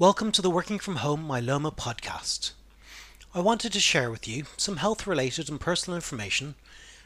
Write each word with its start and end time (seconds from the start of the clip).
Welcome 0.00 0.30
to 0.30 0.42
the 0.42 0.48
Working 0.48 0.78
From 0.78 0.94
Home 0.96 1.26
Myeloma 1.26 1.74
podcast. 1.74 2.52
I 3.34 3.40
wanted 3.40 3.72
to 3.72 3.80
share 3.80 4.12
with 4.12 4.28
you 4.28 4.44
some 4.56 4.76
health 4.76 5.08
related 5.08 5.50
and 5.50 5.60
personal 5.60 5.96
information 5.96 6.54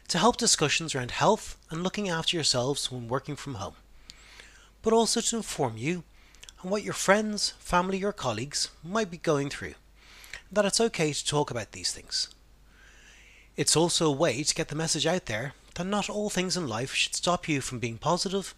to 0.08 0.18
help 0.18 0.36
discussions 0.36 0.94
around 0.94 1.12
health 1.12 1.56
and 1.70 1.82
looking 1.82 2.10
after 2.10 2.36
yourselves 2.36 2.92
when 2.92 3.08
working 3.08 3.34
from 3.34 3.54
home, 3.54 3.76
but 4.82 4.92
also 4.92 5.22
to 5.22 5.36
inform 5.38 5.78
you 5.78 6.04
on 6.62 6.68
what 6.68 6.82
your 6.82 6.92
friends, 6.92 7.54
family, 7.58 8.04
or 8.04 8.12
colleagues 8.12 8.68
might 8.84 9.10
be 9.10 9.16
going 9.16 9.48
through, 9.48 9.72
that 10.52 10.66
it's 10.66 10.78
okay 10.78 11.14
to 11.14 11.26
talk 11.26 11.50
about 11.50 11.72
these 11.72 11.92
things. 11.92 12.28
It's 13.56 13.74
also 13.74 14.06
a 14.06 14.12
way 14.14 14.42
to 14.42 14.54
get 14.54 14.68
the 14.68 14.74
message 14.74 15.06
out 15.06 15.24
there 15.24 15.54
that 15.76 15.84
not 15.84 16.10
all 16.10 16.28
things 16.28 16.58
in 16.58 16.68
life 16.68 16.92
should 16.92 17.14
stop 17.14 17.48
you 17.48 17.62
from 17.62 17.78
being 17.78 17.96
positive 17.96 18.54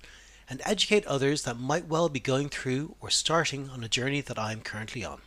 and 0.48 0.61
educate 0.64 1.06
others 1.06 1.42
that 1.42 1.58
might 1.58 1.86
well 1.86 2.08
be 2.08 2.20
going 2.20 2.48
through 2.48 2.96
or 3.00 3.11
starting 3.11 3.70
on 3.70 3.82
a 3.82 3.88
journey 3.88 4.20
that 4.20 4.38
I 4.38 4.52
am 4.52 4.61
currently 4.61 5.04
on. 5.04 5.20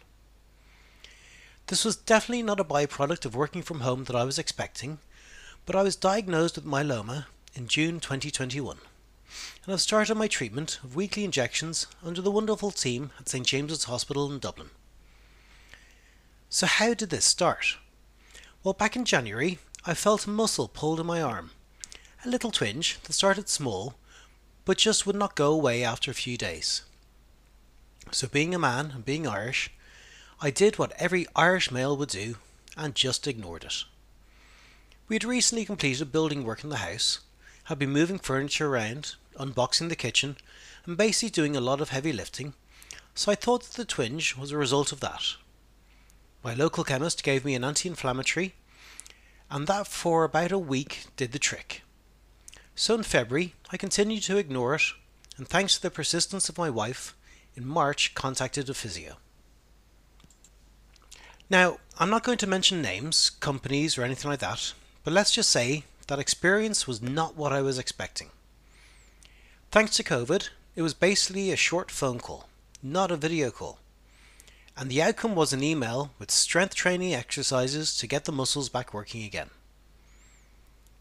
This 1.67 1.83
was 1.83 1.95
definitely 1.95 2.43
not 2.43 2.59
a 2.59 2.63
byproduct 2.63 3.25
of 3.25 3.35
working 3.35 3.61
from 3.61 3.81
home 3.81 4.05
that 4.05 4.15
I 4.15 4.23
was 4.23 4.39
expecting, 4.39 4.99
but 5.65 5.75
I 5.75 5.83
was 5.83 5.95
diagnosed 5.95 6.55
with 6.55 6.65
myeloma 6.65 7.25
in 7.55 7.67
June 7.67 7.99
2021 7.99 8.77
and 9.63 9.73
I've 9.73 9.81
started 9.81 10.15
my 10.15 10.27
treatment 10.27 10.79
of 10.83 10.95
weekly 10.95 11.23
injections 11.23 11.87
under 12.03 12.21
the 12.21 12.31
wonderful 12.31 12.71
team 12.71 13.11
at 13.19 13.29
St 13.29 13.45
James's 13.45 13.85
Hospital 13.85 14.31
in 14.31 14.39
Dublin. 14.39 14.69
So, 16.49 16.65
how 16.65 16.93
did 16.93 17.09
this 17.09 17.25
start? 17.25 17.77
Well, 18.63 18.73
back 18.73 18.95
in 18.95 19.05
January, 19.05 19.59
I 19.85 19.93
felt 19.93 20.25
a 20.25 20.29
muscle 20.29 20.67
pulled 20.67 20.99
in 20.99 21.05
my 21.05 21.21
arm, 21.21 21.51
a 22.23 22.29
little 22.29 22.51
twinge 22.51 22.99
that 23.03 23.13
started 23.13 23.49
small 23.49 23.95
but 24.67 24.77
just 24.77 25.07
would 25.07 25.15
not 25.15 25.33
go 25.33 25.53
away 25.53 25.81
after 25.81 26.11
a 26.11 26.13
few 26.13 26.35
days. 26.35 26.81
So, 28.11 28.27
being 28.27 28.53
a 28.53 28.59
man 28.59 28.91
and 28.93 29.05
being 29.05 29.25
Irish, 29.25 29.71
I 30.41 30.51
did 30.51 30.77
what 30.77 30.91
every 30.97 31.25
Irish 31.37 31.71
male 31.71 31.95
would 31.95 32.09
do 32.09 32.35
and 32.75 32.93
just 32.93 33.27
ignored 33.27 33.63
it. 33.63 33.85
We 35.07 35.15
had 35.15 35.23
recently 35.23 35.63
completed 35.63 36.11
building 36.11 36.43
work 36.43 36.65
in 36.65 36.69
the 36.69 36.83
house, 36.89 37.21
had 37.65 37.79
been 37.79 37.91
moving 37.91 38.19
furniture 38.19 38.67
around, 38.67 39.15
unboxing 39.39 39.87
the 39.87 39.95
kitchen, 39.95 40.35
and 40.85 40.97
basically 40.97 41.29
doing 41.29 41.55
a 41.55 41.61
lot 41.61 41.79
of 41.79 41.89
heavy 41.89 42.11
lifting, 42.11 42.53
so 43.15 43.31
I 43.31 43.35
thought 43.35 43.63
that 43.63 43.77
the 43.77 43.85
twinge 43.85 44.35
was 44.35 44.51
a 44.51 44.57
result 44.57 44.91
of 44.91 44.99
that. 44.99 45.35
My 46.43 46.53
local 46.53 46.83
chemist 46.83 47.23
gave 47.23 47.45
me 47.45 47.55
an 47.55 47.63
anti 47.63 47.87
inflammatory, 47.87 48.53
and 49.49 49.65
that 49.67 49.87
for 49.87 50.25
about 50.25 50.51
a 50.51 50.59
week 50.59 51.05
did 51.15 51.31
the 51.31 51.39
trick. 51.39 51.83
So 52.79 52.93
in 52.93 53.01
February, 53.01 53.55
I 53.71 53.77
continued 53.77 54.21
to 54.23 54.37
ignore 54.37 54.75
it, 54.75 54.83
and 55.35 55.47
thanks 55.47 55.75
to 55.75 55.81
the 55.81 55.89
persistence 55.89 56.47
of 56.47 56.59
my 56.59 56.69
wife, 56.69 57.15
in 57.55 57.67
March 57.67 58.13
contacted 58.13 58.69
a 58.69 58.75
physio. 58.75 59.15
Now, 61.49 61.79
I'm 61.97 62.11
not 62.11 62.23
going 62.23 62.37
to 62.37 62.45
mention 62.45 62.83
names, 62.83 63.31
companies, 63.31 63.97
or 63.97 64.03
anything 64.03 64.29
like 64.29 64.41
that, 64.41 64.73
but 65.03 65.11
let's 65.11 65.31
just 65.31 65.49
say 65.49 65.85
that 66.05 66.19
experience 66.19 66.85
was 66.85 67.01
not 67.01 67.35
what 67.35 67.51
I 67.51 67.63
was 67.63 67.79
expecting. 67.79 68.29
Thanks 69.71 69.95
to 69.95 70.03
COVID, 70.03 70.49
it 70.75 70.83
was 70.83 70.93
basically 70.93 71.49
a 71.49 71.55
short 71.55 71.89
phone 71.89 72.19
call, 72.19 72.47
not 72.83 73.09
a 73.09 73.17
video 73.17 73.49
call. 73.49 73.79
And 74.77 74.91
the 74.91 75.01
outcome 75.01 75.33
was 75.33 75.51
an 75.51 75.63
email 75.63 76.11
with 76.19 76.29
strength 76.29 76.75
training 76.75 77.15
exercises 77.15 77.97
to 77.97 78.05
get 78.05 78.25
the 78.25 78.31
muscles 78.31 78.69
back 78.69 78.93
working 78.93 79.23
again. 79.23 79.49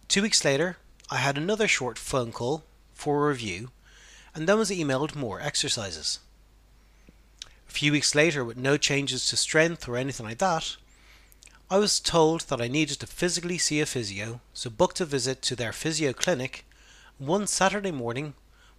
Two 0.09 0.23
weeks 0.23 0.43
later, 0.43 0.79
I 1.09 1.19
had 1.19 1.39
another 1.39 1.69
short 1.69 1.99
phone 1.99 2.33
call 2.33 2.65
for 2.93 3.25
a 3.25 3.29
review 3.29 3.71
and 4.35 4.49
then 4.49 4.59
was 4.59 4.71
emailed 4.71 5.15
more 5.15 5.41
exercises. 5.41 6.19
A 7.69 7.73
few 7.73 7.93
weeks 7.93 8.15
later, 8.15 8.45
with 8.45 8.57
no 8.57 8.77
changes 8.77 9.29
to 9.29 9.37
strength 9.37 9.89
or 9.89 9.97
anything 9.97 10.27
like 10.27 10.39
that, 10.39 10.77
I 11.71 11.79
was 11.79 12.01
told 12.01 12.43
that 12.43 12.61
I 12.61 12.69
needed 12.69 13.01
to 13.01 13.07
physically 13.07 13.59
see 13.59 13.81
a 13.81 13.87
physio, 13.87 14.41
so 14.53 14.69
booked 14.69 15.01
a 15.01 15.05
visit 15.05 15.43
to 15.43 15.57
their 15.57 15.73
physio 15.73 16.13
clinic. 16.13 16.65
One 17.19 17.47
Saturday 17.47 17.93
morning 17.93 18.35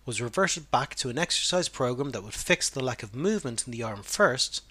was 0.06 0.22
reverted 0.22 0.70
back 0.70 0.96
to 0.96 1.10
an 1.10 1.18
exercise 1.18 1.70
program 1.70 2.12
that 2.12 2.24
would 2.24 2.34
fix 2.34 2.70
the 2.70 2.84
lack 2.84 3.04
of 3.04 3.16
movement 3.16 3.66
in 3.66 3.72
the 3.72 3.84
arm 3.84 4.04
first, 4.04 4.64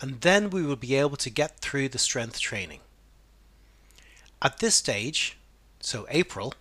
and 0.00 0.20
then 0.20 0.50
we 0.50 0.62
would 0.62 0.80
be 0.80 0.94
able 0.94 1.16
to 1.16 1.30
get 1.30 1.60
through 1.60 1.90
the 1.90 1.98
strength 1.98 2.40
training. 2.40 2.80
At 4.42 4.58
this 4.58 4.74
stage, 4.74 5.36
so 5.80 6.06
April, 6.10 6.54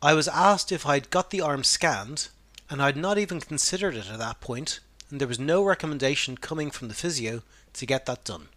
I 0.00 0.14
was 0.14 0.28
asked 0.28 0.70
if 0.70 0.86
I'd 0.86 1.10
got 1.10 1.30
the 1.30 1.40
arm 1.40 1.64
scanned, 1.64 2.28
and 2.70 2.80
I'd 2.80 2.96
not 2.96 3.18
even 3.18 3.40
considered 3.40 3.96
it 3.96 4.08
at 4.08 4.20
that 4.20 4.40
point, 4.40 4.78
and 5.10 5.20
there 5.20 5.26
was 5.26 5.40
no 5.40 5.64
recommendation 5.64 6.36
coming 6.36 6.70
from 6.70 6.86
the 6.86 6.94
physio 6.94 7.42
to 7.72 7.86
get 7.86 8.06
that 8.06 8.22
done. 8.22 8.48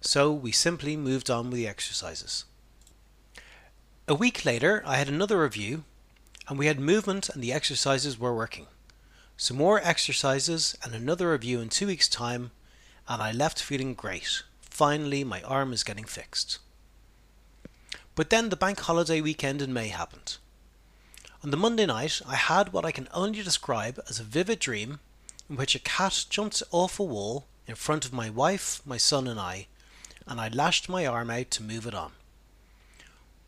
So 0.00 0.32
we 0.32 0.52
simply 0.52 0.96
moved 0.96 1.28
on 1.28 1.50
with 1.50 1.56
the 1.56 1.66
exercises. 1.66 2.44
A 4.06 4.14
week 4.14 4.44
later, 4.44 4.84
I 4.86 4.96
had 4.96 5.08
another 5.08 5.42
review, 5.42 5.82
and 6.48 6.56
we 6.56 6.66
had 6.66 6.78
movement 6.78 7.28
and 7.30 7.42
the 7.42 7.52
exercises 7.52 8.16
were 8.16 8.36
working. 8.36 8.68
Some 9.36 9.56
more 9.56 9.80
exercises 9.82 10.78
and 10.84 10.94
another 10.94 11.32
review 11.32 11.60
in 11.60 11.68
two 11.68 11.88
weeks' 11.88 12.08
time, 12.08 12.52
and 13.08 13.20
I 13.20 13.32
left 13.32 13.60
feeling 13.60 13.94
great. 13.94 14.44
Finally, 14.60 15.24
my 15.24 15.42
arm 15.42 15.72
is 15.72 15.82
getting 15.82 16.04
fixed. 16.04 16.60
But 18.14 18.30
then 18.30 18.50
the 18.50 18.56
bank 18.56 18.78
holiday 18.78 19.20
weekend 19.20 19.60
in 19.60 19.72
May 19.72 19.88
happened. 19.88 20.36
On 21.44 21.50
the 21.50 21.56
Monday 21.56 21.86
night, 21.86 22.22
I 22.26 22.34
had 22.34 22.72
what 22.72 22.84
I 22.84 22.92
can 22.92 23.08
only 23.12 23.42
describe 23.42 24.00
as 24.08 24.18
a 24.18 24.24
vivid 24.24 24.58
dream 24.58 25.00
in 25.50 25.56
which 25.56 25.74
a 25.74 25.78
cat 25.80 26.24
jumped 26.30 26.62
off 26.70 26.98
a 26.98 27.04
wall 27.04 27.46
in 27.66 27.74
front 27.74 28.04
of 28.04 28.12
my 28.12 28.30
wife, 28.30 28.80
my 28.84 28.96
son, 28.96 29.28
and 29.28 29.38
I, 29.38 29.66
and 30.26 30.40
I 30.40 30.48
lashed 30.48 30.88
my 30.88 31.06
arm 31.06 31.30
out 31.30 31.50
to 31.52 31.62
move 31.62 31.86
it 31.86 31.94
on. 31.94 32.12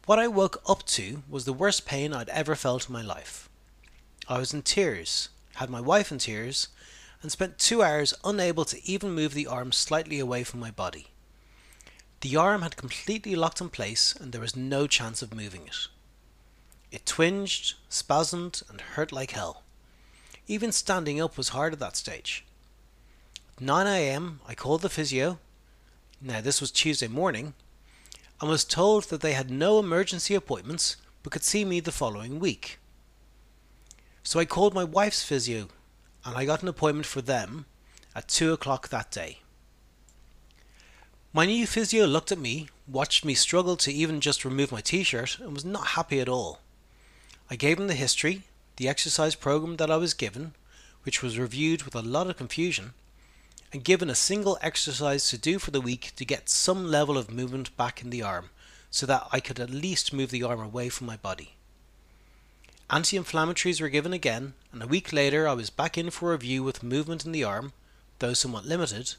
What 0.05 0.19
I 0.19 0.29
woke 0.29 0.63
up 0.69 0.85
to 0.87 1.23
was 1.29 1.45
the 1.45 1.53
worst 1.53 1.87
pain 1.87 2.13
I'd 2.13 2.29
ever 2.29 2.55
felt 2.55 2.89
in 2.89 2.93
my 2.93 3.03
life. 3.03 3.49
I 4.29 4.39
was 4.39 4.53
in 4.53 4.63
tears, 4.63 5.31
had 5.55 5.71
my 5.71 5.81
wife 5.81 6.13
in 6.13 6.19
tears, 6.19 6.69
and 7.23 7.33
spent 7.33 7.59
two 7.59 7.83
hours 7.83 8.15
unable 8.23 8.65
to 8.67 8.87
even 8.87 9.13
move 9.13 9.35
the 9.35 9.47
arm 9.47 9.73
slightly 9.73 10.19
away 10.19 10.45
from 10.45 10.61
my 10.61 10.71
body. 10.71 11.09
The 12.21 12.37
arm 12.37 12.63
had 12.63 12.77
completely 12.77 13.35
locked 13.35 13.61
in 13.61 13.71
place 13.71 14.15
and 14.15 14.33
there 14.33 14.41
was 14.41 14.55
no 14.55 14.87
chance 14.87 15.23
of 15.23 15.35
moving 15.35 15.67
it. 15.67 15.89
It 16.91 17.05
twinged, 17.05 17.75
spasmed, 17.91 18.63
and 18.71 18.81
hurt 18.81 19.13
like 19.13 19.33
hell. 19.33 19.63
Even 20.47 20.73
standing 20.73 21.21
up 21.21 21.37
was 21.37 21.51
hard 21.51 21.73
at 21.73 21.79
that 21.81 21.97
stage. 21.97 22.45
At 23.57 23.65
9am, 23.65 24.37
I 24.47 24.55
called 24.55 24.83
the 24.83 24.89
physio. 24.89 25.39
Now, 26.21 26.41
this 26.41 26.61
was 26.61 26.71
Tuesday 26.71 27.09
morning, 27.09 27.55
and 28.41 28.49
was 28.49 28.65
told 28.65 29.05
that 29.05 29.21
they 29.21 29.33
had 29.33 29.51
no 29.51 29.79
emergency 29.79 30.35
appointments 30.35 30.97
but 31.23 31.33
could 31.33 31.45
see 31.45 31.65
me 31.65 31.81
the 31.81 31.93
following 31.93 32.39
week. 32.39 32.79
So 34.23 34.39
I 34.39 34.45
called 34.45 34.75
my 34.75 34.85
wife's 34.85 35.23
physio 35.23 35.69
and 36.25 36.37
I 36.37 36.45
got 36.45 36.63
an 36.63 36.69
appointment 36.69 37.07
for 37.07 37.21
them 37.21 37.67
at 38.15 38.29
2 38.29 38.53
o'clock 38.53 38.89
that 38.89 39.11
day. 39.11 39.41
My 41.33 41.47
new 41.47 41.67
physio 41.67 42.07
looked 42.07 42.33
at 42.33 42.39
me, 42.39 42.69
watched 42.87 43.25
me 43.25 43.35
struggle 43.35 43.77
to 43.77 43.93
even 43.93 44.21
just 44.21 44.45
remove 44.45 44.73
my 44.73 44.81
t 44.81 45.03
shirt, 45.03 45.39
and 45.39 45.53
was 45.53 45.65
not 45.65 45.89
happy 45.89 46.21
at 46.21 46.29
all. 46.29 46.61
I 47.51 47.57
gave 47.57 47.79
him 47.79 47.87
the 47.87 47.95
history, 47.95 48.43
the 48.77 48.89
exercise 48.89 49.35
program 49.35 49.77
that 49.77 49.91
I 49.91 49.97
was 49.97 50.15
given, 50.15 50.55
which 51.05 51.23
was 51.23 51.39
reviewed 51.39 51.83
with 51.83 51.95
a 51.95 52.03
lot 52.03 52.29
of 52.29 52.37
confusion, 52.37 52.93
and 53.73 53.85
given 53.85 54.11
a 54.11 54.15
single 54.15 54.59
exercise 54.61 55.29
to 55.31 55.39
do 55.39 55.59
for 55.59 55.71
the 55.71 55.81
week 55.81 56.13
to 56.17 56.25
get 56.25 56.49
some 56.49 56.91
level 56.91 57.17
of 57.17 57.31
movement 57.31 57.77
back 57.77 58.03
in 58.03 58.11
the 58.11 58.23
arm 58.23 58.51
so 58.91 59.07
that 59.07 59.27
I 59.33 59.41
could 59.41 59.61
at 59.61 59.71
least 59.71 60.13
move 60.13 60.31
the 60.31 60.43
arm 60.43 60.61
away 60.61 60.89
from 60.89 61.07
my 61.07 61.17
body. 61.17 61.55
Anti 62.91 63.19
inflammatories 63.19 63.81
were 63.81 63.91
given 63.91 64.13
again, 64.13 64.55
and 64.73 64.83
a 64.83 64.87
week 64.87 65.13
later 65.13 65.47
I 65.47 65.53
was 65.53 65.69
back 65.69 65.99
in 65.99 66.11
for 66.11 66.31
a 66.31 66.33
review 66.33 66.63
with 66.63 66.83
movement 66.83 67.27
in 67.27 67.33
the 67.33 67.45
arm, 67.45 67.73
though 68.19 68.33
somewhat 68.33 68.65
limited. 68.65 69.15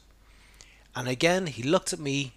And 0.94 1.08
again 1.08 1.46
he 1.46 1.62
looked 1.62 1.92
at 1.92 2.00
me 2.00 2.34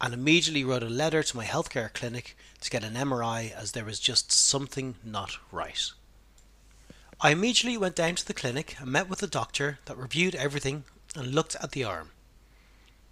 and 0.00 0.12
immediately 0.12 0.64
wrote 0.64 0.82
a 0.82 0.88
letter 0.88 1.22
to 1.22 1.36
my 1.36 1.44
healthcare 1.44 1.92
clinic 1.92 2.36
to 2.60 2.70
get 2.70 2.84
an 2.84 2.94
MRI 2.94 3.52
as 3.52 3.72
there 3.72 3.84
was 3.84 3.98
just 3.98 4.30
something 4.30 4.96
not 5.04 5.38
right. 5.50 5.90
I 7.20 7.30
immediately 7.30 7.78
went 7.78 7.96
down 7.96 8.14
to 8.16 8.26
the 8.26 8.34
clinic 8.34 8.76
and 8.78 8.90
met 8.92 9.08
with 9.08 9.20
the 9.20 9.26
doctor 9.26 9.78
that 9.86 9.96
reviewed 9.96 10.34
everything 10.34 10.84
and 11.14 11.34
looked 11.34 11.56
at 11.56 11.72
the 11.72 11.84
arm. 11.84 12.10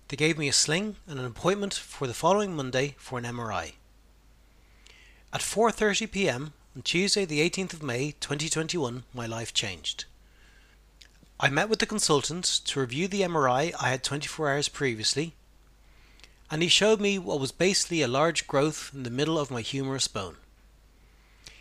They 0.08 0.16
gave 0.16 0.36
me 0.36 0.48
a 0.48 0.52
sling 0.52 0.96
and 1.06 1.19
an 1.19 1.25
appointment 1.25 1.72
for 1.72 2.06
the 2.06 2.12
following 2.12 2.54
Monday 2.54 2.96
for 2.98 3.19
an 3.19 3.25
MRI. 3.25 3.72
At 5.32 5.40
4:30 5.40 6.12
p.m. 6.12 6.52
on 6.76 6.82
Tuesday 6.82 7.25
the 7.25 7.40
18th 7.40 7.72
of 7.72 7.82
May 7.82 8.12
2021 8.20 9.04
my 9.14 9.26
life 9.26 9.54
changed. 9.54 10.04
I 11.40 11.48
met 11.48 11.70
with 11.70 11.78
the 11.78 11.86
consultant 11.86 12.44
to 12.66 12.81
review 12.81 13.08
the 13.08 13.22
MRI 13.22 13.72
I 13.81 13.88
had 13.88 14.04
24 14.04 14.50
hours 14.50 14.69
previously 14.69 15.34
and 16.50 16.62
he 16.62 16.69
showed 16.69 17.00
me 17.00 17.19
what 17.19 17.41
was 17.41 17.52
basically 17.52 18.02
a 18.02 18.08
large 18.08 18.46
growth 18.46 18.91
in 18.94 19.02
the 19.02 19.11
middle 19.11 19.38
of 19.38 19.50
my 19.50 19.61
humerus 19.61 20.08
bone. 20.08 20.37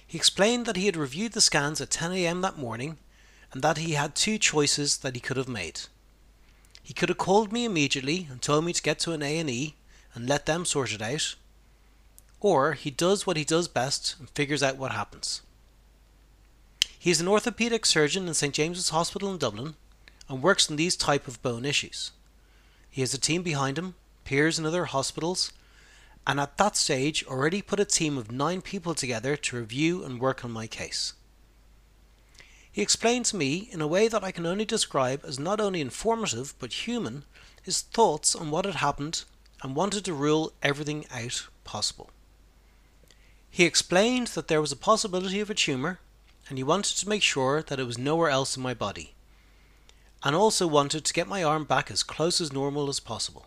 He 0.05 0.17
explained 0.17 0.65
that 0.65 0.75
he 0.75 0.85
had 0.85 0.95
reviewed 0.95 1.31
the 1.31 1.41
scans 1.41 1.81
at 1.81 1.89
10 1.89 2.11
am 2.13 2.41
that 2.41 2.57
morning 2.57 2.97
and 3.51 3.61
that 3.61 3.77
he 3.77 3.93
had 3.93 4.15
two 4.15 4.37
choices 4.37 4.97
that 4.97 5.15
he 5.15 5.21
could 5.21 5.37
have 5.37 5.47
made. 5.47 5.81
He 6.83 6.93
could 6.93 7.09
have 7.09 7.17
called 7.17 7.51
me 7.51 7.65
immediately 7.65 8.27
and 8.29 8.41
told 8.41 8.65
me 8.65 8.73
to 8.73 8.81
get 8.81 8.99
to 8.99 9.13
an 9.13 9.23
A&E 9.23 9.75
and 10.13 10.27
let 10.27 10.45
them 10.45 10.65
sort 10.65 10.91
it 10.91 11.01
out. 11.01 11.35
Or 12.41 12.73
he 12.73 12.91
does 12.91 13.25
what 13.25 13.37
he 13.37 13.45
does 13.45 13.67
best 13.67 14.15
and 14.19 14.29
figures 14.29 14.61
out 14.61 14.77
what 14.77 14.91
happens. 14.91 15.41
He 16.99 17.09
is 17.09 17.21
an 17.21 17.27
orthopedic 17.27 17.85
surgeon 17.85 18.27
in 18.27 18.33
St 18.33 18.53
James's 18.53 18.89
Hospital 18.89 19.31
in 19.31 19.37
Dublin 19.37 19.75
and 20.29 20.41
works 20.41 20.69
on 20.69 20.75
these 20.75 20.95
type 20.95 21.27
of 21.27 21.41
bone 21.41 21.65
issues. 21.65 22.11
He 22.89 23.01
has 23.01 23.13
a 23.13 23.17
team 23.17 23.43
behind 23.43 23.77
him, 23.77 23.95
peers 24.23 24.57
in 24.57 24.65
other 24.65 24.85
hospitals, 24.85 25.51
and 26.25 26.39
at 26.39 26.57
that 26.57 26.77
stage 26.77 27.25
already 27.25 27.61
put 27.61 27.79
a 27.79 27.85
team 27.85 28.17
of 28.17 28.31
nine 28.31 28.61
people 28.61 28.93
together 28.93 29.35
to 29.35 29.57
review 29.57 30.03
and 30.03 30.19
work 30.19 30.43
on 30.43 30.51
my 30.51 30.67
case. 30.67 31.13
He 32.71 32.81
explained 32.81 33.25
to 33.25 33.35
me, 33.35 33.69
in 33.71 33.81
a 33.81 33.87
way 33.87 34.07
that 34.07 34.23
I 34.23 34.31
can 34.31 34.45
only 34.45 34.65
describe 34.65 35.23
as 35.23 35.37
not 35.37 35.61
only 35.61 35.79
informative 35.79 36.55
but 36.57 36.87
human, 36.87 37.23
his 37.61 37.81
thoughts 37.81 38.35
on 38.35 38.49
what 38.49 38.65
had 38.65 38.75
happened 38.75 39.25
and 39.61 39.75
wanted 39.75 40.05
to 40.05 40.13
rule 40.13 40.53
everything 40.63 41.05
out 41.11 41.47
possible. 41.63 42.09
He 43.49 43.65
explained 43.65 44.27
that 44.27 44.47
there 44.47 44.61
was 44.61 44.71
a 44.71 44.75
possibility 44.75 45.39
of 45.39 45.49
a 45.49 45.53
tumour 45.53 45.99
and 46.49 46.57
he 46.57 46.63
wanted 46.63 46.97
to 46.97 47.07
make 47.07 47.21
sure 47.21 47.61
that 47.61 47.79
it 47.79 47.85
was 47.85 47.97
nowhere 47.97 48.29
else 48.29 48.57
in 48.57 48.63
my 48.63 48.73
body, 48.73 49.13
and 50.23 50.35
also 50.35 50.67
wanted 50.67 51.05
to 51.05 51.13
get 51.13 51.27
my 51.27 51.43
arm 51.43 51.63
back 51.63 51.91
as 51.91 52.03
close 52.03 52.41
as 52.41 52.51
normal 52.51 52.89
as 52.89 52.99
possible. 52.99 53.45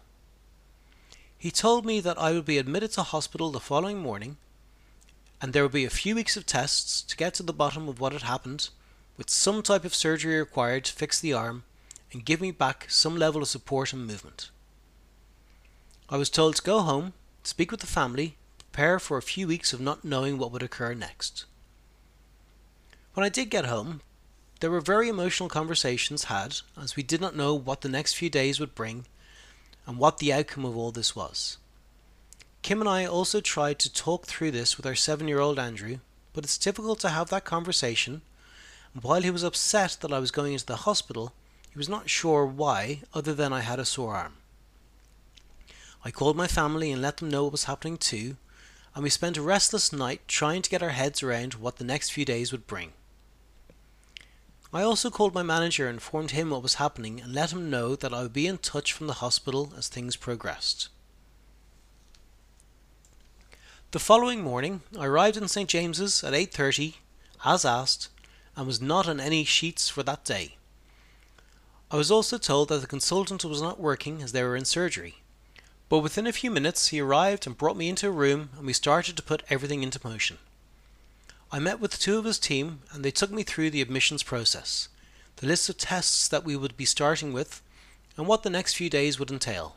He 1.39 1.51
told 1.51 1.85
me 1.85 2.01
that 2.01 2.19
I 2.19 2.33
would 2.33 2.45
be 2.45 2.59
admitted 2.59 2.93
to 2.93 3.03
hospital 3.03 3.51
the 3.51 3.61
following 3.61 3.99
morning 3.99 4.37
and 5.41 5.53
there 5.53 5.63
would 5.63 5.73
be 5.73 5.85
a 5.85 5.91
few 5.91 6.15
weeks 6.15 6.37
of 6.37 6.47
tests 6.47 7.03
to 7.03 7.17
get 7.17 7.35
to 7.35 7.43
the 7.43 7.53
bottom 7.53 7.89
of 7.89 8.01
what 8.01 8.13
had 8.13 8.23
happened, 8.23 8.71
with 9.17 9.31
some 9.31 9.63
type 9.63 9.85
of 9.85 9.95
surgery 9.95 10.39
required 10.39 10.85
to 10.85 10.93
fix 10.93 11.21
the 11.21 11.33
arm 11.33 11.65
and 12.13 12.25
give 12.25 12.41
me 12.41 12.51
back 12.51 12.87
some 12.89 13.17
level 13.17 13.43
of 13.43 13.49
support 13.49 13.93
and 13.93 14.07
movement. 14.07 14.51
I 16.09 16.17
was 16.17 16.31
told 16.31 16.57
to 16.57 16.63
go 16.63 16.81
home, 16.81 17.13
speak 17.43 17.71
with 17.71 17.81
the 17.81 17.87
family, 17.87 18.37
prepare 18.59 18.99
for 18.99 19.19
a 19.19 19.23
few 19.23 19.47
weeks 19.47 19.73
of 19.73 19.81
not 19.81 20.05
knowing 20.05 20.39
what 20.39 20.53
would 20.53 20.63
occur 20.63 20.95
next. 20.95 21.45
When 23.15 23.25
I 23.25 23.29
did 23.29 23.51
get 23.51 23.67
home, 23.67 24.01
there 24.61 24.71
were 24.71 24.81
very 24.81 25.09
emotional 25.09 25.49
conversations 25.49 26.25
had 26.25 26.61
as 26.81 26.97
we 26.97 27.03
did 27.03 27.21
not 27.21 27.37
know 27.37 27.55
what 27.55 27.83
the 27.83 27.89
next 27.89 28.15
few 28.15 28.31
days 28.31 28.59
would 28.59 28.75
bring 28.75 29.07
and 29.87 29.99
what 29.99 30.19
the 30.19 30.33
outcome 30.33 30.65
of 30.65 30.77
all 30.77 30.91
this 30.91 31.15
was. 31.15 31.59
Kim 32.63 32.81
and 32.81 32.89
I 32.89 33.07
also 33.07 33.41
tried 33.41 33.79
to 33.79 33.93
talk 33.93 34.27
through 34.27 34.51
this 34.51 34.77
with 34.77 34.87
our 34.87 34.97
seven 34.97 35.29
year 35.29 35.39
old 35.39 35.59
Andrew, 35.59 35.99
but 36.33 36.45
it's 36.45 36.59
difficult 36.59 36.99
to 37.01 37.11
have 37.11 37.31
that 37.31 37.45
conversation. 37.45 38.23
And 38.93 39.03
while 39.03 39.23
he 39.23 39.31
was 39.31 39.45
upset 39.45 39.99
that 40.01 40.13
I 40.13 40.19
was 40.19 40.31
going 40.31 40.53
into 40.53 40.67
the 40.67 40.77
hospital, 40.77 41.33
he 41.71 41.79
was 41.79 41.89
not 41.89 42.11
sure 42.11 42.45
why, 42.45 43.03
other 43.15 43.35
than 43.35 43.53
I 43.53 43.61
had 43.61 43.79
a 43.79 43.85
sore 43.85 44.15
arm. 44.15 44.35
I 46.05 46.11
called 46.11 46.37
my 46.37 46.47
family 46.47 46.91
and 46.91 47.03
let 47.03 47.19
them 47.19 47.31
know 47.31 47.45
what 47.45 47.53
was 47.53 47.65
happening 47.65 47.99
too, 47.99 48.37
and 48.95 49.03
we 49.03 49.11
spent 49.11 49.37
a 49.37 49.43
restless 49.43 49.93
night 49.93 50.23
trying 50.27 50.63
to 50.63 50.71
get 50.71 50.83
our 50.83 50.91
heads 50.91 51.23
around 51.23 51.55
what 51.55 51.77
the 51.77 51.85
next 51.85 52.11
few 52.11 52.25
days 52.25 52.51
would 52.51 52.67
bring. 52.67 52.93
I 54.77 54.83
also 54.83 55.09
called 55.09 55.33
my 55.33 55.43
manager 55.43 55.89
informed 55.89 56.33
him 56.33 56.51
what 56.51 56.63
was 56.63 56.75
happening 56.75 57.19
and 57.19 57.33
let 57.33 57.51
him 57.51 57.71
know 57.71 57.97
that 57.97 58.13
I 58.13 58.21
would 58.21 58.35
be 58.35 58.47
in 58.47 58.59
touch 58.59 58.93
from 58.93 59.07
the 59.07 59.25
hospital 59.25 59.73
as 59.75 59.89
things 59.89 60.17
progressed. 60.17 60.91
The 63.93 63.99
following 63.99 64.43
morning 64.43 64.83
I 64.99 65.07
arrived 65.07 65.39
in 65.39 65.49
St 65.49 65.71
James's 65.71 66.23
at 66.23 66.35
8:30 66.35 66.97
as 67.43 67.65
asked 67.65 68.11
and 68.55 68.67
was 68.67 68.79
not 68.79 69.09
on 69.09 69.19
any 69.19 69.45
sheets 69.45 69.89
for 69.89 70.03
that 70.03 70.27
day. 70.27 70.59
I 71.91 71.97
was 71.97 72.11
also 72.11 72.37
told 72.37 72.69
that 72.69 72.83
the 72.83 72.87
consultant 72.87 73.47
was 73.47 73.63
not 73.63 73.81
working 73.81 74.21
as 74.21 74.33
they 74.33 74.43
were 74.43 74.57
in 74.57 74.67
surgery. 74.67 75.23
But 75.89 76.01
within 76.01 76.27
a 76.27 76.35
few 76.35 76.51
minutes 76.51 76.89
he 76.89 77.01
arrived 77.01 77.47
and 77.47 77.57
brought 77.57 77.79
me 77.79 77.89
into 77.89 78.09
a 78.09 78.21
room 78.23 78.51
and 78.59 78.67
we 78.67 78.75
started 78.75 79.17
to 79.17 79.23
put 79.23 79.43
everything 79.49 79.83
into 79.83 80.07
motion. 80.07 80.37
I 81.53 81.59
met 81.61 81.79
with 81.79 81.99
two 81.99 82.19
of 82.19 82.25
his 82.25 82.39
team 82.39 82.81
and 82.93 83.05
they 83.05 83.11
took 83.11 83.31
me 83.31 83.45
through 83.45 83.71
the 83.71 83.81
admissions 83.81 84.23
process, 84.23 84.89
the 85.37 85.47
list 85.47 85.69
of 85.69 85.79
tests 85.79 86.27
that 86.29 86.45
we 86.45 86.57
would 86.57 86.77
be 86.77 86.85
starting 86.85 87.33
with, 87.33 87.63
and 88.17 88.27
what 88.27 88.43
the 88.43 88.51
next 88.51 88.75
few 88.75 88.91
days 88.91 89.19
would 89.19 89.31
entail. 89.31 89.77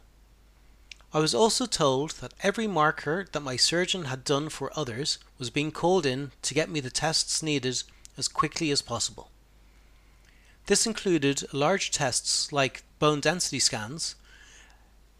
I 1.13 1.19
was 1.19 1.35
also 1.35 1.65
told 1.65 2.11
that 2.21 2.33
every 2.41 2.67
marker 2.67 3.27
that 3.31 3.39
my 3.41 3.55
surgeon 3.55 4.05
had 4.05 4.23
done 4.23 4.49
for 4.49 4.71
others 4.75 5.19
was 5.37 5.49
being 5.49 5.71
called 5.71 6.05
in 6.05 6.31
to 6.43 6.53
get 6.53 6.69
me 6.69 6.79
the 6.79 6.89
tests 6.89 7.43
needed 7.43 7.83
as 8.17 8.27
quickly 8.27 8.71
as 8.71 8.81
possible. 8.81 9.29
This 10.67 10.85
included 10.85 11.51
large 11.51 11.89
tests 11.89 12.51
like 12.51 12.83
bone 12.99 13.21
density 13.21 13.59
scans, 13.59 14.15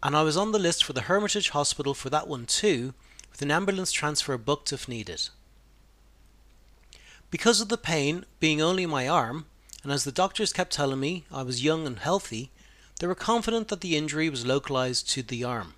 and 0.02 0.16
I 0.16 0.22
was 0.22 0.36
on 0.36 0.52
the 0.52 0.58
list 0.58 0.84
for 0.84 0.92
the 0.92 1.02
Hermitage 1.02 1.50
Hospital 1.50 1.94
for 1.94 2.08
that 2.10 2.28
one 2.28 2.46
too, 2.46 2.94
with 3.30 3.42
an 3.42 3.50
ambulance 3.50 3.92
transfer 3.92 4.38
booked 4.38 4.72
if 4.72 4.88
needed. 4.88 5.28
Because 7.30 7.60
of 7.60 7.68
the 7.68 7.78
pain 7.78 8.24
being 8.40 8.60
only 8.60 8.82
in 8.82 8.90
my 8.90 9.08
arm, 9.08 9.46
and 9.82 9.92
as 9.92 10.04
the 10.04 10.12
doctors 10.12 10.52
kept 10.52 10.72
telling 10.72 11.00
me 11.00 11.24
I 11.30 11.42
was 11.42 11.64
young 11.64 11.86
and 11.86 11.98
healthy, 11.98 12.50
they 12.98 13.06
were 13.06 13.14
confident 13.14 13.68
that 13.68 13.80
the 13.80 13.96
injury 13.96 14.28
was 14.28 14.44
localized 14.44 15.08
to 15.10 15.22
the 15.22 15.44
arm. 15.44 15.74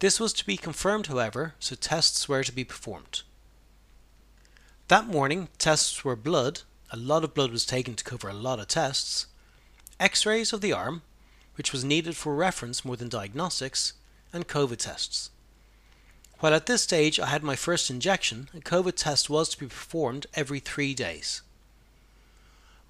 This 0.00 0.18
was 0.18 0.32
to 0.34 0.46
be 0.46 0.56
confirmed, 0.56 1.08
however, 1.08 1.54
so 1.58 1.74
tests 1.74 2.28
were 2.28 2.44
to 2.44 2.52
be 2.52 2.64
performed. 2.64 3.22
That 4.88 5.06
morning, 5.06 5.48
tests 5.58 6.04
were 6.04 6.16
blood, 6.16 6.62
a 6.90 6.96
lot 6.96 7.24
of 7.24 7.34
blood 7.34 7.50
was 7.50 7.66
taken 7.66 7.94
to 7.94 8.04
cover 8.04 8.28
a 8.28 8.34
lot 8.34 8.58
of 8.58 8.68
tests, 8.68 9.26
x 10.00 10.24
rays 10.24 10.52
of 10.52 10.60
the 10.60 10.72
arm, 10.72 11.02
which 11.56 11.72
was 11.72 11.84
needed 11.84 12.16
for 12.16 12.34
reference 12.34 12.84
more 12.84 12.96
than 12.96 13.08
diagnostics, 13.08 13.92
and 14.32 14.48
COVID 14.48 14.78
tests. 14.78 15.30
While 16.40 16.54
at 16.54 16.66
this 16.66 16.82
stage 16.82 17.18
I 17.18 17.26
had 17.26 17.42
my 17.42 17.56
first 17.56 17.90
injection, 17.90 18.48
a 18.54 18.60
COVID 18.60 18.94
test 18.94 19.28
was 19.28 19.48
to 19.48 19.58
be 19.58 19.66
performed 19.66 20.26
every 20.34 20.60
three 20.60 20.94
days. 20.94 21.42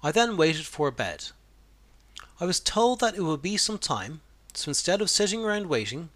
I 0.03 0.11
then 0.11 0.37
waited 0.37 0.65
for 0.65 0.87
a 0.87 0.91
bed. 0.91 1.25
I 2.39 2.45
was 2.45 2.59
told 2.59 2.99
that 2.99 3.15
it 3.15 3.21
would 3.21 3.41
be 3.41 3.57
some 3.57 3.79
time, 3.79 4.21
so 4.53 4.69
instead 4.69 5.01
of 5.01 5.09
sitting 5.09 5.43
around 5.43 5.67
waiting, 5.67 6.09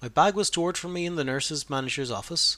my 0.00 0.08
bag 0.08 0.34
was 0.34 0.48
stored 0.48 0.78
for 0.78 0.88
me 0.88 1.04
in 1.04 1.16
the 1.16 1.24
nurse's 1.24 1.68
manager's 1.68 2.10
office, 2.10 2.56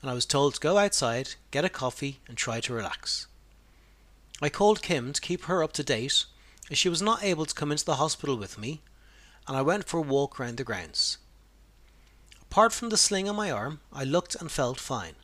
and 0.00 0.10
I 0.10 0.14
was 0.14 0.24
told 0.24 0.54
to 0.54 0.60
go 0.60 0.78
outside, 0.78 1.34
get 1.50 1.64
a 1.64 1.68
coffee, 1.68 2.20
and 2.28 2.36
try 2.36 2.60
to 2.60 2.74
relax. 2.74 3.26
I 4.40 4.50
called 4.50 4.82
Kim 4.82 5.12
to 5.12 5.20
keep 5.20 5.44
her 5.44 5.64
up 5.64 5.72
to 5.72 5.82
date, 5.82 6.26
as 6.70 6.78
she 6.78 6.88
was 6.88 7.02
not 7.02 7.24
able 7.24 7.44
to 7.44 7.54
come 7.54 7.72
into 7.72 7.84
the 7.84 7.96
hospital 7.96 8.36
with 8.36 8.56
me, 8.56 8.82
and 9.48 9.56
I 9.56 9.62
went 9.62 9.86
for 9.86 9.98
a 9.98 10.02
walk 10.02 10.38
round 10.38 10.58
the 10.58 10.64
grounds. 10.64 11.18
Apart 12.54 12.72
from 12.72 12.90
the 12.90 12.96
sling 12.96 13.28
on 13.28 13.34
my 13.34 13.50
arm, 13.50 13.80
I 13.92 14.04
looked 14.04 14.36
and 14.36 14.48
felt 14.48 14.78
fine. 14.78 15.16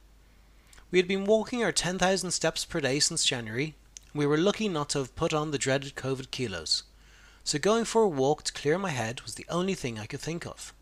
We 0.91 0.99
had 0.99 1.07
been 1.07 1.27
walking 1.27 1.63
our 1.63 1.71
10,000 1.71 2.33
steps 2.33 2.65
per 2.65 2.81
day 2.81 2.99
since 2.99 3.25
January, 3.25 3.77
and 4.13 4.19
we 4.19 4.27
were 4.27 4.37
lucky 4.37 4.69
not 4.69 4.89
to 4.91 4.99
have 4.99 5.15
put 5.15 5.33
on 5.33 5.53
the 5.53 5.57
dreaded 5.57 5.95
COVID 5.95 6.33
kilos. 6.33 6.83
So 7.45 7.61
going 7.61 7.85
for 7.85 8.03
a 8.03 8.09
walk 8.09 8.43
to 8.43 8.53
clear 8.53 8.79
my 8.79 8.91
head 8.91 9.21
was 9.21 9.37
the 9.37 9.47
only 9.49 9.75
thing 9.75 9.97
I 9.97 10.07
could 10.07 10.19
think 10.19 10.45
of. 10.45 10.75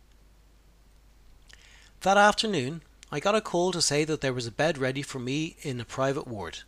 That 2.00 2.16
afternoon, 2.16 2.80
I 3.12 3.20
got 3.20 3.34
a 3.34 3.42
call 3.42 3.70
to 3.72 3.82
say 3.82 4.04
that 4.04 4.22
there 4.22 4.32
was 4.32 4.46
a 4.46 4.50
bed 4.50 4.78
ready 4.78 5.02
for 5.02 5.18
me 5.18 5.58
in 5.60 5.78
a 5.78 5.84
private 5.84 6.26
ward. 6.26 6.60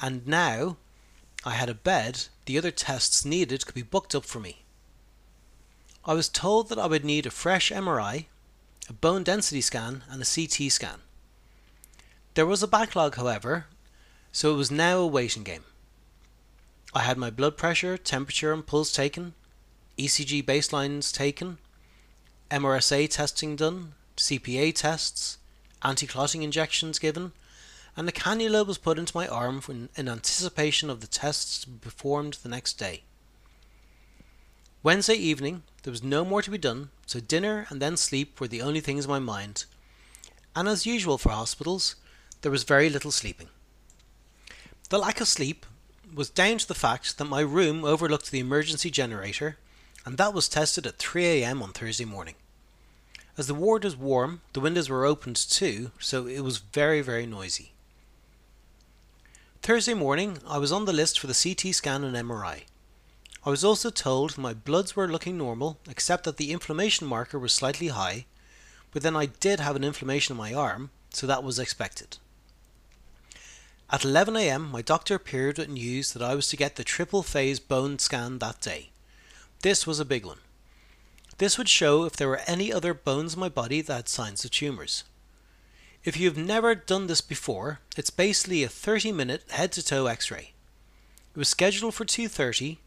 And 0.00 0.26
now 0.26 0.78
I 1.44 1.50
had 1.50 1.68
a 1.68 1.74
bed, 1.74 2.28
the 2.46 2.56
other 2.56 2.70
tests 2.70 3.22
needed 3.22 3.66
could 3.66 3.74
be 3.74 3.82
booked 3.82 4.14
up 4.14 4.24
for 4.24 4.40
me. 4.40 4.62
I 6.06 6.14
was 6.14 6.30
told 6.30 6.70
that 6.70 6.78
I 6.78 6.86
would 6.86 7.04
need 7.04 7.26
a 7.26 7.30
fresh 7.30 7.70
MRI, 7.70 8.28
a 8.92 8.94
bone 8.94 9.22
density 9.22 9.62
scan, 9.62 10.04
and 10.10 10.20
a 10.20 10.26
CT 10.26 10.70
scan. 10.70 11.00
There 12.34 12.44
was 12.44 12.62
a 12.62 12.68
backlog, 12.68 13.16
however, 13.16 13.64
so 14.32 14.52
it 14.52 14.56
was 14.58 14.70
now 14.70 14.98
a 14.98 15.06
waiting 15.06 15.44
game. 15.44 15.64
I 16.92 17.00
had 17.00 17.16
my 17.16 17.30
blood 17.30 17.56
pressure, 17.56 17.96
temperature, 17.96 18.52
and 18.52 18.66
pulse 18.66 18.92
taken, 18.92 19.32
ECG 19.96 20.44
baselines 20.44 21.10
taken, 21.10 21.56
MRSA 22.50 23.08
testing 23.08 23.56
done, 23.56 23.94
CPE 24.18 24.74
tests, 24.74 25.38
anti 25.82 26.06
clotting 26.06 26.42
injections 26.42 26.98
given, 26.98 27.32
and 27.96 28.06
a 28.06 28.12
cannula 28.12 28.66
was 28.66 28.76
put 28.76 28.98
into 28.98 29.16
my 29.16 29.26
arm 29.26 29.62
in 29.96 30.06
anticipation 30.06 30.90
of 30.90 31.00
the 31.00 31.06
tests 31.06 31.62
to 31.62 31.70
be 31.70 31.78
performed 31.78 32.34
the 32.42 32.50
next 32.50 32.74
day. 32.74 33.04
Wednesday 34.84 35.14
evening, 35.14 35.62
there 35.84 35.92
was 35.92 36.02
no 36.02 36.24
more 36.24 36.42
to 36.42 36.50
be 36.50 36.58
done, 36.58 36.90
so 37.06 37.20
dinner 37.20 37.66
and 37.68 37.80
then 37.80 37.96
sleep 37.96 38.40
were 38.40 38.48
the 38.48 38.62
only 38.62 38.80
things 38.80 39.04
in 39.04 39.10
my 39.10 39.20
mind. 39.20 39.64
And 40.56 40.68
as 40.68 40.86
usual 40.86 41.18
for 41.18 41.28
hospitals, 41.30 41.94
there 42.40 42.50
was 42.50 42.64
very 42.64 42.90
little 42.90 43.12
sleeping. 43.12 43.48
The 44.90 44.98
lack 44.98 45.20
of 45.20 45.28
sleep 45.28 45.66
was 46.12 46.30
down 46.30 46.58
to 46.58 46.66
the 46.66 46.74
fact 46.74 47.16
that 47.16 47.24
my 47.26 47.40
room 47.42 47.84
overlooked 47.84 48.32
the 48.32 48.40
emergency 48.40 48.90
generator, 48.90 49.56
and 50.04 50.18
that 50.18 50.34
was 50.34 50.48
tested 50.48 50.84
at 50.84 50.98
3am 50.98 51.62
on 51.62 51.72
Thursday 51.72 52.04
morning. 52.04 52.34
As 53.38 53.46
the 53.46 53.54
ward 53.54 53.84
was 53.84 53.96
warm, 53.96 54.40
the 54.52 54.60
windows 54.60 54.90
were 54.90 55.06
opened 55.06 55.36
too, 55.36 55.92
so 56.00 56.26
it 56.26 56.40
was 56.40 56.58
very, 56.58 57.02
very 57.02 57.24
noisy. 57.24 57.70
Thursday 59.62 59.94
morning, 59.94 60.38
I 60.44 60.58
was 60.58 60.72
on 60.72 60.86
the 60.86 60.92
list 60.92 61.20
for 61.20 61.28
the 61.28 61.40
CT 61.40 61.72
scan 61.72 62.02
and 62.02 62.16
MRI. 62.16 62.62
I 63.44 63.50
was 63.50 63.64
also 63.64 63.90
told 63.90 64.38
my 64.38 64.54
bloods 64.54 64.94
were 64.94 65.08
looking 65.08 65.36
normal, 65.36 65.78
except 65.88 66.24
that 66.24 66.36
the 66.36 66.52
inflammation 66.52 67.06
marker 67.06 67.38
was 67.38 67.52
slightly 67.52 67.88
high, 67.88 68.26
but 68.92 69.02
then 69.02 69.16
I 69.16 69.26
did 69.26 69.58
have 69.58 69.74
an 69.74 69.82
inflammation 69.82 70.34
in 70.34 70.38
my 70.38 70.54
arm, 70.54 70.90
so 71.10 71.26
that 71.26 71.42
was 71.42 71.58
expected. 71.58 72.18
At 73.90 74.02
11am, 74.02 74.70
my 74.70 74.80
doctor 74.80 75.16
appeared 75.16 75.58
with 75.58 75.68
news 75.68 76.12
that 76.12 76.22
I 76.22 76.34
was 76.34 76.48
to 76.48 76.56
get 76.56 76.76
the 76.76 76.84
triple 76.84 77.22
phase 77.22 77.58
bone 77.58 77.98
scan 77.98 78.38
that 78.38 78.60
day. 78.60 78.90
This 79.62 79.86
was 79.86 79.98
a 79.98 80.04
big 80.04 80.24
one. 80.24 80.38
This 81.38 81.58
would 81.58 81.68
show 81.68 82.04
if 82.04 82.14
there 82.16 82.28
were 82.28 82.40
any 82.46 82.72
other 82.72 82.94
bones 82.94 83.34
in 83.34 83.40
my 83.40 83.48
body 83.48 83.80
that 83.82 83.92
had 83.94 84.08
signs 84.08 84.44
of 84.44 84.52
tumours. 84.52 85.02
If 86.04 86.16
you've 86.16 86.38
never 86.38 86.74
done 86.74 87.06
this 87.06 87.20
before, 87.20 87.80
it's 87.96 88.10
basically 88.10 88.62
a 88.62 88.68
30 88.68 89.12
minute 89.12 89.44
head 89.50 89.72
to 89.72 89.84
toe 89.84 90.06
x-ray. 90.06 90.52
It 91.34 91.38
was 91.38 91.48
scheduled 91.48 91.94
for 91.94 92.04
2:30, 92.04 92.78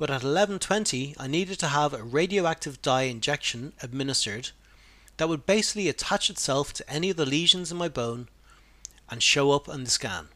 but 0.00 0.08
at 0.08 0.22
11:20 0.22 1.14
I 1.18 1.26
needed 1.26 1.58
to 1.58 1.68
have 1.68 1.92
a 1.92 2.02
radioactive 2.02 2.80
dye 2.80 3.02
injection 3.02 3.74
administered 3.82 4.48
that 5.18 5.28
would 5.28 5.44
basically 5.44 5.90
attach 5.90 6.30
itself 6.30 6.72
to 6.72 6.90
any 6.90 7.10
of 7.10 7.18
the 7.18 7.26
lesions 7.26 7.70
in 7.70 7.76
my 7.76 7.90
bone 7.90 8.30
and 9.10 9.22
show 9.22 9.52
up 9.52 9.68
on 9.68 9.84
the 9.84 9.90
scan. 9.90 10.28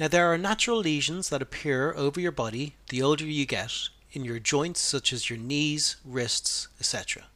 Now 0.00 0.08
there 0.08 0.26
are 0.32 0.36
natural 0.36 0.78
lesions 0.78 1.28
that 1.28 1.40
appear 1.40 1.94
over 1.94 2.18
your 2.18 2.32
body 2.32 2.74
the 2.88 3.00
older 3.00 3.24
you 3.24 3.46
get 3.46 3.90
in 4.10 4.24
your 4.24 4.40
joints 4.40 4.80
such 4.80 5.12
as 5.12 5.30
your 5.30 5.38
knees, 5.38 5.94
wrists, 6.04 6.66
etc., 6.80 7.26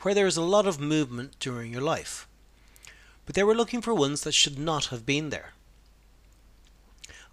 where 0.00 0.12
there 0.12 0.26
is 0.26 0.36
a 0.36 0.42
lot 0.42 0.66
of 0.66 0.80
movement 0.80 1.38
during 1.38 1.72
your 1.72 1.82
life 1.82 2.26
but 3.26 3.36
they 3.36 3.44
were 3.44 3.54
looking 3.54 3.80
for 3.80 3.94
ones 3.94 4.22
that 4.22 4.32
should 4.32 4.58
not 4.58 4.86
have 4.86 5.06
been 5.06 5.30
there. 5.30 5.52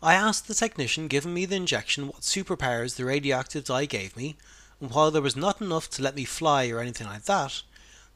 I 0.04 0.16
asked 0.16 0.50
the 0.50 0.54
technician 0.54 1.08
giving 1.08 1.34
me 1.34 1.46
the 1.46 1.56
injection 1.56 2.10
what 2.10 2.24
superpowers 2.24 2.98
the 2.98 3.06
radioactive 3.06 3.64
dye 3.64 3.86
gave 3.86 4.18
me, 4.18 4.36
and 4.82 4.92
while 4.92 5.12
there 5.12 5.22
was 5.22 5.38
not 5.38 5.62
enough 5.62 5.90
to 5.92 6.02
let 6.02 6.16
me 6.16 6.26
fly 6.26 6.68
or 6.68 6.82
anything 6.82 7.08
like 7.08 7.24
that, 7.24 7.62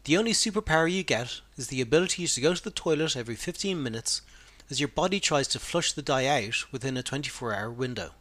the 0.03 0.17
only 0.17 0.33
superpower 0.33 0.91
you 0.91 1.03
get 1.03 1.39
is 1.55 1.69
the 1.69 1.79
ability 1.79 2.27
to 2.27 2.41
go 2.41 2.53
to 2.53 2.61
the 2.61 2.71
toilet 2.71 3.15
every 3.15 3.35
15 3.35 3.81
minutes 3.81 4.21
as 4.69 4.81
your 4.81 4.89
body 4.89 5.21
tries 5.21 5.47
to 5.47 5.59
flush 5.59 5.93
the 5.93 6.01
dye 6.01 6.25
out 6.25 6.69
within 6.73 6.97
a 6.97 7.03
24 7.03 7.55
hour 7.55 7.71
window. 7.71 8.11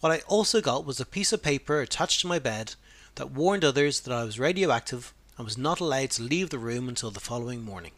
What 0.00 0.12
I 0.12 0.18
also 0.28 0.60
got 0.60 0.84
was 0.84 1.00
a 1.00 1.06
piece 1.06 1.32
of 1.32 1.42
paper 1.42 1.80
attached 1.80 2.20
to 2.20 2.26
my 2.26 2.38
bed 2.38 2.74
that 3.14 3.30
warned 3.30 3.64
others 3.64 4.00
that 4.00 4.12
I 4.12 4.24
was 4.24 4.38
radioactive 4.38 5.14
and 5.38 5.46
was 5.46 5.56
not 5.56 5.80
allowed 5.80 6.10
to 6.10 6.22
leave 6.22 6.50
the 6.50 6.58
room 6.58 6.90
until 6.90 7.10
the 7.10 7.20
following 7.20 7.62
morning. 7.62 7.92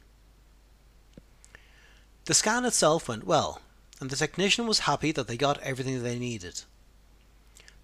The 2.27 2.35
scan 2.35 2.65
itself 2.65 3.09
went 3.09 3.27
well, 3.27 3.61
and 4.03 4.11
the 4.11 4.17
technician 4.17 4.67
was 4.67 4.81
happy 4.81 5.13
that 5.13 5.29
they 5.29 5.37
got 5.37 5.61
everything 5.63 6.03
they 6.03 6.19
needed. 6.19 6.63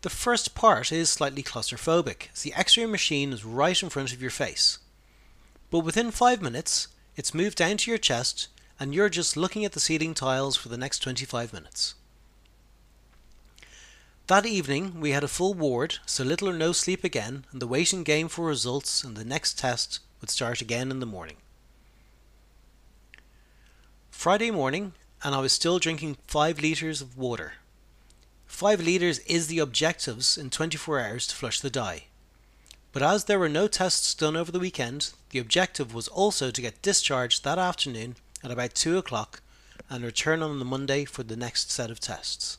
The 0.03 0.11
first 0.11 0.53
part 0.53 0.91
is 0.91 1.09
slightly 1.09 1.45
claustrophobic, 1.45 2.33
as 2.33 2.43
the 2.43 2.53
x 2.55 2.77
ray 2.77 2.87
machine 2.87 3.33
is 3.33 3.45
right 3.45 3.81
in 3.81 3.89
front 3.89 4.13
of 4.13 4.21
your 4.21 4.33
face. 4.33 4.81
But 5.71 5.85
within 5.85 6.11
5 6.11 6.43
minutes, 6.43 6.89
it's 7.15 7.33
moved 7.33 7.59
down 7.59 7.77
to 7.77 7.91
your 7.93 7.99
chest, 7.99 8.49
and 8.81 8.93
you're 8.93 9.09
just 9.09 9.37
looking 9.37 9.65
at 9.65 9.75
the 9.75 9.81
ceiling 9.81 10.13
tiles 10.13 10.57
for 10.57 10.69
the 10.69 10.77
next 10.77 10.99
25 11.05 11.53
minutes. 11.53 11.95
That 14.27 14.45
evening, 14.45 15.01
we 15.01 15.13
had 15.13 15.23
a 15.23 15.29
full 15.29 15.55
ward, 15.55 15.99
so 16.05 16.25
little 16.25 16.49
or 16.49 16.53
no 16.53 16.73
sleep 16.73 17.05
again, 17.05 17.45
and 17.53 17.63
the 17.63 17.69
waiting 17.69 18.03
game 18.03 18.27
for 18.27 18.45
results 18.45 19.05
and 19.05 19.17
the 19.17 19.25
next 19.25 19.57
test 19.57 20.01
would 20.21 20.31
start 20.31 20.61
again 20.61 20.91
in 20.91 20.99
the 20.99 21.07
morning. 21.07 21.37
Friday 24.11 24.51
morning, 24.51 24.95
and 25.23 25.35
I 25.35 25.41
was 25.41 25.53
still 25.53 25.79
drinking 25.79 26.17
5 26.27 26.61
litres 26.61 27.01
of 27.01 27.19
water. 27.19 27.55
5 28.47 28.81
litres 28.81 29.19
is 29.21 29.47
the 29.47 29.59
objectives 29.59 30.39
in 30.39 30.51
24 30.51 31.01
hours 31.01 31.27
to 31.27 31.35
flush 31.35 31.61
the 31.61 31.71
dye. 31.71 32.05
But 32.93 33.03
as 33.03 33.25
there 33.25 33.39
were 33.39 33.49
no 33.49 33.69
tests 33.69 34.15
done 34.15 34.37
over 34.37 34.51
the 34.51 34.59
weekend, 34.59 35.13
the 35.31 35.39
objective 35.39 35.93
was 35.93 36.09
also 36.09 36.51
to 36.51 36.63
get 36.63 36.83
discharged 36.83 37.45
that 37.45 37.59
afternoon 37.59 38.17
at 38.43 38.51
about 38.51 38.75
2 38.75 38.97
o'clock 38.97 39.43
and 39.91 40.05
return 40.05 40.43
on 40.43 40.59
the 40.59 40.65
Monday 40.65 41.05
for 41.05 41.23
the 41.23 41.37
next 41.37 41.71
set 41.71 41.91
of 41.91 42.01
tests. 42.01 42.59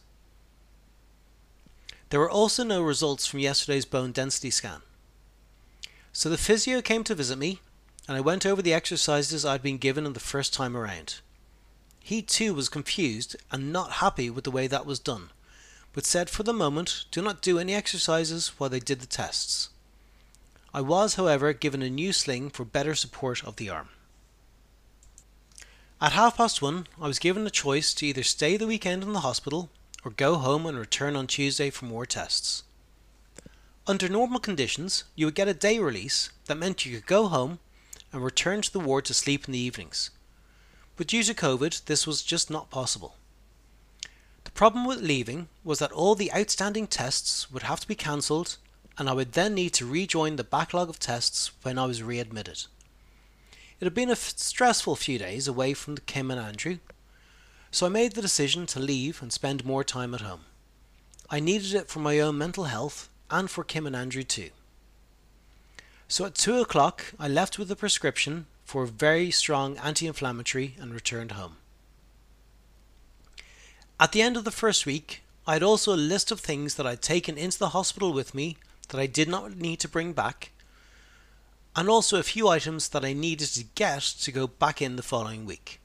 There 2.09 2.19
were 2.19 2.29
also 2.29 2.63
no 2.63 2.81
results 2.81 3.27
from 3.27 3.39
yesterday's 3.39 3.85
bone 3.85 4.11
density 4.11 4.49
scan. 4.49 4.81
So 6.11 6.29
the 6.29 6.37
physio 6.37 6.81
came 6.81 7.03
to 7.03 7.15
visit 7.15 7.37
me, 7.37 7.59
and 8.07 8.17
I 8.17 8.21
went 8.21 8.45
over 8.45 8.61
the 8.61 8.73
exercises 8.73 9.45
I'd 9.45 9.61
been 9.61 9.77
given 9.77 10.05
in 10.05 10.13
the 10.13 10.19
first 10.19 10.53
time 10.53 10.75
around. 10.75 11.21
He 12.01 12.21
too 12.21 12.53
was 12.53 12.69
confused 12.69 13.35
and 13.51 13.71
not 13.71 13.93
happy 13.93 14.29
with 14.29 14.43
the 14.43 14.51
way 14.51 14.67
that 14.67 14.85
was 14.85 14.99
done, 14.99 15.29
but 15.93 16.05
said 16.05 16.29
for 16.29 16.43
the 16.43 16.53
moment 16.53 17.05
do 17.11 17.21
not 17.21 17.41
do 17.41 17.59
any 17.59 17.73
exercises 17.75 18.49
while 18.57 18.69
they 18.69 18.79
did 18.79 18.99
the 18.99 19.05
tests. 19.05 19.69
I 20.73 20.81
was, 20.81 21.15
however, 21.15 21.53
given 21.53 21.81
a 21.81 21.89
new 21.89 22.13
sling 22.13 22.49
for 22.49 22.63
better 22.65 22.95
support 22.95 23.43
of 23.43 23.57
the 23.57 23.69
arm. 23.69 23.89
At 26.01 26.13
half 26.13 26.37
past 26.37 26.61
one, 26.61 26.87
I 27.01 27.07
was 27.07 27.19
given 27.19 27.45
a 27.45 27.51
choice 27.51 27.93
to 27.95 28.05
either 28.05 28.23
stay 28.23 28.55
the 28.55 28.67
weekend 28.67 29.03
in 29.03 29.13
the 29.13 29.19
hospital 29.19 29.69
or 30.05 30.11
go 30.11 30.35
home 30.35 30.65
and 30.65 30.77
return 30.77 31.15
on 31.15 31.27
Tuesday 31.27 31.69
for 31.69 31.85
more 31.85 32.05
tests. 32.05 32.63
Under 33.85 34.07
normal 34.07 34.39
conditions, 34.39 35.03
you 35.15 35.25
would 35.25 35.35
get 35.35 35.47
a 35.47 35.53
day 35.53 35.79
release 35.79 36.29
that 36.45 36.55
meant 36.55 36.85
you 36.85 36.95
could 36.95 37.07
go 37.07 37.27
home 37.27 37.59
and 38.13 38.23
return 38.23 38.61
to 38.61 38.71
the 38.71 38.79
ward 38.79 39.05
to 39.05 39.13
sleep 39.13 39.45
in 39.45 39.51
the 39.51 39.59
evenings 39.59 40.11
but 40.99 41.07
due 41.07 41.23
to 41.23 41.33
COVID, 41.33 41.85
this 41.85 42.05
was 42.05 42.21
just 42.21 42.51
not 42.51 42.69
possible. 42.69 43.15
The 44.43 44.51
problem 44.51 44.83
with 44.83 44.99
leaving 44.99 45.47
was 45.63 45.79
that 45.79 45.93
all 45.93 46.13
the 46.13 46.29
outstanding 46.33 46.87
tests 46.87 47.49
would 47.49 47.63
have 47.63 47.79
to 47.79 47.87
be 47.87 47.95
cancelled, 47.95 48.57
and 48.97 49.09
I 49.09 49.13
would 49.13 49.31
then 49.31 49.53
need 49.53 49.69
to 49.75 49.85
rejoin 49.85 50.35
the 50.35 50.43
backlog 50.43 50.89
of 50.89 50.99
tests 50.99 51.51
when 51.61 51.79
I 51.79 51.85
was 51.85 52.03
readmitted. 52.03 52.65
It 53.79 53.85
had 53.85 53.93
been 53.93 54.09
a 54.09 54.15
stressful 54.17 54.97
few 54.97 55.17
days 55.17 55.47
away 55.47 55.73
from 55.73 55.95
Kim 55.99 56.29
and 56.31 56.39
Andrew, 56.39 56.79
so 57.71 57.85
I 57.85 57.89
made 57.89 58.11
the 58.11 58.21
decision 58.21 58.65
to 58.65 58.81
leave 58.81 59.21
and 59.21 59.31
spend 59.31 59.63
more 59.63 59.85
time 59.85 60.13
at 60.13 60.19
home. 60.19 60.41
I 61.29 61.39
needed 61.39 61.75
it 61.75 61.87
for 61.87 61.99
my 61.99 62.19
own 62.19 62.37
mental 62.37 62.65
health 62.65 63.07
and 63.31 63.49
for 63.49 63.63
Kim 63.63 63.87
and 63.87 63.95
Andrew 63.95 64.23
too. 64.23 64.49
So 66.09 66.25
at 66.25 66.35
two 66.35 66.59
o'clock, 66.59 67.13
I 67.17 67.29
left 67.29 67.57
with 67.57 67.71
a 67.71 67.77
prescription 67.77 68.47
for 68.69 68.85
very 68.85 69.31
strong 69.31 69.79
anti 69.79 70.05
inflammatory 70.05 70.75
and 70.79 70.93
returned 70.93 71.31
home. 71.31 71.57
At 73.99 74.11
the 74.11 74.21
end 74.21 74.37
of 74.37 74.43
the 74.43 74.51
first 74.51 74.85
week, 74.85 75.23
I 75.47 75.53
had 75.53 75.63
also 75.63 75.91
a 75.91 76.07
list 76.13 76.31
of 76.31 76.39
things 76.39 76.75
that 76.75 76.85
I'd 76.85 77.01
taken 77.01 77.35
into 77.35 77.57
the 77.57 77.69
hospital 77.69 78.13
with 78.13 78.35
me 78.35 78.57
that 78.89 78.99
I 78.99 79.07
did 79.07 79.27
not 79.27 79.57
need 79.57 79.79
to 79.79 79.87
bring 79.87 80.13
back, 80.13 80.51
and 81.75 81.89
also 81.89 82.19
a 82.19 82.31
few 82.31 82.47
items 82.47 82.89
that 82.89 83.03
I 83.03 83.11
needed 83.11 83.47
to 83.53 83.63
get 83.73 84.03
to 84.03 84.31
go 84.31 84.45
back 84.45 84.83
in 84.83 84.97
the 84.97 85.09
following 85.11 85.47
week. 85.47 85.79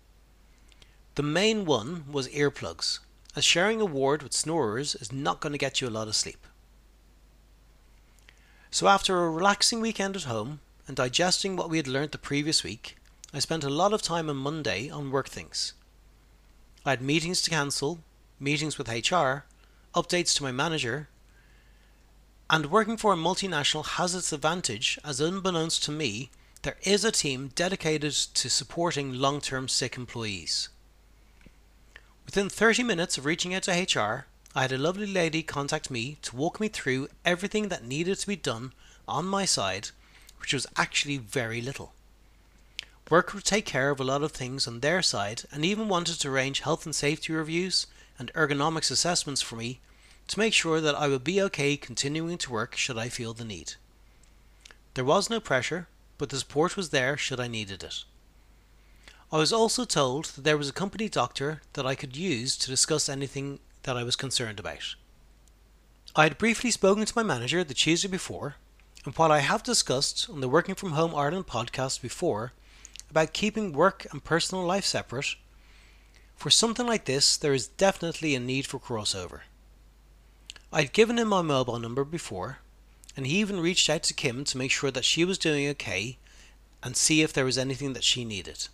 The 1.14 1.23
main 1.23 1.64
one 1.64 2.05
was 2.12 2.29
earplugs, 2.29 2.99
as 3.35 3.47
sharing 3.47 3.81
a 3.81 3.87
ward 3.87 4.23
with 4.23 4.35
snorers 4.35 4.95
is 4.95 5.11
not 5.11 5.41
going 5.41 5.53
to 5.53 5.64
get 5.67 5.81
you 5.81 5.88
a 5.88 5.97
lot 5.97 6.09
of 6.09 6.17
sleep. 6.17 6.47
So, 8.71 8.88
after 8.88 9.25
a 9.25 9.31
relaxing 9.31 9.81
weekend 9.81 10.17
at 10.17 10.25
home, 10.25 10.61
and 10.87 10.97
digesting 10.97 11.57
what 11.57 11.71
we 11.71 11.79
had 11.79 11.88
learnt 11.88 12.12
the 12.12 12.19
previous 12.19 12.62
week, 12.62 12.97
I 13.33 13.38
spent 13.38 13.64
a 13.64 13.71
lot 13.71 13.93
of 13.93 14.03
time 14.03 14.29
on 14.29 14.37
Monday 14.37 14.91
on 14.91 15.11
work 15.11 15.29
things. 15.29 15.73
I 16.85 16.91
had 16.91 17.03
meetings 17.03 17.43
to 17.43 17.50
cancel, 17.50 18.00
meetings 18.38 18.76
with 18.76 18.88
HR, 18.88 19.45
updates 19.95 20.35
to 20.37 20.43
my 20.43 20.53
manager, 20.53 21.09
and 22.50 22.71
working 22.71 22.97
for 22.97 23.14
a 23.14 23.17
multinational 23.17 23.87
has 23.87 24.14
its 24.14 24.33
advantage 24.33 24.99
as 25.03 25.21
unbeknownst 25.21 25.83
to 25.85 25.91
me, 25.91 26.31
there 26.62 26.76
is 26.83 27.05
a 27.05 27.11
team 27.11 27.50
dedicated 27.55 28.12
to 28.12 28.50
supporting 28.50 29.14
long 29.14 29.41
term 29.41 29.69
sick 29.69 29.97
employees. 29.97 30.69
Within 32.26 32.49
30 32.49 32.83
minutes 32.83 33.19
of 33.19 33.25
reaching 33.25 33.55
out 33.55 33.64
to 33.64 33.73
HR, 33.73 34.26
I 34.55 34.62
had 34.62 34.73
a 34.73 34.79
lovely 34.79 35.07
lady 35.07 35.43
contact 35.43 35.91
me 35.91 36.19
to 36.23 36.37
walk 36.37 36.61
me 36.61 36.69
through 36.69 37.09
everything 37.25 37.69
that 37.69 37.85
needed 37.85 38.19
to 38.19 38.26
be 38.26 38.37
done 38.37 38.73
on 39.09 39.26
my 39.26 39.45
side 39.45 39.91
which 40.41 40.53
was 40.53 40.67
actually 40.76 41.19
very 41.19 41.61
little. 41.61 41.93
Work 43.11 43.35
would 43.35 43.45
take 43.45 43.67
care 43.67 43.91
of 43.91 44.00
a 44.00 44.05
lot 44.05 44.23
of 44.23 44.33
things 44.33 44.67
on 44.67 44.81
their 44.81 45.03
side 45.03 45.43
and 45.53 45.64
even 45.64 45.88
wanted 45.88 46.21
to 46.21 46.31
arrange 46.31 46.61
health 46.61 46.87
and 46.87 46.95
safety 46.95 47.33
reviews 47.33 47.87
and 48.19 48.33
ergonomics 48.33 48.91
assessments 48.91 49.43
for 49.43 49.57
me 49.57 49.81
to 50.29 50.38
make 50.38 50.55
sure 50.55 50.81
that 50.81 50.95
I 50.95 51.09
would 51.09 51.25
be 51.25 51.41
okay 51.43 51.76
continuing 51.76 52.38
to 52.38 52.53
work 52.53 52.76
should 52.76 52.97
I 52.97 53.09
feel 53.09 53.35
the 53.35 53.45
need. 53.45 53.75
There 54.95 55.05
was 55.05 55.29
no 55.29 55.41
pressure, 55.41 55.87
but 56.17 56.31
the 56.31 56.38
support 56.38 56.76
was 56.76 56.91
there 56.91 57.17
should 57.17 57.41
I 57.41 57.49
needed 57.49 57.83
it. 57.83 58.05
I 59.31 59.37
was 59.37 59.53
also 59.53 59.85
told 59.85 60.26
that 60.26 60.45
there 60.45 60.57
was 60.57 60.69
a 60.69 60.73
company 60.73 61.09
doctor 61.09 61.61
that 61.73 61.87
I 61.87 61.95
could 61.95 62.17
use 62.17 62.57
to 62.57 62.71
discuss 62.71 63.09
anything 63.09 63.59
that 63.83 63.97
I 63.97 64.05
was 64.05 64.17
concerned 64.17 64.61
about. 64.61 64.95
I 66.17 66.23
had 66.23 66.38
briefly 66.38 66.71
spoken 66.71 67.05
to 67.05 67.12
my 67.17 67.25
manager 67.25 67.64
the 67.64 67.75
Tuesday 67.75 68.09
before 68.09 68.57
and 69.05 69.15
while 69.15 69.31
I 69.31 69.41
have 69.41 69.63
discussed 69.63 70.31
on 70.31 70.41
the 70.41 70.49
Working 70.49 70.75
From 70.75 70.93
Home 70.93 71.15
Ireland 71.15 71.47
podcast 71.47 72.01
before 72.01 72.53
about 73.11 73.35
keeping 73.35 73.73
work 73.73 74.07
and 74.11 74.25
personal 74.25 74.65
life 74.65 74.85
separate, 74.85 75.37
for 76.37 76.51
something 76.51 76.87
like 76.87 77.05
this 77.05 77.37
there 77.37 77.53
is 77.53 77.69
definitely 77.69 78.35
a 78.35 78.41
need 78.41 78.67
for 78.67 78.81
crossover. 78.81 79.41
I'd 80.73 80.93
given 80.93 81.19
him 81.19 81.29
my 81.29 81.43
mobile 81.43 81.79
number 81.79 82.03
before, 82.03 82.59
and 83.17 83.27
he 83.27 83.39
even 83.39 83.61
reached 83.61 83.91
out 83.91 84.03
to 84.05 84.15
Kim 84.15 84.43
to 84.45 84.59
make 84.59 84.71
sure 84.71 84.91
that 84.91 85.05
she 85.05 85.25
was 85.25 85.39
doing 85.39 85.69
okay 85.69 86.19
and 86.83 86.97
see 86.97 87.23
if 87.23 87.33
there 87.33 87.45
was 87.45 87.59
anything 87.59 87.93
that 87.93 88.05
she 88.05 88.25
needed. 88.25 88.69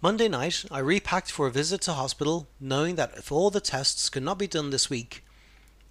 Monday 0.00 0.28
night, 0.28 0.64
I 0.70 0.78
repacked 0.78 1.30
for 1.30 1.46
a 1.46 1.52
visit 1.52 1.82
to 1.82 1.92
hospital, 1.92 2.48
knowing 2.58 2.96
that 2.96 3.16
if 3.16 3.30
all 3.30 3.50
the 3.50 3.60
tests 3.60 4.08
could 4.08 4.22
not 4.22 4.38
be 4.38 4.46
done 4.46 4.70
this 4.70 4.88
week, 4.88 5.22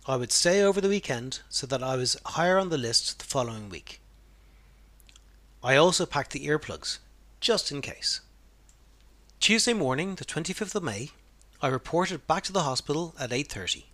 I 0.08 0.16
would 0.16 0.32
stay 0.32 0.64
over 0.64 0.82
the 0.82 0.90
weekend 0.90 1.42
so 1.48 1.68
that 1.68 1.84
I 1.84 1.96
was 1.96 2.18
higher 2.26 2.58
on 2.58 2.70
the 2.70 2.78
list 2.78 3.20
the 3.20 3.26
following 3.26 3.70
week. 3.70 4.02
I 5.64 5.76
also 5.76 6.08
packed 6.08 6.32
the 6.32 6.48
earplugs, 6.48 6.98
just 7.40 7.72
in 7.72 7.84
case. 7.84 8.22
Tuesday 9.40 9.74
morning, 9.74 10.16
the 10.16 10.26
25th 10.26 10.74
of 10.74 10.82
May, 10.82 11.12
I 11.62 11.68
reported 11.68 12.26
back 12.26 12.44
to 12.46 12.52
the 12.52 12.64
hospital 12.64 13.14
at 13.20 13.32
8:30. 13.32 13.86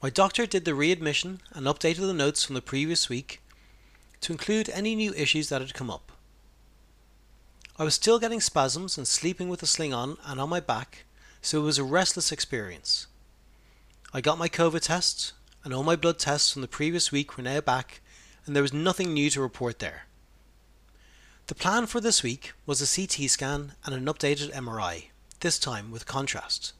My 0.00 0.08
doctor 0.08 0.46
did 0.46 0.64
the 0.64 0.74
readmission 0.74 1.42
and 1.50 1.66
updated 1.66 2.06
the 2.06 2.14
notes 2.14 2.44
from 2.44 2.54
the 2.54 2.62
previous 2.62 3.08
week 3.08 3.42
to 4.20 4.30
include 4.30 4.68
any 4.68 4.94
new 4.94 5.12
issues 5.14 5.48
that 5.48 5.60
had 5.60 5.74
come 5.74 5.90
up. 5.90 6.12
I 7.76 7.82
was 7.82 7.96
still 7.96 8.20
getting 8.20 8.40
spasms 8.40 8.96
and 8.96 9.08
sleeping 9.08 9.48
with 9.48 9.64
a 9.64 9.66
sling 9.66 9.92
on 9.92 10.16
and 10.24 10.40
on 10.40 10.48
my 10.48 10.60
back, 10.60 11.06
so 11.40 11.58
it 11.58 11.64
was 11.64 11.78
a 11.78 11.84
restless 11.84 12.30
experience. 12.30 13.08
I 14.14 14.20
got 14.20 14.36
my 14.36 14.48
COVID 14.48 14.82
tests, 14.82 15.32
and 15.64 15.72
all 15.72 15.82
my 15.82 15.96
blood 15.96 16.18
tests 16.18 16.52
from 16.52 16.60
the 16.60 16.68
previous 16.68 17.10
week 17.10 17.36
were 17.36 17.42
now 17.42 17.62
back, 17.62 18.02
and 18.44 18.54
there 18.54 18.62
was 18.62 18.72
nothing 18.72 19.14
new 19.14 19.30
to 19.30 19.40
report 19.40 19.78
there. 19.78 20.02
The 21.46 21.54
plan 21.54 21.86
for 21.86 21.98
this 21.98 22.22
week 22.22 22.52
was 22.66 22.82
a 22.82 22.86
CT 23.00 23.30
scan 23.30 23.72
and 23.86 23.94
an 23.94 24.04
updated 24.04 24.52
MRI, 24.52 25.04
this 25.40 25.58
time 25.58 25.90
with 25.90 26.04
contrast. 26.04 26.74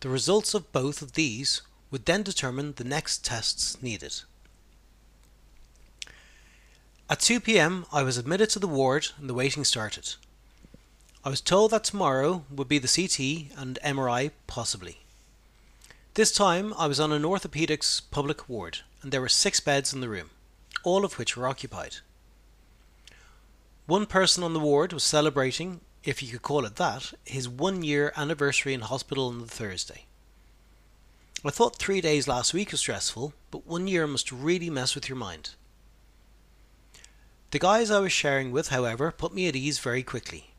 The 0.00 0.08
results 0.08 0.54
of 0.54 0.70
both 0.70 1.02
of 1.02 1.14
these 1.14 1.62
would 1.90 2.06
then 2.06 2.22
determine 2.22 2.74
the 2.74 2.84
next 2.84 3.24
tests 3.24 3.82
needed. 3.82 4.20
At 7.10 7.20
2 7.20 7.40
pm, 7.40 7.86
I 7.92 8.04
was 8.04 8.16
admitted 8.16 8.50
to 8.50 8.60
the 8.60 8.68
ward 8.68 9.08
and 9.18 9.28
the 9.28 9.34
waiting 9.34 9.64
started. 9.64 10.14
I 11.24 11.28
was 11.28 11.40
told 11.40 11.72
that 11.72 11.84
tomorrow 11.84 12.44
would 12.50 12.68
be 12.68 12.78
the 12.78 12.88
CT 12.88 13.58
and 13.58 13.78
MRI, 13.84 14.30
possibly. 14.46 15.03
This 16.14 16.30
time, 16.30 16.72
I 16.78 16.86
was 16.86 17.00
on 17.00 17.10
an 17.10 17.24
orthopedics 17.24 18.00
public 18.12 18.48
ward, 18.48 18.78
and 19.02 19.10
there 19.10 19.20
were 19.20 19.28
six 19.28 19.58
beds 19.58 19.92
in 19.92 20.00
the 20.00 20.08
room, 20.08 20.30
all 20.84 21.04
of 21.04 21.18
which 21.18 21.36
were 21.36 21.48
occupied. 21.48 21.96
One 23.86 24.06
person 24.06 24.44
on 24.44 24.52
the 24.52 24.60
ward 24.60 24.92
was 24.92 25.02
celebrating, 25.02 25.80
if 26.04 26.22
you 26.22 26.30
could 26.30 26.42
call 26.42 26.64
it 26.66 26.76
that, 26.76 27.14
his 27.24 27.48
one 27.48 27.82
year 27.82 28.12
anniversary 28.16 28.74
in 28.74 28.82
hospital 28.82 29.26
on 29.26 29.40
the 29.40 29.48
Thursday. 29.48 30.04
I 31.44 31.50
thought 31.50 31.80
three 31.80 32.00
days 32.00 32.28
last 32.28 32.54
week 32.54 32.70
was 32.70 32.78
stressful, 32.78 33.34
but 33.50 33.66
one 33.66 33.88
year 33.88 34.06
must 34.06 34.30
really 34.30 34.70
mess 34.70 34.94
with 34.94 35.08
your 35.08 35.18
mind. 35.18 35.50
The 37.50 37.58
guys 37.58 37.90
I 37.90 37.98
was 37.98 38.12
sharing 38.12 38.52
with, 38.52 38.68
however, 38.68 39.10
put 39.10 39.34
me 39.34 39.48
at 39.48 39.56
ease 39.56 39.80
very 39.80 40.04
quickly. 40.04 40.54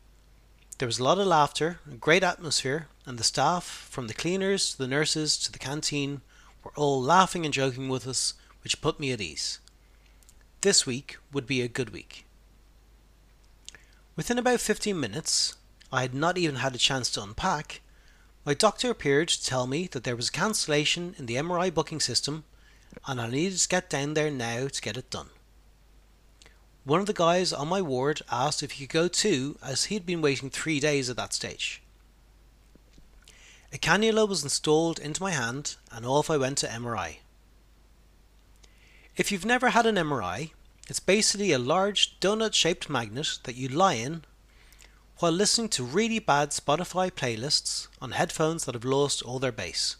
There 0.76 0.86
was 0.86 0.98
a 0.98 1.04
lot 1.04 1.18
of 1.18 1.26
laughter, 1.26 1.80
a 1.90 1.94
great 1.94 2.22
atmosphere, 2.22 2.88
and 3.06 3.18
the 3.18 3.24
staff, 3.24 3.64
from 3.64 4.08
the 4.08 4.14
cleaners 4.14 4.72
to 4.72 4.78
the 4.78 4.86
nurses 4.86 5.38
to 5.38 5.52
the 5.52 5.58
canteen, 5.58 6.20
were 6.62 6.72
all 6.76 7.00
laughing 7.00 7.44
and 7.44 7.54
joking 7.54 7.88
with 7.88 8.06
us, 8.06 8.34
which 8.62 8.82
put 8.82 9.00
me 9.00 9.12
at 9.12 9.20
ease. 9.20 9.60
This 10.60 10.84
week 10.84 11.16
would 11.32 11.46
be 11.46 11.62
a 11.62 11.68
good 11.68 11.90
week. 11.90 12.26
Within 14.16 14.38
about 14.38 14.60
15 14.60 14.98
minutes, 14.98 15.54
I 15.90 16.02
had 16.02 16.14
not 16.14 16.36
even 16.36 16.56
had 16.56 16.74
a 16.74 16.78
chance 16.78 17.10
to 17.12 17.22
unpack, 17.22 17.80
my 18.46 18.54
doctor 18.54 18.90
appeared 18.90 19.26
to 19.30 19.44
tell 19.44 19.66
me 19.66 19.88
that 19.88 20.04
there 20.04 20.14
was 20.14 20.28
a 20.28 20.32
cancellation 20.32 21.16
in 21.18 21.26
the 21.26 21.34
MRI 21.34 21.74
booking 21.74 21.98
system 21.98 22.44
and 23.04 23.20
I 23.20 23.28
needed 23.28 23.58
to 23.58 23.68
get 23.68 23.90
down 23.90 24.14
there 24.14 24.30
now 24.30 24.68
to 24.68 24.80
get 24.80 24.96
it 24.96 25.10
done. 25.10 25.30
One 26.84 27.00
of 27.00 27.06
the 27.06 27.12
guys 27.12 27.52
on 27.52 27.66
my 27.66 27.82
ward 27.82 28.22
asked 28.30 28.62
if 28.62 28.72
he 28.72 28.86
could 28.86 28.92
go 28.94 29.08
too, 29.08 29.58
as 29.64 29.86
he'd 29.86 30.06
been 30.06 30.22
waiting 30.22 30.48
three 30.48 30.78
days 30.78 31.10
at 31.10 31.16
that 31.16 31.34
stage. 31.34 31.82
A 33.76 33.78
cannula 33.78 34.26
was 34.26 34.42
installed 34.42 34.98
into 34.98 35.22
my 35.22 35.32
hand, 35.32 35.76
and 35.92 36.06
off 36.06 36.30
I 36.30 36.38
went 36.38 36.56
to 36.58 36.66
MRI. 36.66 37.18
If 39.18 39.30
you've 39.30 39.44
never 39.44 39.68
had 39.68 39.84
an 39.84 39.96
MRI, 39.96 40.52
it's 40.88 40.98
basically 40.98 41.52
a 41.52 41.58
large 41.58 42.18
donut 42.18 42.54
shaped 42.54 42.88
magnet 42.88 43.38
that 43.42 43.54
you 43.54 43.68
lie 43.68 43.92
in 43.92 44.24
while 45.18 45.30
listening 45.30 45.68
to 45.68 45.84
really 45.84 46.18
bad 46.18 46.52
Spotify 46.52 47.10
playlists 47.10 47.88
on 48.00 48.12
headphones 48.12 48.64
that 48.64 48.74
have 48.74 48.86
lost 48.86 49.20
all 49.20 49.38
their 49.38 49.52
bass. 49.52 49.96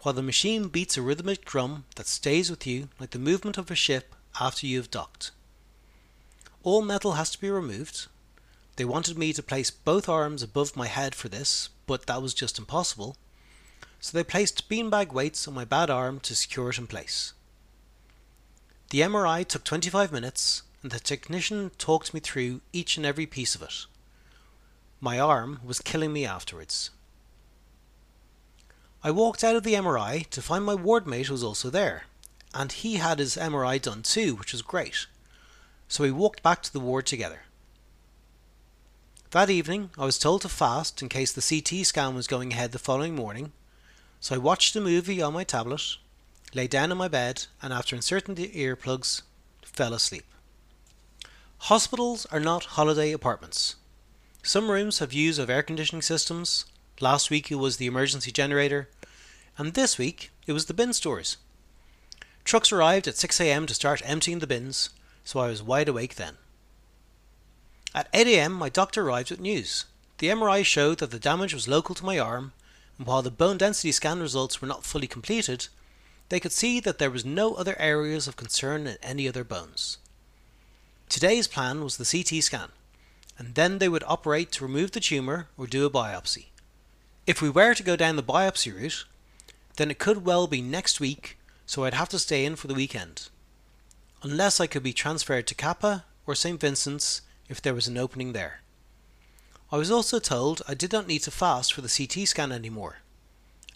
While 0.00 0.14
the 0.14 0.22
machine 0.22 0.66
beats 0.66 0.96
a 0.96 1.02
rhythmic 1.02 1.44
drum 1.44 1.84
that 1.94 2.08
stays 2.08 2.50
with 2.50 2.66
you 2.66 2.88
like 2.98 3.10
the 3.10 3.20
movement 3.20 3.56
of 3.56 3.70
a 3.70 3.76
ship 3.76 4.16
after 4.40 4.66
you've 4.66 4.90
docked. 4.90 5.30
All 6.64 6.82
metal 6.82 7.12
has 7.12 7.30
to 7.30 7.40
be 7.40 7.50
removed. 7.50 8.08
They 8.74 8.84
wanted 8.84 9.16
me 9.16 9.32
to 9.32 9.44
place 9.44 9.70
both 9.70 10.08
arms 10.08 10.42
above 10.42 10.74
my 10.74 10.88
head 10.88 11.14
for 11.14 11.28
this, 11.28 11.68
but 11.86 12.06
that 12.06 12.22
was 12.22 12.34
just 12.34 12.58
impossible. 12.58 13.16
So 14.00 14.16
they 14.16 14.24
placed 14.24 14.68
beanbag 14.68 15.12
weights 15.12 15.48
on 15.48 15.54
my 15.54 15.64
bad 15.64 15.90
arm 15.90 16.20
to 16.20 16.34
secure 16.34 16.70
it 16.70 16.78
in 16.78 16.86
place. 16.86 17.32
The 18.90 19.00
MRI 19.00 19.46
took 19.46 19.64
25 19.64 20.12
minutes, 20.12 20.62
and 20.82 20.92
the 20.92 21.00
technician 21.00 21.70
talked 21.78 22.12
me 22.12 22.20
through 22.20 22.60
each 22.72 22.96
and 22.96 23.06
every 23.06 23.26
piece 23.26 23.54
of 23.54 23.62
it. 23.62 23.86
My 25.00 25.18
arm 25.18 25.60
was 25.64 25.80
killing 25.80 26.12
me 26.12 26.26
afterwards. 26.26 26.90
I 29.02 29.10
walked 29.10 29.44
out 29.44 29.56
of 29.56 29.64
the 29.64 29.74
MRI 29.74 30.28
to 30.30 30.42
find 30.42 30.64
my 30.64 30.74
ward 30.74 31.06
mate 31.06 31.30
was 31.30 31.42
also 31.42 31.70
there, 31.70 32.04
and 32.54 32.72
he 32.72 32.96
had 32.96 33.18
his 33.18 33.36
MRI 33.36 33.80
done 33.80 34.02
too, 34.02 34.34
which 34.34 34.52
was 34.52 34.62
great 34.62 35.06
so 35.88 36.02
we 36.02 36.10
walked 36.10 36.42
back 36.42 36.62
to 36.62 36.72
the 36.72 36.80
ward 36.80 37.06
together. 37.06 37.42
That 39.34 39.50
evening, 39.50 39.90
I 39.98 40.04
was 40.04 40.16
told 40.16 40.42
to 40.42 40.48
fast 40.48 41.02
in 41.02 41.08
case 41.08 41.32
the 41.32 41.42
CT 41.42 41.84
scan 41.84 42.14
was 42.14 42.28
going 42.28 42.52
ahead 42.52 42.70
the 42.70 42.78
following 42.78 43.16
morning, 43.16 43.50
so 44.20 44.36
I 44.36 44.38
watched 44.38 44.76
a 44.76 44.80
movie 44.80 45.20
on 45.20 45.32
my 45.32 45.42
tablet, 45.42 45.96
lay 46.54 46.68
down 46.68 46.92
in 46.92 46.98
my 46.98 47.08
bed, 47.08 47.46
and 47.60 47.72
after 47.72 47.96
inserting 47.96 48.36
the 48.36 48.46
earplugs, 48.50 49.22
fell 49.64 49.92
asleep. 49.92 50.22
Hospitals 51.66 52.26
are 52.26 52.38
not 52.38 52.76
holiday 52.76 53.10
apartments. 53.10 53.74
Some 54.44 54.70
rooms 54.70 55.00
have 55.00 55.10
views 55.10 55.40
of 55.40 55.50
air 55.50 55.64
conditioning 55.64 56.02
systems. 56.02 56.66
Last 57.00 57.28
week 57.28 57.50
it 57.50 57.56
was 57.56 57.78
the 57.78 57.86
emergency 57.86 58.30
generator, 58.30 58.88
and 59.58 59.74
this 59.74 59.98
week 59.98 60.30
it 60.46 60.52
was 60.52 60.66
the 60.66 60.74
bin 60.74 60.92
stores. 60.92 61.38
Trucks 62.44 62.70
arrived 62.70 63.08
at 63.08 63.14
6am 63.14 63.66
to 63.66 63.74
start 63.74 64.00
emptying 64.04 64.38
the 64.38 64.46
bins, 64.46 64.90
so 65.24 65.40
I 65.40 65.48
was 65.48 65.60
wide 65.60 65.88
awake 65.88 66.14
then. 66.14 66.36
At 67.94 68.12
8am, 68.12 68.52
my 68.52 68.68
doctor 68.68 69.02
arrived 69.02 69.30
with 69.30 69.38
news. 69.38 69.84
The 70.18 70.28
MRI 70.28 70.64
showed 70.64 70.98
that 70.98 71.10
the 71.10 71.18
damage 71.18 71.54
was 71.54 71.68
local 71.68 71.94
to 71.94 72.04
my 72.04 72.18
arm, 72.18 72.52
and 72.98 73.06
while 73.06 73.22
the 73.22 73.30
bone 73.30 73.58
density 73.58 73.92
scan 73.92 74.20
results 74.20 74.60
were 74.60 74.66
not 74.66 74.84
fully 74.84 75.06
completed, 75.06 75.68
they 76.28 76.40
could 76.40 76.52
see 76.52 76.80
that 76.80 76.98
there 76.98 77.10
was 77.10 77.24
no 77.24 77.54
other 77.54 77.78
areas 77.78 78.26
of 78.26 78.36
concern 78.36 78.86
in 78.86 78.96
any 79.02 79.28
other 79.28 79.44
bones. 79.44 79.98
Today's 81.08 81.46
plan 81.46 81.84
was 81.84 81.96
the 81.96 82.04
CT 82.04 82.42
scan, 82.42 82.70
and 83.38 83.54
then 83.54 83.78
they 83.78 83.88
would 83.88 84.04
operate 84.06 84.50
to 84.52 84.64
remove 84.64 84.90
the 84.92 85.00
tumour 85.00 85.48
or 85.56 85.66
do 85.66 85.86
a 85.86 85.90
biopsy. 85.90 86.46
If 87.26 87.40
we 87.40 87.50
were 87.50 87.74
to 87.74 87.82
go 87.82 87.94
down 87.94 88.16
the 88.16 88.22
biopsy 88.22 88.74
route, 88.74 89.04
then 89.76 89.90
it 89.90 89.98
could 89.98 90.24
well 90.24 90.46
be 90.46 90.60
next 90.60 90.98
week, 90.98 91.38
so 91.66 91.84
I'd 91.84 91.94
have 91.94 92.08
to 92.10 92.18
stay 92.18 92.44
in 92.44 92.56
for 92.56 92.66
the 92.66 92.74
weekend 92.74 93.28
unless 94.22 94.58
I 94.58 94.66
could 94.66 94.82
be 94.82 94.94
transferred 94.94 95.46
to 95.46 95.54
Cappagh 95.54 96.02
or 96.26 96.34
St. 96.34 96.58
Vincent's 96.58 97.20
if 97.48 97.60
there 97.60 97.74
was 97.74 97.88
an 97.88 97.98
opening 97.98 98.32
there. 98.32 98.60
I 99.72 99.76
was 99.76 99.90
also 99.90 100.18
told 100.18 100.62
I 100.68 100.74
did 100.74 100.92
not 100.92 101.06
need 101.06 101.20
to 101.20 101.30
fast 101.30 101.72
for 101.72 101.80
the 101.80 101.88
CT 101.88 102.28
scan 102.28 102.52
anymore, 102.52 102.98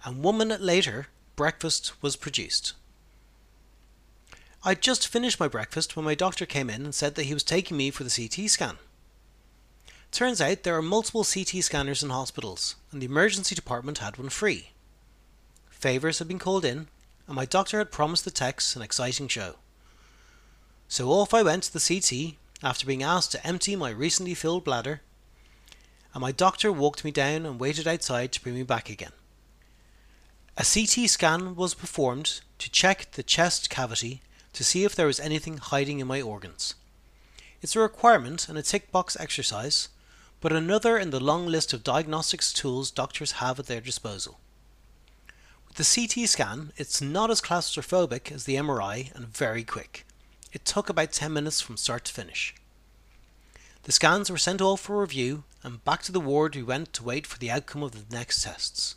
and 0.05 0.23
one 0.23 0.39
minute 0.39 0.61
later, 0.61 1.09
breakfast 1.37 1.93
was 2.03 2.17
produced. 2.17 2.75
I'd 4.65 4.83
just 4.83 5.07
finished 5.07 5.41
my 5.41 5.49
breakfast 5.49 5.97
when 5.97 6.05
my 6.05 6.15
doctor 6.15 6.45
came 6.45 6.69
in 6.69 6.85
and 6.85 6.95
said 6.95 7.15
that 7.15 7.25
he 7.25 7.35
was 7.35 7.45
taking 7.45 7.77
me 7.77 7.91
for 7.91 8.05
the 8.05 8.11
CT 8.11 8.51
scan. 8.51 8.79
Turns 10.11 10.41
out 10.41 10.63
there 10.63 10.77
are 10.77 10.83
multiple 10.83 11.25
CT 11.25 11.63
scanners 11.63 12.03
in 12.03 12.11
hospitals, 12.11 12.77
and 12.91 13.01
the 13.01 13.07
emergency 13.07 13.55
department 13.55 13.99
had 13.99 14.17
one 14.17 14.31
free. 14.31 14.71
Favours 15.69 16.19
had 16.19 16.27
been 16.27 16.39
called 16.39 16.65
in, 16.65 16.89
and 17.27 17.37
my 17.37 17.45
doctor 17.45 17.79
had 17.79 17.93
promised 17.93 18.25
the 18.25 18.31
techs 18.31 18.75
an 18.75 18.83
exciting 18.83 19.29
show. 19.29 19.57
So 20.89 21.11
off 21.11 21.35
I 21.35 21.43
went 21.43 21.65
to 21.65 21.73
the 21.73 21.81
CT 21.81 22.37
after 22.63 22.87
being 22.87 23.03
asked 23.03 23.33
to 23.33 23.47
empty 23.47 23.77
my 23.77 23.91
recently 23.91 24.35
filled 24.35 24.65
bladder, 24.65 25.01
and 26.13 26.21
my 26.21 26.33
doctor 26.33 26.73
walked 26.73 27.05
me 27.05 27.11
down 27.11 27.47
and 27.47 27.61
waited 27.61 27.87
outside 27.87 28.33
to 28.33 28.43
bring 28.43 28.55
me 28.55 28.63
back 28.63 28.91
again. 28.91 29.13
A 30.57 30.65
CT 30.65 31.09
scan 31.09 31.55
was 31.55 31.75
performed 31.75 32.41
to 32.59 32.71
check 32.71 33.13
the 33.13 33.23
chest 33.23 33.71
cavity 33.71 34.23
to 34.53 34.65
see 34.65 34.83
if 34.83 34.97
there 34.97 35.07
was 35.07 35.21
anything 35.21 35.59
hiding 35.59 36.01
in 36.01 36.09
my 36.09 36.21
organs. 36.21 36.75
It's 37.63 37.77
a 37.77 37.81
requirement 37.81 38.49
and 38.49 38.59
a 38.59 38.63
tick 38.63 38.91
box 38.91 39.17
exercise, 39.21 39.89
but 40.41 40.53
another 40.53 40.99
in 40.99 41.11
the 41.11 41.21
long 41.21 41.47
list 41.47 41.73
of 41.73 41.85
diagnostics 41.85 42.53
tools 42.53 42.91
doctors 42.91 43.33
have 43.33 43.61
at 43.61 43.67
their 43.67 43.81
disposal. 43.81 44.41
With 45.69 45.77
the 45.77 45.85
CT 46.09 46.29
scan, 46.29 46.73
it's 46.77 47.01
not 47.01 47.31
as 47.31 47.41
claustrophobic 47.41 48.33
as 48.33 48.45
the 48.45 48.57
MRI 48.57 49.15
and 49.15 49.29
very 49.29 49.63
quick. 49.63 50.05
It 50.53 50.65
took 50.65 50.89
about 50.89 51.13
10 51.13 51.33
minutes 51.33 51.61
from 51.61 51.77
start 51.77 52.05
to 52.07 52.13
finish. 52.13 52.55
The 53.83 53.93
scans 53.93 54.31
were 54.31 54.39
sent 54.39 54.61
off 54.61 54.81
for 54.81 55.01
review 55.01 55.45
and 55.63 55.85
back 55.85 56.03
to 56.03 56.13
the 56.13 56.21
ward 56.21 56.57
we 56.57 56.63
went 56.63 56.93
to 56.95 57.05
wait 57.05 57.27
for 57.27 57.39
the 57.39 57.51
outcome 57.51 57.83
of 57.83 57.93
the 57.93 58.15
next 58.15 58.43
tests. 58.43 58.97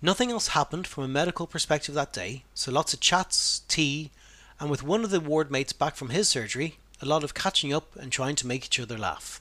Nothing 0.00 0.30
else 0.30 0.48
happened 0.48 0.86
from 0.86 1.04
a 1.04 1.08
medical 1.08 1.46
perspective 1.46 1.94
that 1.94 2.12
day, 2.12 2.44
so 2.54 2.72
lots 2.72 2.92
of 2.92 3.00
chats, 3.00 3.60
tea, 3.68 4.10
and 4.58 4.68
with 4.68 4.82
one 4.82 5.04
of 5.04 5.10
the 5.10 5.20
ward 5.20 5.50
mates 5.50 5.72
back 5.72 5.94
from 5.94 6.10
his 6.10 6.28
surgery, 6.28 6.78
a 7.00 7.06
lot 7.06 7.22
of 7.22 7.34
catching 7.34 7.72
up 7.72 7.94
and 7.96 8.10
trying 8.10 8.36
to 8.36 8.46
make 8.46 8.64
each 8.64 8.80
other 8.80 8.98
laugh. 8.98 9.40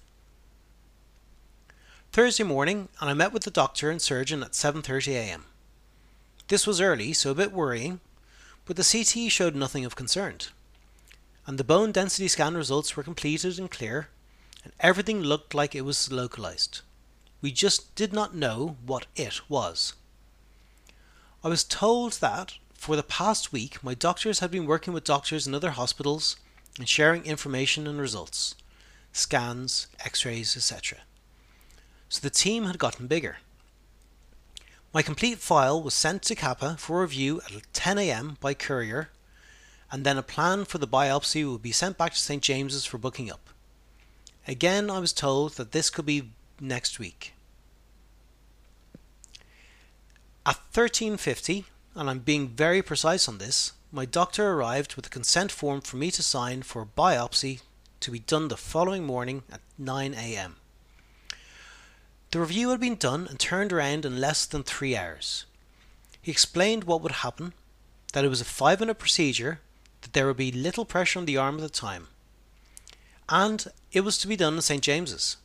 Thursday 2.12 2.44
morning, 2.44 2.90
and 3.00 3.10
I 3.10 3.14
met 3.14 3.32
with 3.34 3.44
the 3.44 3.52
doctor 3.52 3.90
and 3.90 4.02
surgeon 4.02 4.44
at 4.44 4.52
7:30 4.52 5.14
a.m. 5.14 5.46
This 6.48 6.68
was 6.68 6.82
early, 6.82 7.14
so 7.14 7.32
a 7.32 7.36
bit 7.36 7.52
worrying, 7.52 8.02
but 8.66 8.76
the 8.76 8.84
CT 8.84 9.32
showed 9.32 9.56
nothing 9.56 9.86
of 9.86 9.96
concern. 9.96 10.38
And 11.48 11.58
the 11.58 11.64
bone 11.64 11.92
density 11.92 12.28
scan 12.28 12.56
results 12.56 12.96
were 12.96 13.04
completed 13.04 13.58
and 13.60 13.70
clear, 13.70 14.10
and 14.64 14.74
everything 14.80 15.22
looked 15.22 15.54
like 15.54 15.74
it 15.76 15.82
was 15.82 16.12
localized. 16.12 16.82
We 17.42 17.52
just 17.52 17.96
did 17.96 18.14
not 18.14 18.36
know 18.36 18.78
what 18.86 19.08
it 19.16 19.42
was. 19.50 19.94
I 21.44 21.48
was 21.48 21.64
told 21.64 22.14
that 22.14 22.54
for 22.74 22.96
the 22.96 23.04
past 23.04 23.52
week 23.52 23.84
my 23.84 23.96
doctors 23.96 24.40
had 24.40 24.52
been 24.52 24.68
working 24.68 24.94
with 24.94 25.04
doctors 25.04 25.48
in 25.48 25.56
other 25.56 25.72
hospitals 25.72 26.36
and 26.78 26.88
sharing 26.88 27.26
information 27.26 27.88
and 27.88 28.00
results, 28.00 28.56
scans, 29.12 29.88
x 30.06 30.24
rays, 30.24 30.56
etc. 30.56 31.00
So 32.10 32.22
the 32.22 32.30
team 32.30 32.66
had 32.66 32.78
gotten 32.78 33.08
bigger. 33.08 33.38
My 34.94 35.02
complete 35.02 35.38
file 35.38 35.82
was 35.82 35.94
sent 35.94 36.22
to 36.24 36.36
Cappagh 36.36 36.78
for 36.78 37.00
review 37.00 37.40
at 37.46 37.74
10 37.74 37.98
am 37.98 38.38
by 38.42 38.54
courier, 38.54 39.10
and 39.90 40.06
then 40.06 40.18
a 40.18 40.24
plan 40.24 40.66
for 40.66 40.80
the 40.80 40.88
biopsy 40.88 41.50
would 41.50 41.62
be 41.62 41.72
sent 41.72 41.98
back 41.98 42.12
to 42.12 42.20
St 42.20 42.44
James's 42.44 42.86
for 42.86 42.98
booking 42.98 43.32
up. 43.32 43.50
Again, 44.46 44.90
I 44.90 45.00
was 45.00 45.14
told 45.14 45.54
that 45.54 45.72
this 45.72 45.90
could 45.90 46.06
be 46.06 46.32
next 46.60 47.00
week. 47.00 47.34
At 50.46 50.58
1350, 50.74 51.66
and 51.96 52.10
I'm 52.10 52.20
being 52.20 52.50
very 52.50 52.82
precise 52.82 53.30
on 53.30 53.38
this, 53.38 53.72
my 53.94 54.04
doctor 54.04 54.52
arrived 54.52 54.96
with 54.96 55.06
a 55.06 55.10
consent 55.10 55.54
form 55.54 55.80
for 55.80 55.96
me 55.96 56.12
to 56.12 56.24
sign 56.24 56.64
for 56.64 56.82
a 56.82 57.00
biopsy 57.00 57.62
to 58.02 58.12
be 58.12 58.20
done 58.20 58.50
the 58.50 58.58
following 58.58 59.06
morning 59.06 59.44
at 59.50 59.62
9 59.78 60.14
am. 60.14 60.58
The 62.32 62.40
review 62.40 62.70
had 62.70 62.80
been 62.80 62.96
done 62.96 63.28
and 63.28 63.38
turned 63.38 63.74
around 63.74 64.06
in 64.06 64.22
less 64.22 64.46
than 64.46 64.64
three 64.64 64.96
hours. 64.96 65.46
He 66.22 66.32
explained 66.32 66.86
what 66.86 67.02
would 67.02 67.12
happen, 67.12 67.54
that 68.14 68.24
it 68.24 68.30
was 68.30 68.40
a 68.40 68.46
five 68.46 68.80
minute 68.80 69.00
procedure, 69.00 69.60
that 70.02 70.14
there 70.14 70.28
would 70.28 70.38
be 70.38 70.52
little 70.52 70.86
pressure 70.86 71.20
on 71.20 71.26
the 71.26 71.36
arm 71.36 71.56
at 71.56 71.62
the 71.62 71.70
time, 71.70 72.08
and 73.28 73.68
it 73.92 74.02
was 74.02 74.18
to 74.20 74.28
be 74.28 74.38
done 74.38 74.56
in 74.56 74.62
St. 74.62 74.82
James's. 74.82 75.38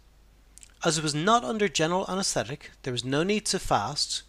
As 0.85 0.97
it 0.97 1.03
was 1.03 1.15
not 1.15 1.43
under 1.43 1.69
general 1.69 2.07
anaesthetic, 2.09 2.71
there 2.85 2.93
was 2.93 3.05
no 3.05 3.25
need 3.25 3.47
to 3.47 3.59
fast, 3.59 4.23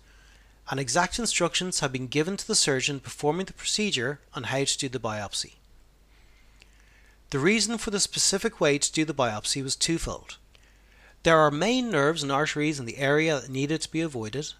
and 0.72 0.80
exact 0.80 1.20
instructions 1.20 1.82
had 1.82 1.91
been 1.91 2.08
given 2.08 2.38
to 2.38 2.48
the 2.48 2.56
surgeon 2.56 3.00
performing 3.00 3.46
the 3.46 3.54
procedure 3.54 4.20
on 4.34 4.46
how 4.46 4.63
to 4.63 4.78
do 4.78 4.89
the 4.89 5.00
biopsy. 5.00 5.54
The 7.30 7.39
reason 7.39 7.78
for 7.78 7.91
the 7.91 8.00
specific 8.00 8.60
way 8.60 8.80
to 8.80 8.91
do 8.91 9.06
the 9.06 9.13
biopsy 9.13 9.62
was 9.62 9.76
twofold. 9.76 10.38
There 11.23 11.39
are 11.39 11.51
main 11.51 11.89
nerves 11.89 12.23
and 12.23 12.32
arteries 12.32 12.80
in 12.80 12.86
the 12.86 12.97
area 12.97 13.39
that 13.39 13.49
needed 13.49 13.82
to 13.82 13.91
be 13.91 14.01
avoided, 14.01 14.53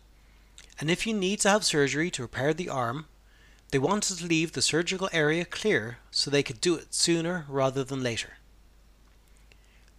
and 0.80 0.91
if 0.91 1.08
you 1.08 1.13
need 1.13 1.39
to 1.41 1.50
have 1.50 1.65
surgery 1.65 2.12
to 2.12 2.22
repair 2.22 2.54
the 2.54 2.70
arm, 2.70 3.06
they 3.72 3.80
wanted 3.80 4.17
to 4.17 4.26
leave 4.26 4.54
the 4.54 4.62
surgical 4.62 5.10
area 5.12 5.46
clear 5.46 5.98
so 6.12 6.30
they 6.30 6.43
could 6.43 6.62
do 6.62 6.76
it 6.76 6.93
sooner 6.93 7.46
rather 7.50 7.84
than 7.84 8.04
later. 8.04 8.38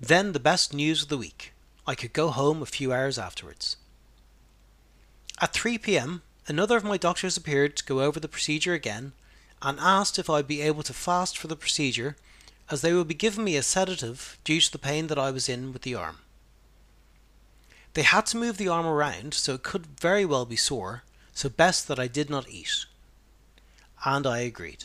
Then 0.01 0.33
the 0.33 0.40
best 0.40 0.73
news 0.73 1.03
of 1.03 1.09
the 1.09 1.18
week. 1.18 1.53
I 1.87 1.94
could 1.94 2.12
go 2.12 2.31
home 2.31 2.62
a 2.62 2.66
few 2.66 2.92
hours 2.92 3.18
afterwards. 3.18 3.77
At 5.40 5.55
3 5.55 5.79
pm, 5.79 6.23
another 6.47 6.77
of 6.77 6.85
my 6.85 6.97
doctors 6.97 7.37
appeared 7.37 7.77
to 7.77 7.85
go 7.85 8.01
over 8.01 8.21
the 8.21 8.29
procedure 8.29 8.75
again 8.75 9.12
and 9.62 9.81
asked 9.81 10.18
if 10.18 10.31
I'd 10.31 10.47
be 10.47 10.61
able 10.61 10.83
to 10.85 10.92
fast 10.92 11.37
for 11.37 11.47
the 11.47 11.57
procedure 11.57 12.16
as 12.71 12.83
they 12.83 12.92
would 12.92 13.09
be 13.09 13.14
giving 13.14 13.44
me 13.44 13.57
a 13.57 13.62
sedative 13.62 14.38
due 14.44 14.61
to 14.61 14.71
the 14.71 14.79
pain 14.79 15.07
that 15.07 15.18
I 15.18 15.31
was 15.31 15.49
in 15.49 15.73
with 15.73 15.83
the 15.83 15.94
arm. 15.94 16.18
They 17.94 18.03
had 18.03 18.27
to 18.27 18.37
move 18.37 18.57
the 18.57 18.68
arm 18.68 18.87
around 18.87 19.35
so 19.35 19.55
it 19.55 19.62
could 19.62 19.87
very 20.01 20.24
well 20.24 20.44
be 20.44 20.57
sore, 20.57 21.03
so 21.33 21.48
best 21.48 21.88
that 21.88 21.98
I 21.98 22.07
did 22.07 22.31
not 22.31 22.48
eat. 22.48 22.87
And 24.05 24.27
I 24.27 24.40
agreed. 24.40 24.85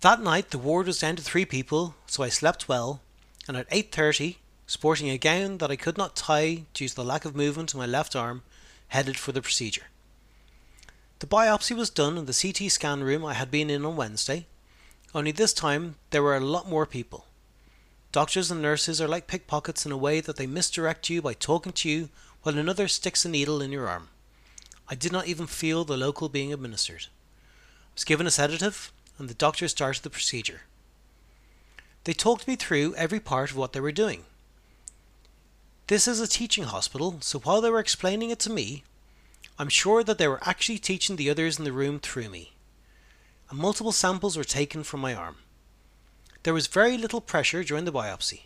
That 0.00 0.22
night 0.22 0.50
the 0.50 0.58
ward 0.58 0.86
was 0.86 1.00
down 1.00 1.16
to 1.16 1.22
three 1.22 1.44
people, 1.44 1.94
so 2.06 2.22
I 2.22 2.28
slept 2.28 2.68
well 2.68 3.00
and 3.46 3.56
at 3.56 3.70
8.30, 3.70 4.36
sporting 4.66 5.10
a 5.10 5.18
gown 5.18 5.58
that 5.58 5.70
I 5.70 5.76
could 5.76 5.98
not 5.98 6.14
tie 6.16 6.66
due 6.72 6.88
to 6.88 6.94
the 6.94 7.04
lack 7.04 7.24
of 7.24 7.34
movement 7.34 7.74
in 7.74 7.80
my 7.80 7.86
left 7.86 8.14
arm, 8.14 8.42
headed 8.88 9.16
for 9.16 9.32
the 9.32 9.42
procedure. 9.42 9.86
The 11.18 11.26
biopsy 11.26 11.76
was 11.76 11.90
done 11.90 12.16
in 12.16 12.26
the 12.26 12.32
CT 12.32 12.70
scan 12.70 13.02
room 13.02 13.24
I 13.24 13.34
had 13.34 13.50
been 13.50 13.68
in 13.68 13.84
on 13.84 13.96
Wednesday, 13.96 14.46
only 15.14 15.32
this 15.32 15.52
time 15.52 15.96
there 16.10 16.22
were 16.22 16.36
a 16.36 16.40
lot 16.40 16.68
more 16.68 16.86
people. 16.86 17.26
Doctors 18.12 18.50
and 18.50 18.60
nurses 18.60 19.00
are 19.00 19.06
like 19.06 19.28
pickpockets 19.28 19.86
in 19.86 19.92
a 19.92 19.96
way 19.96 20.20
that 20.20 20.36
they 20.36 20.46
misdirect 20.46 21.08
you 21.08 21.22
by 21.22 21.32
talking 21.32 21.72
to 21.72 21.88
you 21.88 22.08
while 22.42 22.58
another 22.58 22.88
sticks 22.88 23.24
a 23.24 23.28
needle 23.28 23.62
in 23.62 23.70
your 23.70 23.86
arm. 23.86 24.08
I 24.88 24.96
did 24.96 25.12
not 25.12 25.28
even 25.28 25.46
feel 25.46 25.84
the 25.84 25.96
local 25.96 26.28
being 26.28 26.52
administered. 26.52 27.06
I 27.06 27.94
was 27.94 28.04
given 28.04 28.26
a 28.26 28.30
sedative, 28.32 28.90
and 29.16 29.28
the 29.28 29.34
doctor 29.34 29.68
started 29.68 30.02
the 30.02 30.10
procedure. 30.10 30.62
They 32.02 32.12
talked 32.12 32.48
me 32.48 32.56
through 32.56 32.96
every 32.96 33.20
part 33.20 33.52
of 33.52 33.56
what 33.56 33.72
they 33.72 33.80
were 33.80 33.92
doing. 33.92 34.24
This 35.86 36.08
is 36.08 36.18
a 36.18 36.26
teaching 36.26 36.64
hospital, 36.64 37.18
so 37.20 37.38
while 37.38 37.60
they 37.60 37.70
were 37.70 37.78
explaining 37.78 38.30
it 38.30 38.40
to 38.40 38.50
me, 38.50 38.82
I'm 39.56 39.68
sure 39.68 40.02
that 40.02 40.18
they 40.18 40.26
were 40.26 40.42
actually 40.42 40.78
teaching 40.78 41.14
the 41.14 41.30
others 41.30 41.58
in 41.58 41.64
the 41.64 41.72
room 41.72 42.00
through 42.00 42.30
me. 42.30 42.52
And 43.50 43.58
multiple 43.58 43.92
samples 43.92 44.36
were 44.36 44.44
taken 44.44 44.82
from 44.82 45.00
my 45.00 45.14
arm. 45.14 45.36
There 46.42 46.54
was 46.54 46.66
very 46.66 46.96
little 46.96 47.20
pressure 47.20 47.62
during 47.62 47.84
the 47.84 47.92
biopsy. 47.92 48.42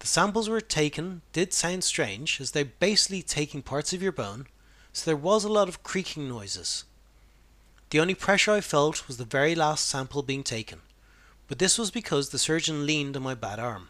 The 0.00 0.06
samples 0.06 0.48
were 0.48 0.60
taken 0.60 1.22
did 1.32 1.52
sound 1.52 1.84
strange, 1.84 2.40
as 2.40 2.50
they're 2.50 2.64
basically 2.64 3.22
taking 3.22 3.62
parts 3.62 3.92
of 3.92 4.02
your 4.02 4.12
bone, 4.12 4.46
so 4.92 5.04
there 5.04 5.16
was 5.16 5.44
a 5.44 5.48
lot 5.48 5.68
of 5.68 5.82
creaking 5.82 6.28
noises. 6.28 6.84
The 7.90 8.00
only 8.00 8.14
pressure 8.14 8.52
I 8.52 8.60
felt 8.60 9.06
was 9.08 9.16
the 9.16 9.24
very 9.24 9.54
last 9.54 9.88
sample 9.88 10.22
being 10.22 10.42
taken 10.42 10.80
but 11.50 11.58
this 11.58 11.76
was 11.76 11.90
because 11.90 12.28
the 12.28 12.38
surgeon 12.38 12.86
leaned 12.86 13.16
on 13.16 13.24
my 13.24 13.34
bad 13.34 13.58
arm. 13.58 13.88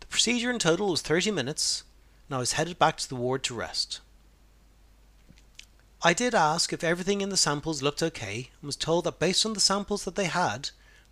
The 0.00 0.06
procedure 0.06 0.50
in 0.50 0.58
total 0.58 0.90
was 0.90 1.00
30 1.00 1.30
minutes, 1.30 1.82
and 2.28 2.36
I 2.36 2.38
was 2.38 2.52
headed 2.52 2.78
back 2.78 2.98
to 2.98 3.08
the 3.08 3.16
ward 3.16 3.42
to 3.44 3.54
rest. 3.54 4.00
I 6.02 6.12
did 6.12 6.34
ask 6.34 6.74
if 6.74 6.84
everything 6.84 7.22
in 7.22 7.30
the 7.30 7.38
samples 7.38 7.80
looked 7.80 8.02
okay 8.02 8.50
and 8.60 8.66
was 8.66 8.76
told 8.76 9.04
that 9.04 9.18
based 9.18 9.46
on 9.46 9.54
the 9.54 9.60
samples 9.60 10.04
that 10.04 10.14
they 10.14 10.26
had, 10.26 10.68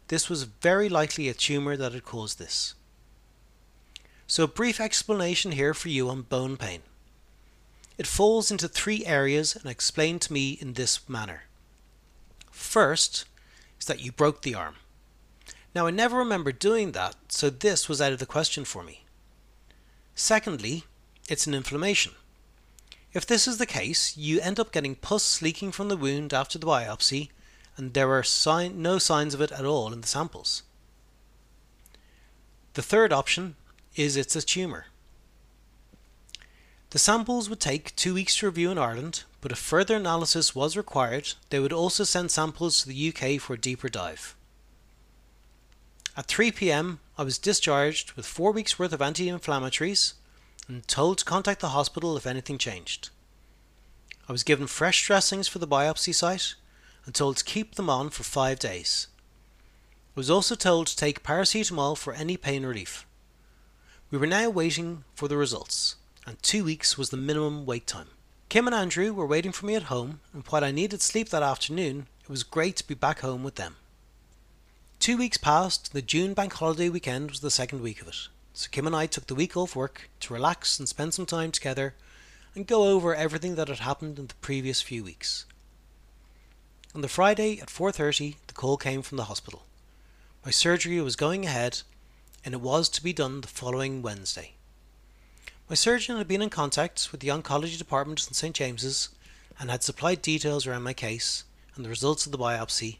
this 0.08 0.28
was 0.28 0.44
very 0.44 0.88
likely 0.88 1.28
a 1.28 1.34
tumour 1.34 1.76
that 1.76 1.92
had 1.92 2.04
caused 2.04 2.38
this. 2.38 2.74
So 4.26 4.44
a 4.44 4.48
brief 4.48 4.80
explanation 4.80 5.52
here 5.52 5.72
for 5.72 5.88
you 5.88 6.08
on 6.08 6.22
bone 6.22 6.56
pain. 6.56 6.82
It 7.96 8.06
falls 8.06 8.50
into 8.50 8.68
three 8.68 9.04
areas 9.06 9.56
and 9.56 9.66
explained 9.66 10.22
to 10.22 10.32
me 10.32 10.52
in 10.52 10.74
this 10.74 11.08
manner. 11.08 11.44
First 12.50 13.24
is 13.80 13.86
that 13.86 14.00
you 14.00 14.12
broke 14.12 14.42
the 14.42 14.54
arm. 14.54 14.76
Now, 15.74 15.86
I 15.86 15.90
never 15.90 16.16
remember 16.16 16.52
doing 16.52 16.92
that, 16.92 17.16
so 17.28 17.50
this 17.50 17.88
was 17.88 18.00
out 18.00 18.12
of 18.12 18.18
the 18.18 18.26
question 18.26 18.64
for 18.64 18.82
me. 18.82 19.04
Secondly, 20.14 20.84
it's 21.28 21.46
an 21.46 21.54
inflammation. 21.54 22.12
If 23.12 23.26
this 23.26 23.46
is 23.46 23.58
the 23.58 23.66
case, 23.66 24.16
you 24.16 24.40
end 24.40 24.58
up 24.58 24.72
getting 24.72 24.94
pus 24.94 25.40
leaking 25.40 25.72
from 25.72 25.88
the 25.88 25.96
wound 25.96 26.34
after 26.34 26.58
the 26.58 26.66
biopsy, 26.66 27.30
and 27.78 27.94
there 27.94 28.10
are 28.10 28.24
sign- 28.24 28.82
no 28.82 28.98
signs 28.98 29.32
of 29.32 29.40
it 29.40 29.52
at 29.52 29.64
all 29.64 29.92
in 29.92 30.02
the 30.02 30.06
samples. 30.06 30.62
The 32.74 32.82
third 32.82 33.12
option 33.12 33.56
is 33.96 34.16
it's 34.16 34.36
a 34.36 34.42
tumour. 34.42 34.86
The 36.90 36.98
samples 36.98 37.48
would 37.48 37.60
take 37.60 37.94
two 37.96 38.14
weeks 38.14 38.36
to 38.36 38.46
review 38.46 38.70
in 38.70 38.78
Ireland, 38.78 39.24
but 39.40 39.52
if 39.52 39.58
further 39.58 39.96
analysis 39.96 40.54
was 40.54 40.76
required, 40.76 41.34
they 41.50 41.60
would 41.60 41.72
also 41.72 42.02
send 42.02 42.30
samples 42.30 42.82
to 42.82 42.88
the 42.88 43.08
UK 43.08 43.40
for 43.40 43.54
a 43.54 43.58
deeper 43.58 43.88
dive. 43.88 44.34
At 46.16 46.26
3 46.26 46.50
pm, 46.50 47.00
I 47.16 47.22
was 47.22 47.38
discharged 47.38 48.12
with 48.12 48.26
four 48.26 48.52
weeks' 48.52 48.78
worth 48.78 48.92
of 48.92 49.02
anti 49.02 49.28
inflammatories 49.28 50.14
and 50.66 50.86
told 50.88 51.18
to 51.18 51.24
contact 51.24 51.60
the 51.60 51.68
hospital 51.68 52.16
if 52.16 52.26
anything 52.26 52.58
changed. 52.58 53.10
I 54.28 54.32
was 54.32 54.42
given 54.42 54.66
fresh 54.66 55.06
dressings 55.06 55.46
for 55.46 55.58
the 55.58 55.68
biopsy 55.68 56.14
site 56.14 56.54
and 57.08 57.14
told 57.14 57.38
to 57.38 57.44
keep 57.44 57.76
them 57.76 57.88
on 57.88 58.10
for 58.10 58.22
five 58.22 58.58
days. 58.58 59.06
I 60.14 60.20
was 60.20 60.28
also 60.28 60.54
told 60.54 60.88
to 60.88 60.94
take 60.96 61.22
paracetamol 61.22 61.96
for 61.96 62.12
any 62.12 62.36
pain 62.36 62.66
relief. 62.66 63.06
We 64.10 64.18
were 64.18 64.26
now 64.26 64.50
waiting 64.50 65.04
for 65.14 65.26
the 65.26 65.38
results, 65.38 65.96
and 66.26 66.36
two 66.42 66.64
weeks 66.64 66.98
was 66.98 67.08
the 67.08 67.16
minimum 67.16 67.64
wait 67.64 67.86
time. 67.86 68.08
Kim 68.50 68.66
and 68.66 68.76
Andrew 68.76 69.14
were 69.14 69.24
waiting 69.24 69.52
for 69.52 69.64
me 69.64 69.74
at 69.74 69.84
home, 69.84 70.20
and 70.34 70.44
while 70.48 70.62
I 70.62 70.70
needed 70.70 71.00
sleep 71.00 71.30
that 71.30 71.42
afternoon, 71.42 72.08
it 72.24 72.28
was 72.28 72.42
great 72.42 72.76
to 72.76 72.86
be 72.86 72.92
back 72.92 73.20
home 73.20 73.42
with 73.42 73.54
them. 73.54 73.76
Two 75.00 75.16
weeks 75.16 75.38
passed, 75.38 75.94
the 75.94 76.02
June 76.02 76.34
bank 76.34 76.52
holiday 76.52 76.90
weekend 76.90 77.30
was 77.30 77.40
the 77.40 77.50
second 77.50 77.80
week 77.80 78.02
of 78.02 78.08
it. 78.08 78.28
So 78.52 78.68
Kim 78.70 78.86
and 78.86 78.94
I 78.94 79.06
took 79.06 79.28
the 79.28 79.34
week 79.34 79.56
off 79.56 79.74
work 79.74 80.10
to 80.20 80.34
relax 80.34 80.78
and 80.78 80.86
spend 80.86 81.14
some 81.14 81.24
time 81.24 81.52
together 81.52 81.94
and 82.54 82.66
go 82.66 82.84
over 82.84 83.14
everything 83.14 83.54
that 83.54 83.68
had 83.68 83.78
happened 83.78 84.18
in 84.18 84.26
the 84.26 84.34
previous 84.42 84.82
few 84.82 85.02
weeks. 85.02 85.46
On 86.98 87.02
the 87.02 87.08
Friday 87.08 87.60
at 87.60 87.70
4:30, 87.70 88.38
the 88.48 88.54
call 88.54 88.76
came 88.76 89.02
from 89.02 89.18
the 89.18 89.26
hospital. 89.26 89.64
My 90.44 90.50
surgery 90.50 91.00
was 91.00 91.14
going 91.14 91.46
ahead 91.46 91.82
and 92.44 92.54
it 92.54 92.60
was 92.60 92.88
to 92.88 93.00
be 93.04 93.12
done 93.12 93.40
the 93.40 93.46
following 93.46 94.02
Wednesday. 94.02 94.54
My 95.68 95.76
surgeon 95.76 96.16
had 96.16 96.26
been 96.26 96.42
in 96.42 96.50
contact 96.50 97.12
with 97.12 97.20
the 97.20 97.28
oncology 97.28 97.78
department 97.78 98.26
in 98.26 98.34
St 98.34 98.56
James's 98.56 99.10
and 99.60 99.70
had 99.70 99.84
supplied 99.84 100.22
details 100.22 100.66
around 100.66 100.82
my 100.82 100.92
case 100.92 101.44
and 101.76 101.84
the 101.84 101.88
results 101.88 102.26
of 102.26 102.32
the 102.32 102.38
biopsy, 102.38 102.98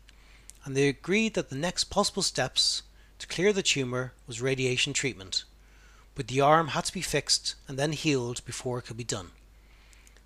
and 0.64 0.76
they 0.76 0.86
agreed 0.86 1.34
that 1.34 1.50
the 1.50 1.56
next 1.56 1.90
possible 1.90 2.22
steps 2.22 2.84
to 3.18 3.26
clear 3.26 3.52
the 3.52 3.64
tumour 3.64 4.12
was 4.28 4.40
radiation 4.40 4.92
treatment, 4.92 5.42
but 6.14 6.28
the 6.28 6.40
arm 6.40 6.68
had 6.68 6.84
to 6.84 6.92
be 6.92 7.02
fixed 7.02 7.56
and 7.66 7.76
then 7.76 7.90
healed 7.90 8.44
before 8.44 8.78
it 8.78 8.82
could 8.82 8.96
be 8.96 9.02
done. 9.02 9.32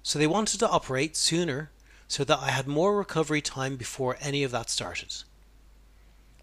So 0.02 0.18
they 0.18 0.26
wanted 0.26 0.60
to 0.60 0.68
operate 0.68 1.16
sooner 1.16 1.70
so 2.12 2.24
that 2.24 2.40
I 2.40 2.50
had 2.50 2.66
more 2.66 2.94
recovery 2.94 3.40
time 3.40 3.76
before 3.76 4.18
any 4.20 4.42
of 4.42 4.50
that 4.50 4.68
started. 4.68 5.22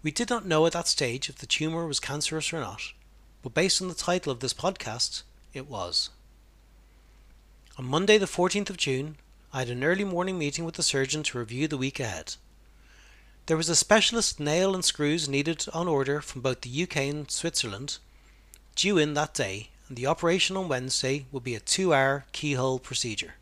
We 0.02 0.10
did 0.10 0.28
not 0.28 0.44
know 0.44 0.66
at 0.66 0.72
that 0.72 0.88
stage 0.88 1.28
if 1.28 1.36
the 1.36 1.46
tumour 1.46 1.86
was 1.86 2.00
cancerous 2.00 2.52
or 2.52 2.58
not, 2.58 2.82
but 3.40 3.54
based 3.54 3.80
on 3.80 3.86
the 3.86 3.94
title 3.94 4.32
of 4.32 4.40
this 4.40 4.52
podcast, 4.52 5.22
it 5.54 5.68
was. 5.68 6.10
On 7.78 7.84
Monday, 7.84 8.18
the 8.18 8.26
14th 8.26 8.68
of 8.68 8.78
June, 8.78 9.18
I 9.52 9.60
had 9.60 9.68
an 9.68 9.84
early 9.84 10.02
morning 10.02 10.40
meeting 10.40 10.64
with 10.64 10.74
the 10.74 10.82
surgeon 10.82 11.22
to 11.22 11.38
review 11.38 11.68
the 11.68 11.78
week 11.78 12.00
ahead. 12.00 12.34
There 13.46 13.56
was 13.56 13.68
a 13.68 13.76
specialist 13.76 14.40
nail 14.40 14.74
and 14.74 14.84
screws 14.84 15.28
needed 15.28 15.66
on 15.72 15.86
order 15.86 16.20
from 16.20 16.40
both 16.40 16.62
the 16.62 16.82
UK 16.82 16.96
and 16.96 17.30
Switzerland, 17.30 17.98
due 18.74 18.98
in 18.98 19.14
that 19.14 19.34
day, 19.34 19.70
and 19.86 19.96
the 19.96 20.08
operation 20.08 20.56
on 20.56 20.66
Wednesday 20.66 21.26
would 21.30 21.44
be 21.44 21.54
a 21.54 21.60
two 21.60 21.94
hour 21.94 22.26
keyhole 22.32 22.80
procedure. 22.80 23.34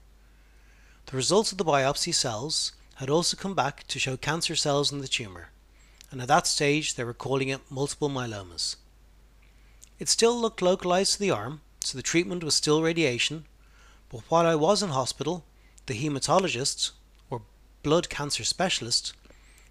The 1.11 1.17
results 1.17 1.53
of 1.53 1.57
the 1.57 1.65
biopsy 1.65 2.15
cells 2.15 2.73
had 2.97 3.09
also 3.09 3.35
come 3.35 3.55
back 3.55 3.87
to 3.87 3.99
show 3.99 4.19
cancer 4.19 4.55
cells 4.55 4.93
in 4.93 4.99
the 4.99 5.09
tumour, 5.09 5.49
and 6.11 6.21
at 6.21 6.29
that 6.29 6.47
stage 6.47 6.97
they 6.97 7.05
were 7.05 7.15
calling 7.15 7.49
it 7.49 7.63
multiple 7.71 8.11
myelomas. 8.11 8.77
It 9.99 10.11
still 10.11 10.39
looked 10.39 10.61
localized 10.61 11.15
to 11.15 11.19
the 11.19 11.31
arm, 11.31 11.63
so 11.81 11.97
the 11.97 12.03
treatment 12.03 12.45
was 12.45 12.55
still 12.55 12.83
radiation, 12.83 13.47
but 14.11 14.21
while 14.29 14.47
I 14.47 14.55
was 14.55 14.83
in 14.83 14.91
hospital, 14.91 15.47
the 15.87 15.95
hematologist, 15.95 16.91
or 17.31 17.41
blood 17.83 18.11
cancer 18.11 18.45
specialist, 18.45 19.15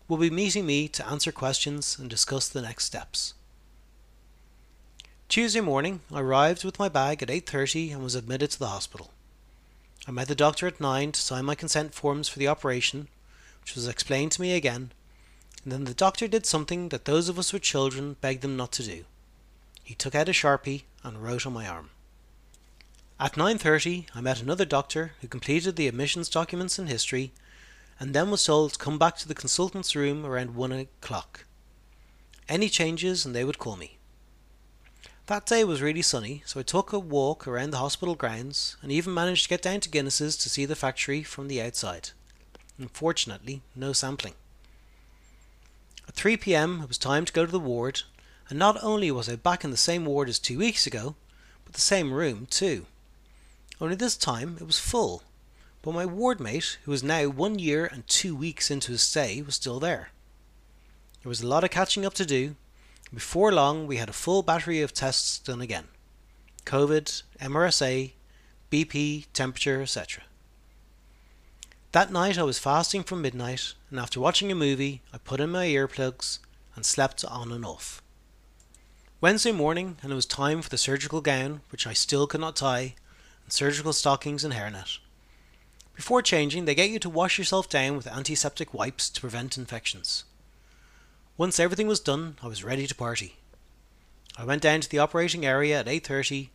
will 0.08 0.18
be 0.18 0.32
meeting 0.32 0.66
me 0.66 0.88
to 0.88 1.08
answer 1.08 1.32
questions 1.32 2.00
and 2.00 2.10
discuss 2.10 2.50
the 2.50 2.64
next 2.64 2.86
steps. 2.86 3.36
Tuesday 5.30 5.62
morning, 5.62 6.02
I 6.12 6.22
arrived 6.22 6.64
with 6.64 6.80
my 6.80 6.90
bag 6.90 7.22
at 7.22 7.30
8:30 7.30 7.92
and 7.92 8.02
was 8.02 8.16
admitted 8.16 8.50
to 8.50 8.60
the 8.60 8.70
hospital. 8.70 9.12
I 10.08 10.12
met 10.12 10.30
the 10.30 10.36
doctor 10.36 10.68
at 10.68 10.80
9 10.80 11.12
to 11.12 11.20
sign 11.20 11.44
my 11.44 11.54
consent 11.54 11.94
forms 11.94 12.30
for 12.30 12.40
the 12.40 12.48
operation, 12.48 13.10
which 13.60 13.76
was 13.76 13.90
explained 13.90 14.32
to 14.32 14.42
me 14.42 14.54
again, 14.54 14.94
and 15.64 15.74
then 15.74 15.84
the 15.84 15.94
doctor 15.94 16.30
did 16.30 16.46
something 16.46 16.88
that 16.90 17.04
those 17.04 17.28
of 17.28 17.38
us 17.38 17.52
with 17.52 17.62
children 17.62 18.16
begged 18.22 18.42
them 18.42 18.56
not 18.56 18.72
to 18.74 18.84
do. 18.84 19.04
He 19.84 19.96
took 19.96 20.16
out 20.16 20.30
a 20.30 20.32
Sharpie 20.32 20.84
and 21.04 21.22
wrote 21.22 21.46
on 21.46 21.52
my 21.52 21.68
arm. 21.68 21.90
At 23.20 23.36
9:30, 23.36 24.06
I 24.16 24.22
met 24.22 24.42
another 24.42 24.64
doctor 24.64 25.14
who 25.20 25.28
completed 25.28 25.76
the 25.76 25.90
admissions 25.90 26.30
documents 26.30 26.80
and 26.80 26.88
history 26.88 27.34
and 28.00 28.14
then 28.14 28.32
was 28.32 28.46
told 28.46 28.74
to 28.74 28.80
come 28.80 28.98
back 28.98 29.18
to 29.18 29.28
the 29.28 29.36
consultant's 29.36 29.94
room 29.94 30.26
around 30.26 30.56
1 30.56 30.72
o'clock. 30.72 31.44
Any 32.48 32.70
changes 32.70 33.26
and 33.26 33.36
they 33.36 33.44
would 33.44 33.60
call 33.60 33.76
me. 33.76 33.97
That 35.28 35.46
day 35.46 35.66
was 35.66 35.82
really 35.82 36.04
sunny, 36.04 36.42
so 36.46 36.58
I 36.58 36.64
took 36.64 36.94
a 36.94 37.00
walk 37.00 37.46
around 37.46 37.72
the 37.72 37.80
hospital 37.80 38.16
grounds 38.16 38.78
and 38.82 38.94
even 38.94 39.14
managed 39.14 39.44
to 39.44 39.50
get 39.50 39.62
down 39.62 39.82
to 39.82 39.90
Guinness's 39.90 40.38
to 40.38 40.50
see 40.50 40.64
the 40.64 40.74
factory 40.74 41.22
from 41.22 41.50
the 41.50 41.62
outside. 41.62 42.12
Unfortunately, 42.80 43.62
no 43.76 43.92
sampling. 43.92 44.36
At 46.08 46.16
3 46.16 46.38
pm, 46.38 46.80
it 46.82 46.88
was 46.88 46.98
time 46.98 47.26
to 47.26 47.34
go 47.34 47.46
to 47.46 47.52
the 47.52 47.60
ward, 47.60 48.04
and 48.48 48.58
not 48.58 48.82
only 48.82 49.12
was 49.12 49.28
I 49.28 49.36
back 49.36 49.66
in 49.66 49.72
the 49.72 49.76
same 49.76 50.06
ward 50.06 50.30
as 50.30 50.40
two 50.40 50.60
weeks 50.60 50.88
ago, 50.88 51.16
but 51.66 51.74
the 51.74 51.82
same 51.82 52.14
room 52.14 52.48
too. 52.50 52.86
Only 53.82 53.98
this 53.98 54.16
time 54.16 54.56
it 54.62 54.66
was 54.66 54.80
full, 54.80 55.24
but 55.82 55.92
my 55.92 56.06
ward 56.06 56.40
mate, 56.40 56.78
who 56.86 56.92
was 56.92 57.04
now 57.04 57.28
one 57.28 57.60
year 57.60 57.86
and 57.86 58.08
two 58.08 58.34
weeks 58.34 58.72
into 58.72 58.94
his 58.94 59.02
stay, 59.02 59.42
was 59.42 59.56
still 59.56 59.82
there. 59.82 60.12
There 61.22 61.30
was 61.30 61.42
a 61.42 61.48
lot 61.48 61.66
of 61.66 61.70
catching 61.70 62.06
up 62.06 62.14
to 62.14 62.26
do, 62.26 62.56
before 63.14 63.52
long, 63.52 63.88
we 63.88 63.98
had 63.98 64.10
a 64.10 64.14
full 64.14 64.44
battery 64.44 64.82
of 64.82 64.94
tests 64.94 65.40
done 65.40 65.62
again 65.62 65.88
COVID, 66.66 67.24
MRSA, 67.40 68.12
BP, 68.72 69.28
temperature, 69.34 69.82
etc. 69.82 70.24
That 71.94 72.12
night 72.12 72.38
I 72.38 72.44
was 72.44 72.60
fasting 72.60 73.04
from 73.04 73.22
midnight, 73.22 73.74
and 73.90 74.00
after 74.00 74.20
watching 74.20 74.52
a 74.52 74.56
movie, 74.56 75.02
I 75.14 75.18
put 75.18 75.40
in 75.40 75.52
my 75.52 75.66
earplugs 75.66 76.40
and 76.76 76.86
slept 76.86 77.24
on 77.24 77.52
and 77.52 77.64
off. 77.66 78.02
Wednesday 79.22 79.52
morning, 79.52 79.98
and 80.04 80.12
it 80.12 80.16
was 80.16 80.26
time 80.26 80.62
for 80.62 80.70
the 80.70 80.78
surgical 80.78 81.22
gown, 81.22 81.62
which 81.72 81.88
I 81.88 81.94
still 81.94 82.28
could 82.28 82.42
not 82.42 82.56
tie, 82.56 82.94
and 83.44 83.54
surgical 83.54 83.94
stockings 83.94 84.44
and 84.44 84.54
hairnet. 84.54 85.00
Before 85.96 86.22
changing, 86.22 86.66
they 86.66 86.76
get 86.76 86.92
you 86.92 87.00
to 87.00 87.10
wash 87.10 87.40
yourself 87.40 87.68
down 87.68 87.96
with 87.96 88.06
antiseptic 88.06 88.74
wipes 88.74 89.10
to 89.10 89.22
prevent 89.22 89.58
infections. 89.58 90.26
Once 91.38 91.60
everything 91.60 91.88
was 91.88 92.00
done, 92.00 92.36
I 92.42 92.48
was 92.48 92.64
ready 92.64 92.88
to 92.88 92.96
party. 92.96 93.36
I 94.36 94.44
went 94.44 94.64
down 94.64 94.82
to 94.82 94.90
the 94.90 94.98
operating 94.98 95.46
area 95.46 95.80
at 95.80 95.86
8.30 95.86 96.50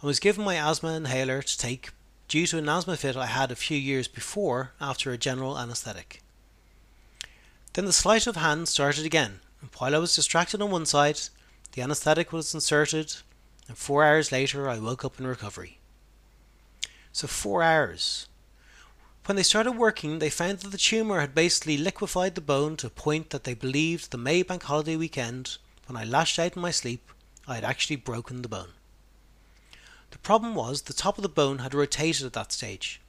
and 0.00 0.06
was 0.06 0.18
given 0.18 0.44
my 0.44 0.56
asthma 0.56 0.94
inhaler 0.94 1.42
to 1.42 1.58
take 1.58 1.90
due 2.26 2.46
to 2.46 2.56
an 2.56 2.70
asthma 2.70 2.96
fit 2.96 3.16
I 3.16 3.26
had 3.26 3.50
a 3.50 3.56
few 3.56 3.76
years 3.76 4.08
before 4.08 4.72
after 4.80 5.12
a 5.12 5.18
general 5.18 5.58
anaesthetic. 5.58 6.22
Then 7.74 7.84
the 7.84 7.92
sleight 7.92 8.26
of 8.26 8.36
hand 8.36 8.68
started 8.68 9.04
again, 9.04 9.40
and 9.60 9.70
while 9.76 9.94
I 9.94 9.98
was 9.98 10.16
distracted 10.16 10.62
on 10.62 10.70
one 10.70 10.86
side, 10.86 11.20
the 11.72 11.82
anaesthetic 11.82 12.32
was 12.32 12.54
inserted, 12.54 13.16
and 13.68 13.76
four 13.76 14.04
hours 14.04 14.32
later 14.32 14.70
I 14.70 14.78
woke 14.78 15.04
up 15.04 15.20
in 15.20 15.26
recovery. 15.26 15.78
So, 17.12 17.26
four 17.26 17.62
hours. 17.62 18.26
When 19.28 19.36
they 19.36 19.42
started 19.42 19.72
working, 19.72 20.20
they 20.20 20.30
found 20.30 20.60
that 20.60 20.70
the 20.70 20.78
tumour 20.78 21.20
had 21.20 21.34
basically 21.34 21.76
liquefied 21.76 22.34
the 22.34 22.40
bone 22.40 22.78
to 22.78 22.86
a 22.86 22.90
point 22.90 23.28
that 23.28 23.44
they 23.44 23.52
believed 23.52 24.10
the 24.10 24.16
May 24.16 24.42
bank 24.42 24.62
holiday 24.62 24.96
weekend, 24.96 25.58
when 25.84 25.98
I 25.98 26.04
lashed 26.04 26.38
out 26.38 26.56
in 26.56 26.62
my 26.62 26.70
sleep, 26.70 27.12
I 27.46 27.56
had 27.56 27.62
actually 27.62 27.96
broken 27.96 28.40
the 28.40 28.48
bone. 28.48 28.70
The 30.12 30.18
problem 30.18 30.54
was 30.54 30.80
the 30.80 30.94
top 30.94 31.18
of 31.18 31.22
the 31.22 31.28
bone 31.28 31.58
had 31.58 31.74
rotated 31.74 32.24
at 32.24 32.32
that 32.32 32.52
stage, 32.52 33.02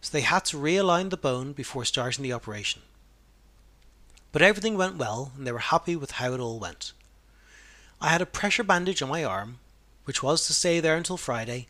so 0.00 0.12
they 0.12 0.20
had 0.20 0.44
to 0.44 0.56
realign 0.56 1.10
the 1.10 1.16
bone 1.16 1.52
before 1.52 1.84
starting 1.84 2.22
the 2.22 2.32
operation. 2.32 2.82
But 4.30 4.42
everything 4.42 4.76
went 4.76 4.98
well 4.98 5.32
and 5.36 5.44
they 5.44 5.50
were 5.50 5.58
happy 5.58 5.96
with 5.96 6.12
how 6.12 6.32
it 6.32 6.38
all 6.38 6.60
went. 6.60 6.92
I 8.00 8.10
had 8.10 8.22
a 8.22 8.26
pressure 8.26 8.62
bandage 8.62 9.02
on 9.02 9.08
my 9.08 9.24
arm, 9.24 9.58
which 10.04 10.22
was 10.22 10.46
to 10.46 10.54
stay 10.54 10.78
there 10.78 10.96
until 10.96 11.16
Friday, 11.16 11.66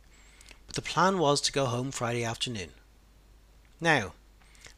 but 0.66 0.76
the 0.76 0.82
plan 0.82 1.18
was 1.18 1.40
to 1.40 1.50
go 1.50 1.64
home 1.64 1.90
Friday 1.90 2.24
afternoon. 2.24 2.72
Now, 3.80 4.12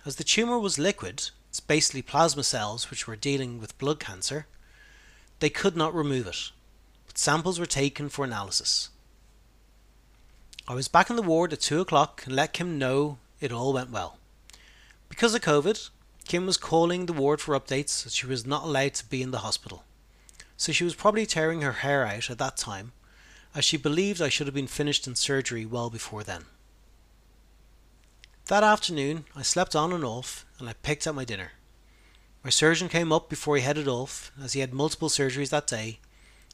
as 0.05 0.17
the 0.17 0.25
tumour 0.25 0.59
was 0.59 0.79
liquid, 0.79 1.31
it's 1.49 1.61
basically 1.61 2.03
plasma 2.03 2.43
cells 2.43 2.91
which 2.91 3.07
were 3.07 3.17
dealing 3.17 3.61
with 3.61 3.79
blood 3.79 4.01
cancer, 4.01 4.47
they 5.41 5.51
could 5.51 5.77
not 5.77 5.95
remove 5.95 6.27
it, 6.27 6.51
but 7.07 7.17
samples 7.17 7.61
were 7.61 7.67
taken 7.67 8.09
for 8.09 8.25
analysis. 8.25 8.89
I 10.67 10.75
was 10.75 10.89
back 10.89 11.11
in 11.11 11.17
the 11.17 11.23
ward 11.23 11.53
at 11.53 11.61
2 11.61 11.81
o'clock 11.81 12.25
and 12.27 12.35
let 12.35 12.53
Kim 12.53 12.79
know 12.79 13.19
it 13.41 13.53
all 13.53 13.73
went 13.73 13.91
well. 13.91 14.19
Because 15.09 15.35
of 15.35 15.43
COVID, 15.43 15.91
Kim 16.27 16.45
was 16.45 16.57
calling 16.57 17.07
the 17.07 17.13
ward 17.13 17.41
for 17.41 17.59
updates 17.59 18.05
as 18.05 18.15
she 18.15 18.27
was 18.27 18.45
not 18.45 18.65
allowed 18.65 18.95
to 18.95 19.09
be 19.09 19.23
in 19.23 19.31
the 19.31 19.39
hospital. 19.39 19.85
So 20.57 20.73
she 20.73 20.85
was 20.85 20.95
probably 20.95 21.25
tearing 21.25 21.63
her 21.63 21.73
hair 21.73 22.05
out 22.05 22.29
at 22.31 22.39
that 22.39 22.57
time, 22.57 22.93
as 23.55 23.65
she 23.65 23.77
believed 23.77 24.21
I 24.21 24.29
should 24.29 24.49
have 24.49 24.55
been 24.55 24.67
finished 24.67 25.07
in 25.07 25.15
surgery 25.15 25.65
well 25.65 25.89
before 25.89 26.25
then. 26.25 26.45
That 28.49 28.65
afternoon, 28.65 29.27
I 29.37 29.43
slept 29.43 29.77
on 29.77 29.93
and 29.93 30.03
off, 30.03 30.47
and 30.59 30.71
I 30.71 30.73
picked 30.73 31.07
at 31.07 31.15
my 31.15 31.27
dinner. 31.27 31.53
My 32.43 32.49
surgeon 32.49 32.89
came 32.89 33.13
up 33.13 33.29
before 33.29 33.57
he 33.57 33.63
headed 33.63 33.87
off, 33.87 34.33
as 34.43 34.55
he 34.55 34.61
had 34.61 34.73
multiple 34.73 35.11
surgeries 35.11 35.51
that 35.51 35.67
day, 35.67 35.99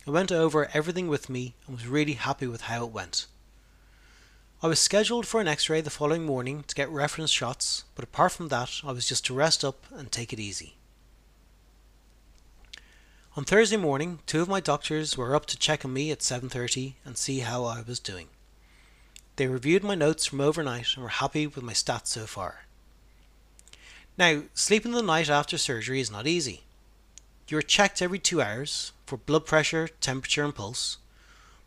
and 0.04 0.12
went 0.12 0.32
over 0.32 0.68
everything 0.74 1.06
with 1.06 1.30
me 1.30 1.54
and 1.68 1.76
was 1.76 1.86
really 1.86 2.14
happy 2.14 2.48
with 2.48 2.62
how 2.62 2.84
it 2.84 2.90
went. 2.90 3.26
I 4.60 4.66
was 4.66 4.80
scheduled 4.80 5.24
for 5.24 5.40
an 5.40 5.46
x 5.46 5.70
ray 5.70 5.80
the 5.82 5.88
following 5.88 6.26
morning 6.26 6.64
to 6.66 6.74
get 6.74 6.88
reference 6.90 7.30
shots, 7.30 7.84
but 7.94 8.02
apart 8.02 8.32
from 8.32 8.48
that, 8.48 8.80
I 8.82 8.90
was 8.90 9.06
just 9.06 9.24
to 9.26 9.34
rest 9.34 9.64
up 9.64 9.86
and 9.92 10.10
take 10.10 10.32
it 10.32 10.40
easy. 10.40 10.74
On 13.36 13.44
Thursday 13.44 13.76
morning, 13.76 14.18
two 14.26 14.42
of 14.42 14.48
my 14.48 14.58
doctors 14.58 15.16
were 15.16 15.36
up 15.36 15.46
to 15.46 15.56
check 15.56 15.84
on 15.84 15.92
me 15.92 16.10
at 16.10 16.22
7:30 16.22 16.96
and 17.04 17.16
see 17.16 17.38
how 17.38 17.62
I 17.62 17.82
was 17.82 18.00
doing. 18.00 18.30
They 19.36 19.48
reviewed 19.48 19.82
my 19.82 19.96
notes 19.96 20.26
from 20.26 20.40
overnight 20.40 20.94
and 20.94 21.02
were 21.02 21.08
happy 21.08 21.46
with 21.46 21.64
my 21.64 21.72
stats 21.72 22.08
so 22.08 22.24
far. 22.26 22.66
Now, 24.16 24.42
sleeping 24.54 24.92
the 24.92 25.02
night 25.02 25.28
after 25.28 25.58
surgery 25.58 25.98
is 25.98 26.10
not 26.10 26.28
easy. 26.28 26.62
You 27.48 27.58
are 27.58 27.62
checked 27.62 28.00
every 28.00 28.20
two 28.20 28.40
hours 28.40 28.92
for 29.06 29.16
blood 29.16 29.44
pressure, 29.44 29.88
temperature, 30.00 30.44
and 30.44 30.54
pulse. 30.54 30.98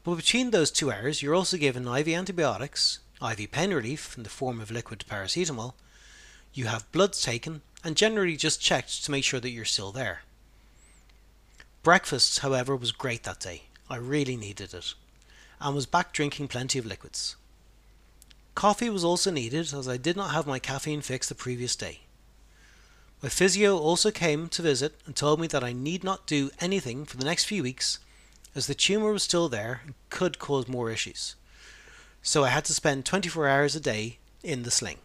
But 0.05 0.15
between 0.15 0.51
those 0.51 0.71
two 0.71 0.91
hours, 0.91 1.21
you're 1.21 1.35
also 1.35 1.57
given 1.57 1.85
IV 1.85 2.07
antibiotics, 2.07 2.99
IV 3.21 3.51
pain 3.51 3.73
relief 3.73 4.15
in 4.15 4.23
the 4.23 4.29
form 4.29 4.61
of 4.61 4.71
liquid 4.71 5.03
paracetamol. 5.09 5.73
You 6.53 6.67
have 6.67 6.89
bloods 6.93 7.21
taken 7.21 7.61
and 7.83 7.97
generally 7.97 8.37
just 8.37 8.61
checked 8.61 9.03
to 9.03 9.11
make 9.11 9.25
sure 9.25 9.41
that 9.41 9.49
you're 9.49 9.65
still 9.65 9.91
there. 9.91 10.21
Breakfast, 11.83 12.39
however, 12.39 12.77
was 12.77 12.93
great 12.93 13.23
that 13.23 13.41
day. 13.41 13.63
I 13.89 13.97
really 13.97 14.37
needed 14.37 14.73
it 14.73 14.93
and 15.59 15.75
was 15.75 15.85
back 15.85 16.13
drinking 16.13 16.47
plenty 16.47 16.79
of 16.79 16.85
liquids. 16.85 17.35
Coffee 18.57 18.89
was 18.89 19.03
also 19.03 19.29
needed 19.29 19.71
as 19.71 19.87
I 19.87 19.97
did 19.97 20.17
not 20.17 20.31
have 20.31 20.47
my 20.47 20.57
caffeine 20.57 21.01
fix 21.01 21.29
the 21.29 21.35
previous 21.35 21.75
day. 21.75 21.99
My 23.21 23.29
physio 23.29 23.77
also 23.77 24.09
came 24.09 24.49
to 24.49 24.63
visit 24.63 24.95
and 25.05 25.15
told 25.15 25.39
me 25.39 25.45
that 25.45 25.63
I 25.63 25.73
need 25.73 26.03
not 26.03 26.25
do 26.25 26.49
anything 26.59 27.05
for 27.05 27.17
the 27.17 27.25
next 27.25 27.43
few 27.43 27.61
weeks 27.61 27.99
as 28.55 28.65
the 28.65 28.73
tumour 28.73 29.11
was 29.11 29.21
still 29.21 29.47
there 29.47 29.81
and 29.85 29.93
could 30.09 30.39
cause 30.39 30.67
more 30.67 30.89
issues. 30.89 31.35
So 32.23 32.45
I 32.45 32.49
had 32.49 32.65
to 32.65 32.73
spend 32.73 33.05
24 33.05 33.47
hours 33.47 33.75
a 33.75 33.79
day 33.79 34.17
in 34.41 34.63
the 34.63 34.71
sling. 34.71 34.97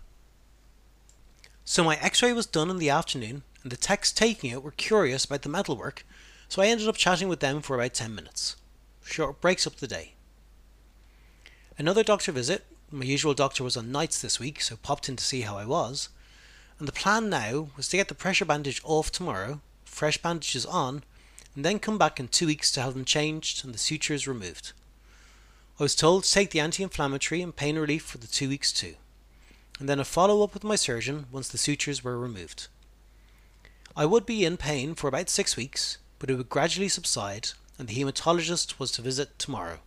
So 1.66 1.84
my 1.84 1.96
x-ray 1.96 2.32
was 2.32 2.46
done 2.46 2.70
in 2.70 2.78
the 2.78 2.88
afternoon 2.88 3.42
and 3.62 3.70
the 3.70 3.76
techs 3.76 4.12
taking 4.12 4.50
it 4.50 4.62
were 4.62 4.70
curious 4.70 5.26
about 5.26 5.42
the 5.42 5.50
metalwork 5.50 6.06
so 6.48 6.62
I 6.62 6.68
ended 6.68 6.88
up 6.88 6.96
chatting 6.96 7.28
with 7.28 7.40
them 7.40 7.60
for 7.60 7.76
about 7.76 7.92
10 7.92 8.14
minutes. 8.14 8.56
Short 9.04 9.42
breaks 9.42 9.66
up 9.66 9.76
the 9.76 9.86
day. 9.86 10.14
Another 11.76 12.02
doctor 12.02 12.32
visit. 12.32 12.64
My 12.94 13.06
usual 13.06 13.32
doctor 13.32 13.64
was 13.64 13.74
on 13.74 13.90
nights 13.90 14.20
this 14.20 14.38
week, 14.38 14.60
so 14.60 14.76
popped 14.76 15.08
in 15.08 15.16
to 15.16 15.24
see 15.24 15.40
how 15.40 15.56
I 15.56 15.64
was. 15.64 16.10
And 16.78 16.86
the 16.86 16.92
plan 16.92 17.30
now 17.30 17.70
was 17.74 17.88
to 17.88 17.96
get 17.96 18.08
the 18.08 18.14
pressure 18.14 18.44
bandage 18.44 18.82
off 18.84 19.10
tomorrow, 19.10 19.62
fresh 19.86 20.18
bandages 20.18 20.66
on, 20.66 21.02
and 21.54 21.64
then 21.64 21.78
come 21.78 21.96
back 21.96 22.20
in 22.20 22.28
two 22.28 22.46
weeks 22.46 22.70
to 22.72 22.82
have 22.82 22.92
them 22.92 23.06
changed 23.06 23.64
and 23.64 23.72
the 23.72 23.78
sutures 23.78 24.28
removed. 24.28 24.72
I 25.80 25.84
was 25.84 25.94
told 25.94 26.24
to 26.24 26.30
take 26.30 26.50
the 26.50 26.60
anti 26.60 26.82
inflammatory 26.82 27.40
and 27.40 27.56
pain 27.56 27.78
relief 27.78 28.02
for 28.04 28.18
the 28.18 28.26
two 28.26 28.50
weeks 28.50 28.70
too, 28.70 28.96
and 29.80 29.88
then 29.88 29.98
a 29.98 30.04
follow 30.04 30.42
up 30.44 30.52
with 30.52 30.62
my 30.62 30.76
surgeon 30.76 31.24
once 31.32 31.48
the 31.48 31.56
sutures 31.56 32.04
were 32.04 32.18
removed. 32.18 32.68
I 33.96 34.04
would 34.04 34.26
be 34.26 34.44
in 34.44 34.58
pain 34.58 34.94
for 34.94 35.08
about 35.08 35.30
six 35.30 35.56
weeks, 35.56 35.96
but 36.18 36.28
it 36.28 36.34
would 36.34 36.50
gradually 36.50 36.88
subside, 36.88 37.50
and 37.78 37.88
the 37.88 37.94
hematologist 37.94 38.78
was 38.78 38.92
to 38.92 39.02
visit 39.02 39.38
tomorrow. 39.38 39.78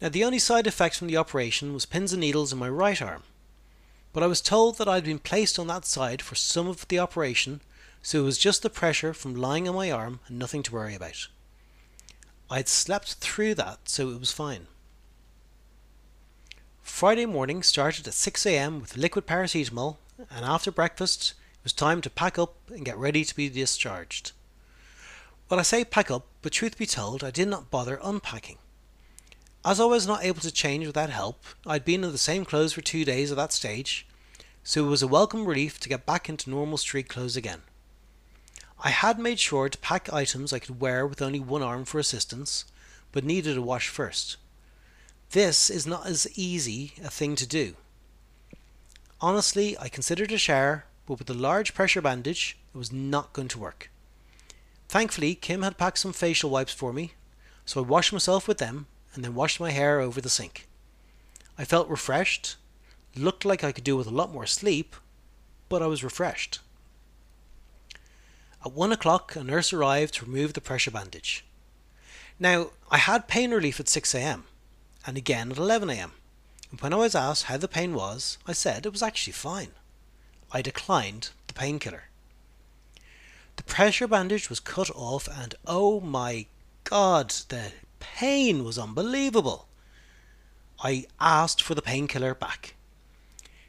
Now, 0.00 0.08
the 0.08 0.24
only 0.24 0.38
side 0.38 0.66
effect 0.66 0.96
from 0.96 1.08
the 1.08 1.18
operation 1.18 1.74
was 1.74 1.84
pins 1.84 2.12
and 2.12 2.20
needles 2.20 2.52
in 2.52 2.58
my 2.58 2.68
right 2.68 3.00
arm, 3.02 3.22
but 4.12 4.22
I 4.22 4.26
was 4.26 4.40
told 4.40 4.78
that 4.78 4.88
I 4.88 4.94
had 4.94 5.04
been 5.04 5.18
placed 5.18 5.58
on 5.58 5.66
that 5.66 5.84
side 5.84 6.22
for 6.22 6.34
some 6.34 6.66
of 6.68 6.88
the 6.88 6.98
operation, 6.98 7.60
so 8.02 8.20
it 8.20 8.24
was 8.24 8.38
just 8.38 8.62
the 8.62 8.70
pressure 8.70 9.12
from 9.12 9.34
lying 9.34 9.68
on 9.68 9.74
my 9.74 9.90
arm 9.90 10.20
and 10.26 10.38
nothing 10.38 10.62
to 10.64 10.72
worry 10.72 10.94
about. 10.94 11.28
I 12.50 12.56
had 12.56 12.68
slept 12.68 13.14
through 13.14 13.54
that, 13.56 13.90
so 13.90 14.08
it 14.08 14.18
was 14.18 14.32
fine. 14.32 14.66
Friday 16.82 17.26
morning 17.26 17.62
started 17.62 18.08
at 18.08 18.14
6am 18.14 18.80
with 18.80 18.96
liquid 18.96 19.26
paracetamol, 19.26 19.98
and 20.30 20.44
after 20.44 20.72
breakfast, 20.72 21.34
it 21.60 21.64
was 21.64 21.72
time 21.72 22.00
to 22.00 22.10
pack 22.10 22.38
up 22.38 22.56
and 22.68 22.84
get 22.84 22.96
ready 22.96 23.24
to 23.24 23.36
be 23.36 23.48
discharged. 23.50 24.32
Well, 25.48 25.60
I 25.60 25.62
say 25.62 25.84
pack 25.84 26.10
up, 26.10 26.26
but 26.40 26.52
truth 26.52 26.78
be 26.78 26.86
told, 26.86 27.22
I 27.22 27.30
did 27.30 27.48
not 27.48 27.70
bother 27.70 28.00
unpacking. 28.02 28.58
As 29.62 29.78
I 29.78 29.84
was 29.84 30.06
not 30.06 30.24
able 30.24 30.40
to 30.40 30.50
change 30.50 30.86
without 30.86 31.10
help, 31.10 31.44
I'd 31.66 31.84
been 31.84 32.02
in 32.02 32.12
the 32.12 32.18
same 32.18 32.46
clothes 32.46 32.72
for 32.72 32.80
two 32.80 33.04
days 33.04 33.30
at 33.30 33.36
that 33.36 33.52
stage, 33.52 34.06
so 34.64 34.86
it 34.86 34.88
was 34.88 35.02
a 35.02 35.06
welcome 35.06 35.44
relief 35.44 35.78
to 35.80 35.88
get 35.90 36.06
back 36.06 36.30
into 36.30 36.48
normal 36.48 36.78
street 36.78 37.10
clothes 37.10 37.36
again. 37.36 37.60
I 38.82 38.88
had 38.88 39.18
made 39.18 39.38
sure 39.38 39.68
to 39.68 39.76
pack 39.76 40.10
items 40.10 40.54
I 40.54 40.60
could 40.60 40.80
wear 40.80 41.06
with 41.06 41.20
only 41.20 41.40
one 41.40 41.62
arm 41.62 41.84
for 41.84 41.98
assistance, 41.98 42.64
but 43.12 43.22
needed 43.22 43.58
a 43.58 43.62
wash 43.62 43.88
first. 43.88 44.38
This 45.32 45.68
is 45.68 45.86
not 45.86 46.06
as 46.06 46.26
easy 46.38 46.94
a 47.04 47.10
thing 47.10 47.36
to 47.36 47.46
do. 47.46 47.74
Honestly, 49.20 49.76
I 49.78 49.90
considered 49.90 50.32
a 50.32 50.38
shower, 50.38 50.86
but 51.04 51.18
with 51.18 51.26
the 51.26 51.34
large 51.34 51.74
pressure 51.74 52.00
bandage, 52.00 52.56
it 52.74 52.78
was 52.78 52.90
not 52.90 53.34
going 53.34 53.48
to 53.48 53.58
work. 53.58 53.90
Thankfully, 54.88 55.34
Kim 55.34 55.60
had 55.60 55.76
packed 55.76 55.98
some 55.98 56.14
facial 56.14 56.48
wipes 56.48 56.72
for 56.72 56.94
me, 56.94 57.12
so 57.66 57.80
I 57.80 57.86
washed 57.86 58.14
myself 58.14 58.48
with 58.48 58.56
them 58.56 58.86
and 59.14 59.24
then 59.24 59.34
washed 59.34 59.60
my 59.60 59.70
hair 59.70 60.00
over 60.00 60.20
the 60.20 60.28
sink. 60.28 60.66
I 61.58 61.64
felt 61.64 61.88
refreshed, 61.88 62.56
looked 63.16 63.44
like 63.44 63.64
I 63.64 63.72
could 63.72 63.84
do 63.84 63.96
with 63.96 64.06
a 64.06 64.10
lot 64.10 64.32
more 64.32 64.46
sleep, 64.46 64.96
but 65.68 65.82
I 65.82 65.86
was 65.86 66.04
refreshed. 66.04 66.60
At 68.64 68.72
one 68.72 68.92
o'clock, 68.92 69.36
a 69.36 69.42
nurse 69.42 69.72
arrived 69.72 70.14
to 70.14 70.24
remove 70.24 70.52
the 70.52 70.60
pressure 70.60 70.90
bandage. 70.90 71.44
Now, 72.38 72.70
I 72.90 72.98
had 72.98 73.28
pain 73.28 73.50
relief 73.52 73.80
at 73.80 73.86
6am 73.86 74.42
and 75.06 75.16
again 75.16 75.50
at 75.50 75.56
11am, 75.56 76.10
and 76.70 76.80
when 76.80 76.92
I 76.92 76.96
was 76.96 77.14
asked 77.14 77.44
how 77.44 77.56
the 77.56 77.68
pain 77.68 77.94
was, 77.94 78.38
I 78.46 78.52
said 78.52 78.84
it 78.84 78.92
was 78.92 79.02
actually 79.02 79.32
fine. 79.32 79.72
I 80.52 80.62
declined 80.62 81.30
the 81.46 81.54
painkiller. 81.54 82.04
The 83.56 83.62
pressure 83.62 84.08
bandage 84.08 84.48
was 84.48 84.60
cut 84.60 84.90
off, 84.94 85.28
and 85.28 85.54
oh 85.66 86.00
my 86.00 86.46
god, 86.84 87.30
the 87.48 87.72
pain 88.20 88.64
was 88.64 88.78
unbelievable. 88.78 89.66
I 90.84 91.06
asked 91.18 91.62
for 91.62 91.74
the 91.74 91.80
painkiller 91.80 92.34
back. 92.34 92.74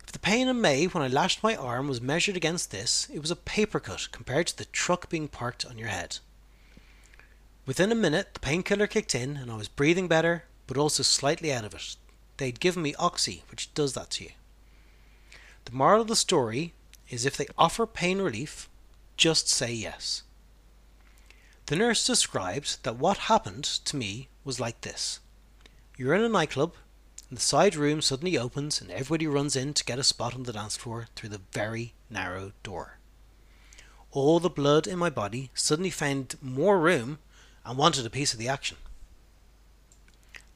If 0.04 0.12
the 0.12 0.20
pain 0.20 0.50
in 0.50 0.60
May 0.60 0.88
when 0.88 1.02
I 1.02 1.08
lashed 1.08 1.42
my 1.42 1.56
arm 1.56 1.88
was 1.88 2.02
measured 2.02 2.36
against 2.36 2.70
this, 2.70 3.08
it 3.14 3.20
was 3.20 3.32
a 3.32 3.38
paper 3.38 3.80
cut 3.80 4.10
compared 4.12 4.48
to 4.48 4.58
the 4.58 4.66
truck 4.66 5.08
being 5.08 5.30
parked 5.30 5.66
on 5.66 5.78
your 5.78 5.88
head. 5.88 6.18
Within 7.66 7.94
a 7.94 7.96
minute, 7.96 8.34
the 8.34 8.42
painkiller 8.42 8.88
kicked 8.88 9.16
in 9.16 9.38
and 9.38 9.50
I 9.50 9.56
was 9.56 9.70
breathing 9.70 10.10
better, 10.10 10.44
but 10.68 10.76
also 10.76 11.02
slightly 11.02 11.54
out 11.54 11.64
of 11.64 11.74
it. 11.74 11.96
They'd 12.36 12.60
given 12.60 12.84
me 12.84 12.94
Oxy, 12.96 13.46
which 13.52 13.74
does 13.74 13.94
that 13.94 14.10
to 14.10 14.26
you. 14.26 14.32
The 15.64 15.72
moral 15.72 16.02
of 16.02 16.08
the 16.10 16.16
story 16.18 16.74
is 17.10 17.26
if 17.26 17.38
they 17.38 17.48
offer 17.58 17.88
pain 17.88 18.20
relief, 18.20 18.68
just 19.16 19.48
say 19.48 19.72
yes. 19.72 20.24
The 21.68 21.78
nurse 21.78 22.06
described 22.06 22.84
that 22.84 22.98
what 22.98 23.30
happened 23.30 23.64
to 23.64 23.96
me 23.96 24.28
was 24.44 24.60
like 24.60 24.82
this. 24.82 25.20
You're 25.98 26.14
in 26.14 26.24
a 26.24 26.30
nightclub, 26.30 26.74
and 27.30 27.38
the 27.38 27.42
side 27.42 27.76
room 27.76 28.02
suddenly 28.02 28.38
opens 28.38 28.82
and 28.82 28.92
everybody 28.92 29.26
runs 29.28 29.56
in 29.56 29.74
to 29.74 29.86
get 29.86 30.00
a 30.00 30.04
spot 30.04 30.34
on 30.34 30.44
the 30.44 30.54
dance 30.54 30.76
floor 30.76 31.08
through 31.16 31.30
the 31.30 31.42
very 31.54 31.94
narrow 32.10 32.52
door. 32.62 32.98
All 34.12 34.40
the 34.40 34.50
blood 34.50 34.88
in 34.88 35.00
my 35.00 35.10
body 35.10 35.50
suddenly 35.54 35.90
found 35.90 36.36
more 36.42 36.78
room 36.78 37.20
and 37.66 37.78
wanted 37.78 38.06
a 38.06 38.10
piece 38.10 38.34
of 38.34 38.40
the 38.40 38.50
action. 38.50 38.78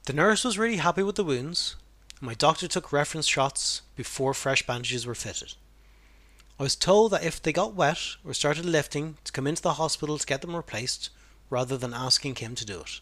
The 0.04 0.14
nurse 0.14 0.44
was 0.44 0.58
really 0.58 0.78
happy 0.78 1.02
with 1.02 1.16
the 1.16 1.24
wounds, 1.24 1.78
and 2.20 2.28
my 2.28 2.34
doctor 2.34 2.68
took 2.68 2.92
reference 2.92 3.28
shots 3.28 3.82
before 3.96 4.34
fresh 4.34 4.68
bandages 4.68 5.06
were 5.06 5.16
fitted. 5.16 5.54
I 6.60 6.64
was 6.64 6.76
told 6.76 7.12
that 7.12 7.24
if 7.24 7.42
they 7.42 7.54
got 7.54 7.74
wet 7.74 8.00
or 8.26 8.34
started 8.34 8.66
lifting 8.66 9.18
to 9.24 9.32
come 9.32 9.48
into 9.48 9.62
the 9.62 9.74
hospital 9.74 10.18
to 10.18 10.26
get 10.26 10.42
them 10.42 10.56
replaced 10.56 11.10
rather 11.50 11.78
than 11.78 11.94
asking 11.94 12.36
him 12.36 12.56
to 12.56 12.66
do 12.66 12.82
it. 12.82 13.00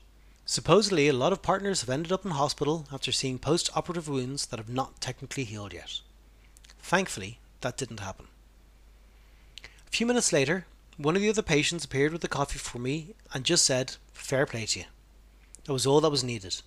Supposedly, 0.54 1.08
a 1.08 1.14
lot 1.14 1.34
of 1.34 1.42
partners 1.42 1.82
have 1.82 1.90
ended 1.90 2.12
up 2.12 2.26
in 2.26 2.30
hospital 2.30 2.86
after 2.92 3.12
seeing 3.12 3.40
post 3.40 3.72
operative 3.76 4.08
wounds 4.08 4.46
that 4.46 4.60
have 4.60 4.70
not 4.70 5.02
technically 5.02 5.46
healed 5.46 5.74
yet. 5.74 6.02
Thankfully, 6.80 7.40
that 7.62 7.76
didn't 7.76 8.02
happen. 8.02 8.28
A 9.64 9.90
few 9.90 10.06
minutes 10.06 10.32
later, 10.32 10.68
one 10.96 11.16
of 11.16 11.24
the 11.24 11.30
other 11.30 11.42
patients 11.42 11.84
appeared 11.84 12.12
with 12.12 12.22
the 12.22 12.28
coffee 12.28 12.60
for 12.60 12.78
me 12.78 13.16
and 13.34 13.44
just 13.44 13.66
said, 13.66 13.96
Fair 14.14 14.46
play 14.46 14.68
to 14.68 14.82
you. 14.82 14.86
That 15.66 15.74
was 15.74 15.88
all 15.88 16.02
that 16.02 16.12
was 16.12 16.24
needed. 16.24 16.62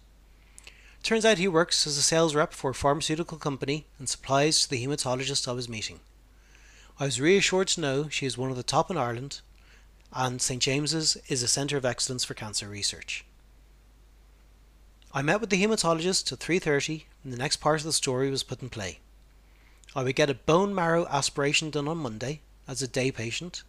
Turns 1.04 1.24
out 1.24 1.38
he 1.38 1.46
works 1.46 1.86
as 1.86 1.96
a 1.96 2.02
sales 2.02 2.34
rep 2.34 2.52
for 2.52 2.70
a 2.70 2.74
pharmaceutical 2.74 3.38
company 3.38 3.86
and 4.00 4.08
supplies 4.08 4.62
to 4.62 4.68
the 4.68 4.84
hematologist 4.84 5.46
I 5.46 5.52
was 5.52 5.68
meeting. 5.68 6.00
I 6.98 7.04
was 7.04 7.20
reassured 7.20 7.68
to 7.68 7.80
know 7.80 8.08
she 8.08 8.26
is 8.26 8.36
one 8.36 8.50
of 8.50 8.56
the 8.56 8.64
top 8.64 8.90
in 8.90 8.96
Ireland 8.96 9.42
and 10.12 10.42
St 10.42 10.60
James's 10.60 11.16
is 11.28 11.44
a 11.44 11.46
centre 11.46 11.76
of 11.76 11.84
excellence 11.84 12.24
for 12.24 12.34
cancer 12.34 12.66
research. 12.68 13.24
I 15.16 15.22
met 15.22 15.40
with 15.40 15.48
the 15.48 15.64
hematologist 15.64 16.30
at 16.30 16.40
3.30 16.40 17.04
and 17.24 17.32
the 17.32 17.38
next 17.38 17.56
part 17.56 17.80
of 17.80 17.84
the 17.84 17.92
story 17.94 18.28
was 18.28 18.42
put 18.42 18.60
in 18.60 18.68
play. 18.68 18.98
I 19.94 20.02
would 20.02 20.14
get 20.14 20.28
a 20.28 20.34
bone 20.34 20.74
marrow 20.74 21.06
aspiration 21.06 21.70
done 21.70 21.88
on 21.88 21.96
Monday 21.96 22.42
as 22.68 22.82
a 22.82 22.86
day 22.86 23.10
patient 23.10 23.62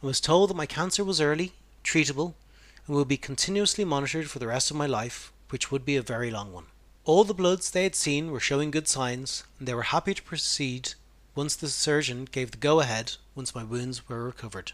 and 0.00 0.06
was 0.06 0.20
told 0.20 0.50
that 0.50 0.56
my 0.56 0.66
cancer 0.66 1.02
was 1.02 1.20
early, 1.20 1.52
treatable, 1.82 2.34
and 2.86 2.94
would 2.94 3.08
be 3.08 3.16
continuously 3.16 3.84
monitored 3.84 4.30
for 4.30 4.38
the 4.38 4.46
rest 4.46 4.70
of 4.70 4.76
my 4.76 4.86
life, 4.86 5.32
which 5.50 5.72
would 5.72 5.84
be 5.84 5.96
a 5.96 6.00
very 6.00 6.30
long 6.30 6.52
one. 6.52 6.66
All 7.04 7.24
the 7.24 7.34
bloods 7.34 7.72
they 7.72 7.82
had 7.82 7.96
seen 7.96 8.30
were 8.30 8.38
showing 8.38 8.70
good 8.70 8.86
signs 8.86 9.42
and 9.58 9.66
they 9.66 9.74
were 9.74 9.82
happy 9.82 10.14
to 10.14 10.22
proceed 10.22 10.94
once 11.34 11.56
the 11.56 11.66
surgeon 11.70 12.28
gave 12.30 12.52
the 12.52 12.56
go 12.56 12.78
ahead 12.78 13.16
once 13.34 13.52
my 13.52 13.64
wounds 13.64 14.08
were 14.08 14.22
recovered. 14.22 14.70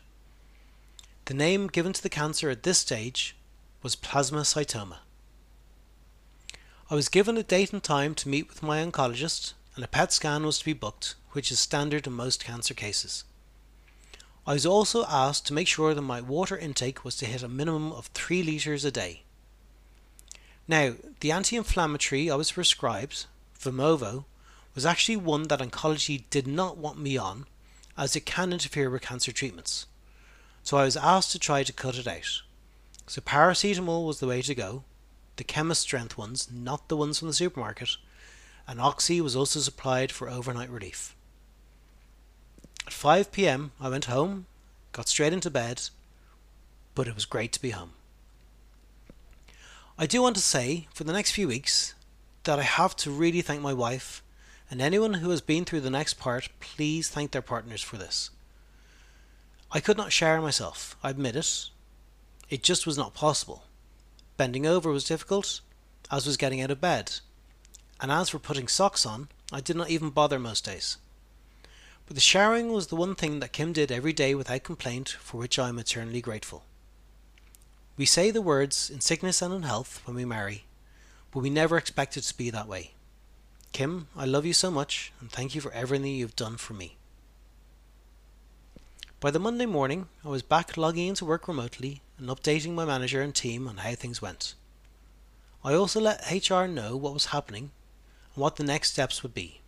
The 1.25 1.33
name 1.33 1.69
given 1.69 1.95
to 1.95 2.03
the 2.03 2.11
cancer 2.11 2.51
at 2.51 2.63
this 2.63 2.77
stage 2.77 3.35
was 3.83 3.97
plasmacytoma. 3.97 4.99
I 6.91 6.95
was 6.95 7.09
given 7.09 7.39
a 7.39 7.43
date 7.43 7.73
and 7.73 7.83
time 7.83 8.15
to 8.17 8.29
meet 8.29 8.47
with 8.47 8.63
my 8.63 8.85
oncologist, 8.85 9.55
and 9.75 9.83
a 9.83 9.89
PET 9.89 10.13
scan 10.13 10.45
was 10.45 10.59
to 10.59 10.65
be 10.67 10.75
booked, 10.75 11.15
which 11.33 11.51
is 11.51 11.59
standard 11.59 12.07
in 12.07 12.13
most 12.13 12.45
cancer 12.45 12.75
cases. 12.75 13.25
I 14.47 14.53
was 14.53 14.67
also 14.67 15.07
asked 15.07 15.47
to 15.47 15.55
make 15.55 15.67
sure 15.67 15.95
that 15.95 16.03
my 16.03 16.21
water 16.21 16.59
intake 16.59 17.03
was 17.03 17.17
to 17.17 17.27
hit 17.27 17.43
a 17.43 17.49
minimum 17.49 17.91
of 17.91 18.09
3 18.09 18.43
litres 18.43 18.85
a 18.85 18.91
day. 18.91 19.23
Now, 20.69 20.97
the 21.21 21.33
anti 21.33 21.57
inflammatory 21.57 22.31
I 22.31 22.35
was 22.35 22.53
prescribed, 22.53 23.25
Vimovo, 23.59 24.27
was 24.75 24.85
actually 24.85 25.17
one 25.17 25.45
that 25.45 25.61
oncology 25.61 26.25
did 26.29 26.47
not 26.47 26.77
want 26.77 26.99
me 26.99 27.17
on 27.17 27.47
as 27.97 28.15
it 28.15 28.27
can 28.27 28.53
interfere 28.53 28.91
with 28.91 29.01
cancer 29.01 29.33
treatments. 29.33 29.87
So 30.63 30.77
I 30.77 30.85
was 30.85 30.99
asked 30.99 31.33
to 31.33 31.39
try 31.39 31.63
to 31.63 31.73
cut 31.73 31.97
it 31.97 32.07
out. 32.07 32.43
So 33.07 33.23
paracetamol 33.23 34.07
was 34.07 34.21
the 34.21 34.27
way 34.27 34.43
to 34.43 34.55
go, 34.55 34.85
the 35.37 35.45
chemist 35.45 35.83
strength 35.83 36.17
ones, 36.17 36.49
not 36.53 36.89
the 36.89 36.97
ones 36.97 37.19
from 37.19 37.29
the 37.29 37.35
supermarket, 37.35 37.91
and 38.67 38.81
oxy 38.81 39.21
was 39.21 39.37
also 39.37 39.61
supplied 39.61 40.11
for 40.11 40.29
overnight 40.29 40.71
relief. 40.71 41.15
At 42.87 42.93
5 42.93 43.33
pm, 43.33 43.73
I 43.81 43.89
went 43.89 44.07
home, 44.07 44.47
got 44.93 45.09
straight 45.09 45.33
into 45.33 45.51
bed, 45.51 45.83
but 46.95 47.09
it 47.09 47.15
was 47.15 47.25
great 47.25 47.53
to 47.53 47.63
be 47.63 47.71
home. 47.71 47.93
I 49.99 50.07
do 50.07 50.23
want 50.23 50.37
to 50.37 50.43
say, 50.43 50.89
for 50.93 51.05
the 51.05 51.13
next 51.13 51.33
few 51.33 51.49
weeks, 51.49 51.95
that 52.45 52.59
I 52.59 52.63
have 52.63 52.97
to 52.97 53.11
really 53.11 53.43
thank 53.43 53.63
my 53.63 53.73
wife, 53.73 54.23
and 54.71 54.81
anyone 54.81 55.15
who 55.15 55.31
has 55.31 55.41
been 55.41 55.65
through 55.65 55.81
the 55.81 55.91
next 55.91 56.15
part, 56.15 56.49
please 56.61 57.09
thank 57.09 57.31
their 57.31 57.43
partners 57.43 57.83
for 57.83 57.97
this. 57.97 58.31
I 59.71 59.81
could 59.81 59.97
not 59.97 60.13
shower 60.13 60.41
myself, 60.41 60.97
I 61.03 61.11
admit 61.11 61.37
it. 61.37 61.69
It 62.51 62.63
just 62.63 62.87
was 62.87 62.99
not 62.99 63.15
possible. 63.15 63.65
Bending 64.37 64.67
over 64.67 64.91
was 64.91 65.05
difficult, 65.05 65.61
as 66.11 66.27
was 66.27 66.37
getting 66.37 66.61
out 66.61 66.71
of 66.71 66.81
bed. 66.81 67.21
And 68.01 68.11
as 68.11 68.31
for 68.31 68.39
putting 68.39 68.69
socks 68.69 69.07
on, 69.07 69.29
I 69.53 69.61
did 69.61 69.77
not 69.77 69.91
even 69.91 70.11
bother 70.11 70.39
most 70.39 70.65
days. 70.65 70.97
But 72.07 72.17
the 72.17 72.21
showering 72.21 72.73
was 72.73 72.89
the 72.89 72.97
one 72.97 73.15
thing 73.15 73.41
that 73.41 73.53
Kim 73.53 73.73
did 73.73 73.91
every 73.93 74.13
day 74.13 74.35
without 74.35 74.65
complaint, 74.65 75.09
for 75.21 75.39
which 75.39 75.59
I 75.59 75.69
am 75.69 75.79
eternally 75.79 76.21
grateful. 76.21 76.65
We 77.97 78.05
say 78.05 78.31
the 78.31 78.43
words 78.43 78.91
in 78.91 79.01
sickness 79.01 79.41
and 79.41 79.55
in 79.55 79.63
health 79.63 80.03
when 80.05 80.17
we 80.17 80.25
marry, 80.25 80.65
but 81.31 81.41
we 81.41 81.51
never 81.51 81.77
expect 81.77 82.17
it 82.17 82.23
to 82.23 82.37
be 82.37 82.51
that 82.51 82.69
way. 82.69 82.91
Kim, 83.73 84.09
I 84.17 84.25
love 84.25 84.45
you 84.45 84.53
so 84.53 84.71
much, 84.71 85.13
and 85.21 85.31
thank 85.31 85.55
you 85.55 85.61
for 85.61 85.73
everything 85.73 86.15
you've 86.15 86.37
done 86.37 86.57
for 86.57 86.75
me. 86.75 86.97
By 89.21 89.31
the 89.31 89.39
Monday 89.39 89.67
morning, 89.67 90.09
I 90.25 90.29
was 90.29 90.43
back 90.43 90.77
logging 90.77 91.09
into 91.09 91.25
work 91.25 91.49
remotely 91.49 92.03
and 92.19 92.29
updating 92.29 92.75
my 92.75 92.85
manager 92.85 93.21
and 93.21 93.35
team 93.35 93.67
on 93.67 93.79
how 93.79 93.95
things 93.95 94.23
went. 94.23 94.55
I 95.65 95.75
also 95.75 96.01
let 96.01 96.31
HR 96.31 96.67
know 96.67 96.97
what 96.97 97.15
was 97.15 97.27
happening 97.27 97.71
and 98.35 98.43
what 98.43 98.57
the 98.57 98.65
next 98.65 98.93
steps 98.93 99.23
would 99.23 99.35
be. 99.35 99.61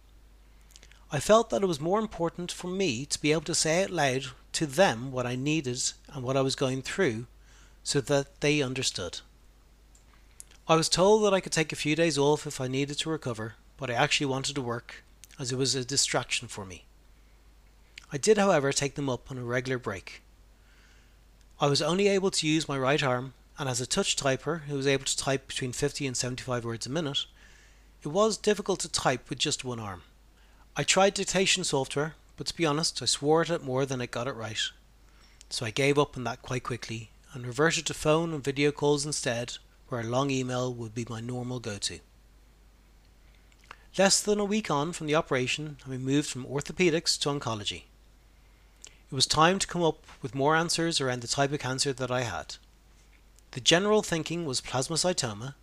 I 1.11 1.21
felt 1.21 1.51
that 1.51 1.63
it 1.63 1.67
was 1.67 1.81
more 1.81 2.01
important 2.01 2.51
for 2.51 2.67
me 2.67 3.07
to 3.07 3.21
be 3.21 3.33
able 3.33 3.43
to 3.43 3.55
say 3.55 3.85
out 3.85 3.91
loud 3.91 4.27
to 4.53 4.67
them 4.67 5.13
what 5.13 5.27
I 5.27 5.37
needed 5.37 5.93
and 6.13 6.25
what 6.25 6.37
I 6.37 6.41
was 6.41 6.57
going 6.57 6.83
through 6.83 7.27
so 7.85 8.01
that 8.01 8.41
they 8.41 8.61
understood. 8.61 9.21
I 10.69 10.75
was 10.75 10.89
told 10.89 11.23
that 11.25 11.33
I 11.33 11.41
could 11.41 11.53
take 11.53 11.73
a 11.73 11.77
few 11.77 11.95
days 11.95 12.19
off 12.19 12.47
if 12.47 12.61
I 12.61 12.67
needed 12.67 12.99
to 12.99 13.11
recover, 13.11 13.55
but 13.77 13.89
I 13.89 13.95
actually 13.95 14.27
wanted 14.27 14.57
to 14.57 14.63
work 14.63 15.05
as 15.39 15.53
it 15.53 15.57
was 15.57 15.75
a 15.75 15.85
distraction 15.85 16.49
for 16.49 16.65
me. 16.65 16.85
I 18.13 18.19
did, 18.19 18.39
however, 18.39 18.73
take 18.73 18.97
them 18.97 19.09
up 19.09 19.31
on 19.31 19.39
a 19.39 19.45
regular 19.45 19.79
break. 19.79 20.23
I 21.59 21.69
was 21.69 21.81
only 21.81 22.07
able 22.09 22.31
to 22.33 22.47
use 22.47 22.69
my 22.69 22.77
right 22.77 23.03
arm, 23.03 23.33
and 23.59 23.67
as 23.67 23.81
a 23.81 23.87
touch 23.87 24.15
typer 24.15 24.65
who 24.65 24.77
was 24.77 24.87
able 24.87 25.07
to 25.07 25.17
type 25.17 25.49
between 25.49 25.73
50 25.73 26.07
and 26.07 26.15
75 26.15 26.67
words 26.67 26.87
a 26.87 26.91
minute, 26.91 27.25
it 28.03 28.09
was 28.09 28.37
difficult 28.37 28.81
to 28.81 28.91
type 28.91 29.31
with 29.31 29.39
just 29.39 29.65
one 29.65 29.81
arm. 29.81 30.03
I 30.77 30.83
tried 30.83 31.15
dictation 31.15 31.65
software, 31.65 32.15
but 32.37 32.47
to 32.49 32.55
be 32.55 32.67
honest, 32.67 33.01
I 33.01 33.07
swore 33.07 33.41
at 33.41 33.49
it 33.49 33.65
more 33.65 33.87
than 33.87 34.03
I 34.03 34.07
got 34.07 34.29
it 34.29 34.35
right. 34.35 34.61
So 35.49 35.65
I 35.65 35.71
gave 35.71 35.99
up 35.99 36.15
on 36.19 36.25
that 36.25 36.43
quite 36.43 36.63
quickly 36.63 37.09
and 37.33 37.47
reverted 37.47 37.87
to 37.87 37.95
phone 37.95 38.35
and 38.35 38.45
video 38.45 38.71
calls 38.71 39.07
instead, 39.07 39.57
where 39.89 40.03
a 40.03 40.05
long 40.05 40.31
email 40.31 40.75
would 40.75 40.95
be 40.95 41.07
my 41.09 41.21
normal 41.23 41.59
go 41.59 41.79
to. 41.79 42.01
Less 43.97 44.21
than 44.21 44.39
a 44.39 44.45
week 44.45 44.71
on 44.71 44.93
from 44.93 45.07
the 45.07 45.15
operation, 45.15 45.79
I 45.87 45.97
moved 45.97 46.29
from 46.29 46.45
orthopedics 46.45 47.19
to 47.21 47.31
oncology. 47.31 47.85
It 49.09 49.15
was 49.15 49.27
time 49.27 49.61
to 49.61 49.69
come 49.69 49.85
up 49.85 50.05
with 50.21 50.35
more 50.35 50.57
answers 50.57 51.01
around 51.01 51.23
the 51.23 51.29
type 51.29 51.53
of 51.53 51.61
cancer 51.61 51.93
that 51.93 52.11
I 52.11 52.23
had. 52.23 52.57
The 53.53 53.61
general 53.61 54.03
thinking 54.03 54.45
was 54.45 54.61
plasmacytoma, 54.61 55.55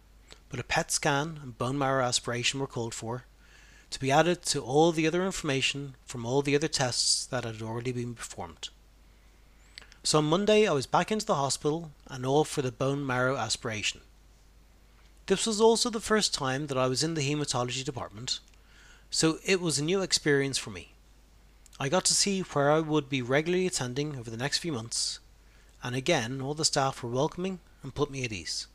but 0.49 0.61
a 0.61 0.63
PET 0.63 0.91
scan 0.91 1.39
and 1.43 1.57
bone 1.57 1.77
marrow 1.77 2.05
aspiration 2.05 2.61
were 2.61 2.67
called 2.67 2.93
for, 2.93 3.25
to 3.89 3.99
be 3.99 4.11
added 4.11 4.43
to 4.43 4.61
all 4.61 4.93
the 4.93 5.05
other 5.05 5.25
information 5.25 5.95
from 6.05 6.25
all 6.25 6.41
the 6.41 6.55
other 6.55 6.69
tests 6.69 7.25
that 7.25 7.43
had 7.43 7.61
already 7.61 7.91
been 7.91 8.15
performed. 8.15 8.69
So 10.03 10.19
on 10.19 10.25
Monday 10.25 10.65
I 10.65 10.71
was 10.71 10.87
back 10.87 11.11
into 11.11 11.25
the 11.25 11.35
hospital 11.35 11.91
and 12.07 12.25
all 12.25 12.45
for 12.45 12.61
the 12.61 12.71
bone 12.71 13.05
marrow 13.05 13.35
aspiration. 13.35 14.01
This 15.25 15.45
was 15.45 15.59
also 15.59 15.89
the 15.89 15.99
first 15.99 16.33
time 16.33 16.67
that 16.67 16.77
I 16.77 16.87
was 16.87 17.03
in 17.03 17.13
the 17.13 17.29
hematology 17.29 17.83
department, 17.83 18.39
so 19.11 19.39
it 19.45 19.59
was 19.59 19.79
a 19.79 19.83
new 19.83 20.01
experience 20.01 20.57
for 20.57 20.69
me. 20.69 20.92
I 21.79 21.89
got 21.89 22.05
to 22.05 22.13
see 22.13 22.41
where 22.41 22.71
I 22.71 22.79
would 22.79 23.09
be 23.09 23.21
regularly 23.21 23.65
attending 23.65 24.15
over 24.15 24.29
the 24.29 24.37
next 24.37 24.59
few 24.59 24.71
months, 24.71 25.19
and 25.81 25.95
again 25.95 26.41
all 26.41 26.53
the 26.53 26.65
staff 26.65 27.01
were 27.01 27.09
welcoming 27.09 27.59
and 27.81 27.95
put 27.95 28.11
me 28.11 28.23
at 28.23 28.31
ease. 28.31 28.67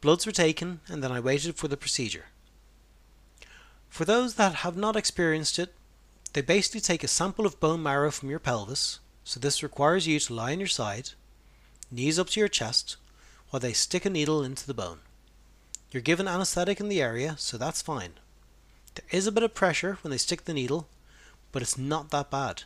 Bloods 0.00 0.26
were 0.26 0.32
taken, 0.32 0.80
and 0.88 1.02
then 1.02 1.12
I 1.12 1.20
waited 1.20 1.56
for 1.56 1.68
the 1.68 1.76
procedure. 1.76 2.26
For 3.88 4.04
those 4.04 4.34
that 4.34 4.56
have 4.56 4.76
not 4.76 4.96
experienced 4.96 5.58
it, 5.58 5.74
they 6.32 6.40
basically 6.40 6.80
take 6.80 7.04
a 7.04 7.08
sample 7.08 7.46
of 7.46 7.60
bone 7.60 7.82
marrow 7.82 8.10
from 8.10 8.28
your 8.28 8.40
pelvis, 8.40 8.98
so 9.22 9.38
this 9.38 9.62
requires 9.62 10.06
you 10.06 10.18
to 10.18 10.34
lie 10.34 10.52
on 10.52 10.58
your 10.58 10.66
side, 10.66 11.10
knees 11.90 12.18
up 12.18 12.28
to 12.30 12.40
your 12.40 12.48
chest, 12.48 12.96
while 13.50 13.60
they 13.60 13.72
stick 13.72 14.04
a 14.04 14.10
needle 14.10 14.42
into 14.42 14.66
the 14.66 14.74
bone. 14.74 14.98
You're 15.90 16.02
given 16.02 16.26
anesthetic 16.26 16.80
in 16.80 16.88
the 16.88 17.00
area, 17.00 17.36
so 17.38 17.56
that's 17.56 17.82
fine. 17.82 18.14
There 18.96 19.06
is 19.10 19.26
a 19.26 19.32
bit 19.32 19.44
of 19.44 19.54
pressure 19.54 19.98
when 20.02 20.10
they 20.10 20.18
stick 20.18 20.44
the 20.44 20.52
needle, 20.52 20.88
but 21.54 21.62
it's 21.62 21.78
not 21.78 22.10
that 22.10 22.32
bad. 22.32 22.64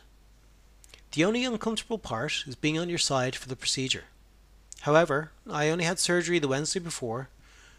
The 1.11 1.23
only 1.23 1.45
uncomfortable 1.45 1.99
part 1.99 2.43
is 2.47 2.55
being 2.55 2.79
on 2.79 2.89
your 2.89 2.97
side 2.97 3.35
for 3.35 3.47
the 3.47 3.55
procedure. 3.55 4.05
However, 4.81 5.31
I 5.47 5.69
only 5.69 5.83
had 5.83 5.99
surgery 5.99 6.39
the 6.39 6.47
Wednesday 6.47 6.79
before, 6.79 7.29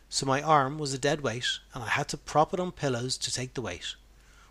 so 0.08 0.24
my 0.24 0.40
arm 0.40 0.78
was 0.78 0.94
a 0.94 0.98
dead 0.98 1.20
weight 1.22 1.58
and 1.74 1.82
I 1.82 1.88
had 1.88 2.06
to 2.10 2.16
prop 2.16 2.54
it 2.54 2.60
on 2.60 2.70
pillows 2.70 3.18
to 3.18 3.34
take 3.34 3.54
the 3.54 3.60
weight, 3.60 3.96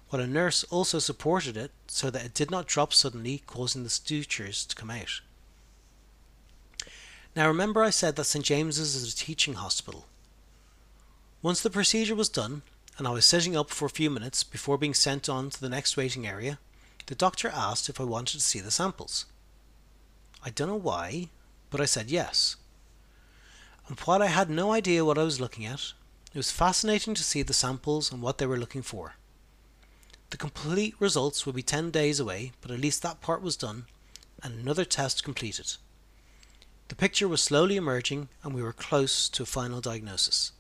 while 0.10 0.22
a 0.22 0.28
nurse 0.28 0.66
also 0.66 1.00
supported 1.00 1.56
it 1.56 1.72
so 1.88 2.10
that 2.10 2.26
it 2.26 2.34
did 2.34 2.52
not 2.52 2.68
drop 2.68 2.92
suddenly, 2.94 3.42
causing 3.48 3.84
the 3.84 3.90
sutures 3.90 4.66
to 4.66 4.76
come 4.76 4.92
out. 4.92 5.22
Now 7.38 7.48
remember 7.48 7.84
I 7.84 7.90
said 7.90 8.18
that 8.18 8.26
St 8.26 8.44
James's 8.44 8.98
is 8.98 9.14
a 9.14 9.16
teaching 9.16 9.54
hospital. 9.54 10.08
Once 11.42 11.62
the 11.62 11.70
procedure 11.70 12.16
was 12.16 12.28
done, 12.28 12.64
and 13.00 13.08
I 13.08 13.12
was 13.12 13.26
sitting 13.26 13.56
up 13.56 13.70
for 13.70 13.86
a 13.86 13.90
few 13.90 14.10
minutes 14.10 14.44
before 14.44 14.78
being 14.78 14.94
sent 14.94 15.30
on 15.30 15.50
to 15.50 15.62
the 15.62 15.70
next 15.70 15.96
waiting 15.96 16.28
area, 16.28 16.60
the 17.06 17.16
doctor 17.16 17.48
asked 17.48 17.88
if 17.88 18.00
I 18.00 18.04
wanted 18.04 18.40
to 18.40 18.44
see 18.44 18.60
the 18.60 18.70
samples. 18.70 19.26
I 20.44 20.50
don't 20.50 20.68
know 20.68 20.76
why, 20.76 21.30
but 21.70 21.80
I 21.80 21.86
said 21.86 22.12
yes. 22.12 22.58
And 23.88 23.98
while 24.02 24.22
I 24.22 24.28
had 24.28 24.50
no 24.50 24.74
idea 24.74 25.06
what 25.06 25.18
I 25.18 25.24
was 25.24 25.40
looking 25.40 25.66
at, 25.66 25.94
it 26.34 26.38
was 26.38 26.52
fascinating 26.52 27.16
to 27.16 27.24
see 27.24 27.42
the 27.42 27.54
samples 27.54 28.12
and 28.12 28.22
what 28.22 28.38
they 28.38 28.46
were 28.46 28.60
looking 28.60 28.82
for. 28.82 29.16
The 30.32 30.38
complete 30.38 30.94
results 31.00 31.46
would 31.46 31.56
be 31.56 31.64
10 31.64 31.92
days 31.92 32.20
away, 32.20 32.52
but 32.60 32.70
at 32.70 32.82
least 32.82 33.02
that 33.02 33.22
part 33.22 33.42
was 33.42 33.56
done 33.56 33.86
and 34.44 34.60
another 34.60 34.84
test 34.84 35.24
completed. 35.24 35.78
The 36.90 36.96
picture 36.96 37.30
was 37.30 37.42
slowly 37.42 37.78
emerging 37.78 38.28
and 38.44 38.54
we 38.54 38.62
were 38.62 38.74
close 38.74 39.30
to 39.30 39.44
a 39.44 39.46
final 39.46 39.80
diagnosis. 39.80 40.52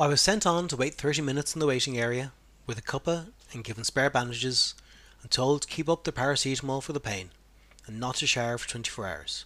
I 0.00 0.06
was 0.06 0.22
sent 0.22 0.46
on 0.46 0.66
to 0.68 0.76
wait 0.76 0.94
30 0.94 1.20
minutes 1.20 1.54
in 1.54 1.60
the 1.60 1.66
waiting 1.66 1.98
area 1.98 2.32
with 2.66 2.78
a 2.78 2.80
cuppa 2.80 3.26
and 3.52 3.62
given 3.62 3.84
spare 3.84 4.08
bandages 4.08 4.74
and 5.20 5.30
told 5.30 5.60
to 5.60 5.68
keep 5.68 5.90
up 5.90 6.04
the 6.04 6.10
paracetamol 6.10 6.82
for 6.82 6.94
the 6.94 7.00
pain 7.00 7.32
and 7.86 8.00
not 8.00 8.14
to 8.14 8.26
shower 8.26 8.56
for 8.56 8.66
24 8.66 9.06
hours. 9.06 9.44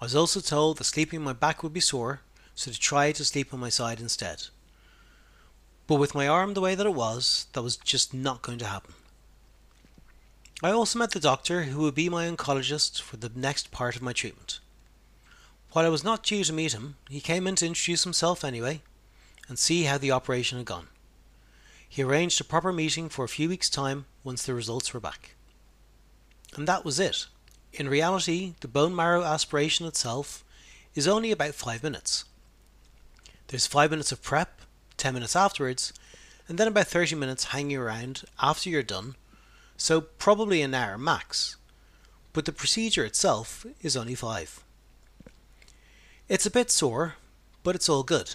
I 0.00 0.04
was 0.04 0.14
also 0.14 0.38
told 0.38 0.78
that 0.78 0.84
sleeping 0.84 1.18
on 1.18 1.24
my 1.24 1.32
back 1.32 1.64
would 1.64 1.72
be 1.72 1.80
sore, 1.80 2.20
so 2.54 2.70
to 2.70 2.78
try 2.78 3.10
to 3.10 3.24
sleep 3.24 3.52
on 3.52 3.58
my 3.58 3.70
side 3.70 3.98
instead. 3.98 4.44
But 5.88 5.96
with 5.96 6.14
my 6.14 6.28
arm 6.28 6.54
the 6.54 6.60
way 6.60 6.76
that 6.76 6.86
it 6.86 6.94
was, 6.94 7.48
that 7.54 7.62
was 7.62 7.76
just 7.76 8.14
not 8.14 8.42
going 8.42 8.58
to 8.58 8.66
happen. 8.66 8.94
I 10.62 10.70
also 10.70 10.96
met 10.96 11.10
the 11.10 11.18
doctor 11.18 11.64
who 11.64 11.80
would 11.80 11.96
be 11.96 12.08
my 12.08 12.28
oncologist 12.30 13.02
for 13.02 13.16
the 13.16 13.32
next 13.34 13.72
part 13.72 13.96
of 13.96 14.02
my 14.02 14.12
treatment. 14.12 14.60
While 15.72 15.86
I 15.86 15.88
was 15.88 16.04
not 16.04 16.22
due 16.22 16.44
to 16.44 16.52
meet 16.52 16.72
him, 16.72 16.98
he 17.10 17.20
came 17.20 17.48
in 17.48 17.56
to 17.56 17.66
introduce 17.66 18.04
himself 18.04 18.44
anyway 18.44 18.82
and 19.48 19.58
see 19.58 19.84
how 19.84 19.98
the 19.98 20.10
operation 20.10 20.58
had 20.58 20.66
gone. 20.66 20.88
He 21.88 22.02
arranged 22.02 22.40
a 22.40 22.44
proper 22.44 22.72
meeting 22.72 23.08
for 23.08 23.24
a 23.24 23.28
few 23.28 23.48
weeks' 23.48 23.70
time 23.70 24.06
once 24.24 24.42
the 24.42 24.54
results 24.54 24.92
were 24.92 25.00
back. 25.00 25.34
And 26.56 26.66
that 26.66 26.84
was 26.84 26.98
it. 26.98 27.26
In 27.72 27.88
reality, 27.88 28.54
the 28.60 28.68
bone 28.68 28.94
marrow 28.94 29.22
aspiration 29.24 29.86
itself 29.86 30.44
is 30.94 31.08
only 31.08 31.30
about 31.30 31.54
5 31.54 31.82
minutes. 31.82 32.24
There's 33.48 33.66
5 33.66 33.90
minutes 33.90 34.12
of 34.12 34.22
prep, 34.22 34.60
10 34.96 35.14
minutes 35.14 35.36
afterwards, 35.36 35.92
and 36.48 36.58
then 36.58 36.68
about 36.68 36.86
30 36.86 37.16
minutes 37.16 37.44
hanging 37.44 37.76
around 37.76 38.24
after 38.40 38.70
you're 38.70 38.82
done, 38.82 39.16
so 39.76 40.00
probably 40.00 40.62
an 40.62 40.74
hour 40.74 40.96
max. 40.98 41.56
But 42.32 42.44
the 42.44 42.52
procedure 42.52 43.04
itself 43.04 43.66
is 43.82 43.96
only 43.96 44.14
5. 44.14 44.64
It's 46.28 46.46
a 46.46 46.50
bit 46.50 46.70
sore, 46.70 47.14
but 47.62 47.74
it's 47.74 47.88
all 47.88 48.02
good. 48.02 48.34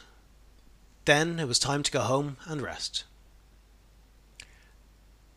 Then 1.09 1.39
it 1.39 1.47
was 1.47 1.57
time 1.57 1.81
to 1.81 1.91
go 1.91 2.01
home 2.01 2.37
and 2.45 2.61
rest. 2.61 3.03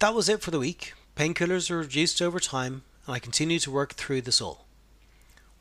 That 0.00 0.12
was 0.12 0.28
it 0.28 0.42
for 0.42 0.50
the 0.50 0.58
week. 0.58 0.92
Painkillers 1.16 1.70
were 1.70 1.78
reduced 1.78 2.20
over 2.20 2.38
time, 2.38 2.82
and 3.06 3.14
I 3.14 3.18
continued 3.18 3.62
to 3.62 3.70
work 3.70 3.94
through 3.94 4.20
this 4.20 4.42
all. 4.42 4.66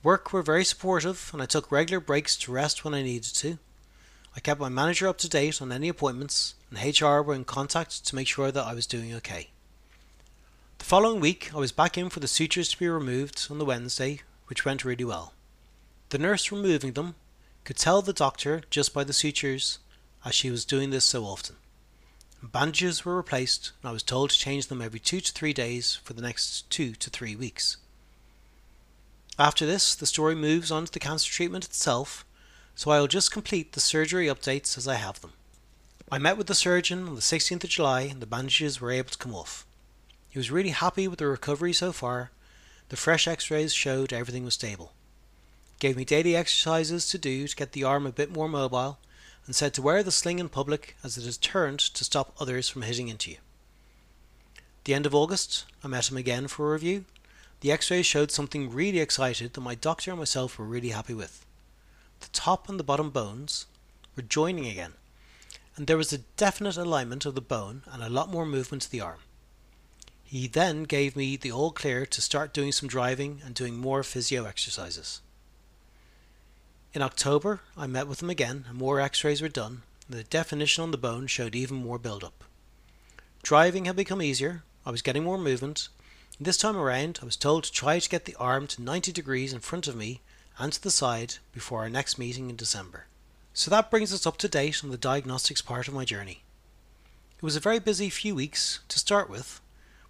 Work 0.03 0.33
were 0.33 0.41
very 0.41 0.65
supportive, 0.65 1.29
and 1.31 1.41
I 1.41 1.45
took 1.45 1.71
regular 1.71 2.01
breaks 2.01 2.35
to 2.39 2.51
rest 2.51 2.83
when 2.83 2.93
I 2.93 3.03
needed 3.03 3.33
to. 3.35 3.57
I 4.35 4.41
kept 4.41 4.59
my 4.59 4.67
manager 4.67 5.07
up 5.07 5.17
to 5.19 5.29
date 5.29 5.61
on 5.61 5.71
any 5.71 5.87
appointments, 5.87 6.55
and 6.69 6.77
HR 6.77 7.21
were 7.21 7.33
in 7.33 7.45
contact 7.45 8.05
to 8.05 8.13
make 8.13 8.27
sure 8.27 8.51
that 8.51 8.67
I 8.67 8.73
was 8.73 8.85
doing 8.85 9.13
okay. 9.13 9.51
The 10.79 10.83
following 10.83 11.21
week, 11.21 11.51
I 11.55 11.57
was 11.57 11.71
back 11.71 11.97
in 11.97 12.09
for 12.09 12.19
the 12.19 12.27
sutures 12.27 12.67
to 12.71 12.79
be 12.79 12.89
removed 12.89 13.47
on 13.49 13.59
the 13.59 13.65
Wednesday, 13.65 14.23
which 14.47 14.65
went 14.65 14.83
really 14.83 15.05
well. 15.05 15.31
The 16.09 16.17
nurse 16.17 16.51
removing 16.51 16.91
them 16.91 17.15
could 17.63 17.77
tell 17.77 18.01
the 18.01 18.11
doctor 18.11 18.63
just 18.69 18.93
by 18.93 19.05
the 19.05 19.13
sutures, 19.13 19.79
as 20.23 20.35
she 20.35 20.51
was 20.51 20.65
doing 20.65 20.89
this 20.89 21.05
so 21.05 21.23
often. 21.23 21.55
Bandages 22.43 23.05
were 23.05 23.17
replaced, 23.17 23.71
and 23.81 23.89
I 23.89 23.93
was 23.93 24.03
told 24.03 24.31
to 24.31 24.39
change 24.39 24.67
them 24.67 24.81
every 24.81 24.99
two 24.99 25.21
to 25.21 25.31
three 25.31 25.53
days 25.53 25.99
for 26.03 26.13
the 26.13 26.21
next 26.21 26.69
two 26.69 26.93
to 26.93 27.09
three 27.09 27.35
weeks. 27.35 27.77
After 29.37 29.65
this, 29.65 29.95
the 29.95 30.05
story 30.05 30.35
moves 30.35 30.71
on 30.71 30.85
to 30.85 30.91
the 30.91 30.99
cancer 30.99 31.31
treatment 31.31 31.65
itself, 31.65 32.25
so 32.75 32.91
I 32.91 32.99
will 32.99 33.07
just 33.07 33.31
complete 33.31 33.73
the 33.73 33.79
surgery 33.79 34.27
updates 34.27 34.77
as 34.77 34.87
I 34.87 34.95
have 34.95 35.21
them. 35.21 35.33
I 36.11 36.17
met 36.17 36.35
with 36.35 36.47
the 36.47 36.55
surgeon 36.55 37.07
on 37.07 37.15
the 37.15 37.21
16th 37.21 37.63
of 37.63 37.69
July 37.69 38.01
and 38.01 38.21
the 38.21 38.25
bandages 38.25 38.81
were 38.81 38.91
able 38.91 39.11
to 39.11 39.17
come 39.17 39.33
off. 39.33 39.65
He 40.29 40.39
was 40.39 40.51
really 40.51 40.69
happy 40.69 41.07
with 41.07 41.19
the 41.19 41.27
recovery 41.27 41.73
so 41.73 41.91
far. 41.91 42.31
The 42.89 42.97
fresh 42.97 43.27
x 43.27 43.49
rays 43.49 43.73
showed 43.73 44.11
everything 44.11 44.43
was 44.43 44.55
stable. 44.55 44.93
Gave 45.79 45.95
me 45.95 46.05
daily 46.05 46.35
exercises 46.35 47.07
to 47.09 47.17
do 47.17 47.47
to 47.47 47.55
get 47.55 47.71
the 47.71 47.83
arm 47.83 48.05
a 48.05 48.11
bit 48.11 48.31
more 48.31 48.49
mobile 48.49 48.99
and 49.45 49.55
said 49.55 49.73
to 49.73 49.81
wear 49.81 50.03
the 50.03 50.11
sling 50.11 50.39
in 50.39 50.49
public 50.49 50.95
as 51.03 51.17
a 51.17 51.21
deterrent 51.21 51.79
to 51.79 52.03
stop 52.03 52.35
others 52.39 52.69
from 52.69 52.83
hitting 52.83 53.07
into 53.07 53.31
you. 53.31 53.37
The 54.83 54.93
end 54.93 55.05
of 55.05 55.15
August, 55.15 55.65
I 55.83 55.87
met 55.87 56.09
him 56.09 56.17
again 56.17 56.47
for 56.47 56.69
a 56.69 56.73
review. 56.73 57.05
The 57.61 57.71
x 57.71 57.91
rays 57.91 58.05
showed 58.05 58.31
something 58.31 58.71
really 58.71 58.99
excited 58.99 59.53
that 59.53 59.61
my 59.61 59.75
doctor 59.75 60.11
and 60.11 60.19
myself 60.19 60.57
were 60.57 60.65
really 60.65 60.89
happy 60.89 61.13
with. 61.13 61.45
The 62.21 62.29
top 62.29 62.67
and 62.69 62.79
the 62.79 62.83
bottom 62.83 63.09
bones 63.09 63.67
were 64.15 64.23
joining 64.23 64.65
again, 64.65 64.93
and 65.75 65.87
there 65.87 65.97
was 65.97 66.11
a 66.11 66.19
definite 66.37 66.77
alignment 66.77 67.25
of 67.25 67.35
the 67.35 67.41
bone 67.41 67.83
and 67.91 68.01
a 68.01 68.09
lot 68.09 68.31
more 68.31 68.45
movement 68.45 68.83
to 68.83 68.91
the 68.91 69.01
arm. 69.01 69.19
He 70.23 70.47
then 70.47 70.83
gave 70.83 71.15
me 71.15 71.35
the 71.35 71.51
all 71.51 71.71
clear 71.71 72.05
to 72.05 72.21
start 72.21 72.53
doing 72.53 72.71
some 72.71 72.87
driving 72.87 73.41
and 73.43 73.53
doing 73.53 73.77
more 73.77 74.01
physio 74.01 74.45
exercises. 74.45 75.21
In 76.93 77.01
October, 77.01 77.61
I 77.77 77.87
met 77.87 78.07
with 78.07 78.21
him 78.21 78.29
again 78.29 78.65
and 78.67 78.77
more 78.77 78.99
x 78.99 79.23
rays 79.23 79.41
were 79.41 79.47
done, 79.47 79.83
and 80.09 80.19
the 80.19 80.25
definition 80.25 80.83
on 80.83 80.91
the 80.91 80.97
bone 80.97 81.25
showed 81.25 81.55
even 81.55 81.77
more 81.77 81.97
build 81.97 82.21
up. 82.21 82.43
Driving 83.43 83.85
had 83.85 83.95
become 83.95 84.21
easier, 84.21 84.63
I 84.85 84.91
was 84.91 85.01
getting 85.01 85.23
more 85.23 85.37
movement, 85.37 85.87
and 86.37 86.45
this 86.45 86.57
time 86.57 86.75
around 86.75 87.19
I 87.21 87.25
was 87.25 87.37
told 87.37 87.63
to 87.63 87.71
try 87.71 87.99
to 87.99 88.09
get 88.09 88.25
the 88.25 88.35
arm 88.35 88.67
to 88.67 88.81
90 88.81 89.13
degrees 89.13 89.53
in 89.53 89.61
front 89.61 89.87
of 89.87 89.95
me 89.95 90.19
and 90.57 90.73
to 90.73 90.83
the 90.83 90.91
side 90.91 91.35
before 91.53 91.79
our 91.79 91.89
next 91.89 92.17
meeting 92.17 92.49
in 92.49 92.57
December. 92.57 93.05
So 93.53 93.71
that 93.71 93.89
brings 93.89 94.11
us 94.11 94.27
up 94.27 94.35
to 94.39 94.49
date 94.49 94.83
on 94.83 94.89
the 94.89 94.97
diagnostics 94.97 95.61
part 95.61 95.87
of 95.87 95.93
my 95.93 96.03
journey. 96.03 96.43
It 97.37 97.43
was 97.43 97.55
a 97.55 97.61
very 97.61 97.79
busy 97.79 98.09
few 98.09 98.35
weeks 98.35 98.81
to 98.89 98.99
start 98.99 99.29
with, 99.29 99.61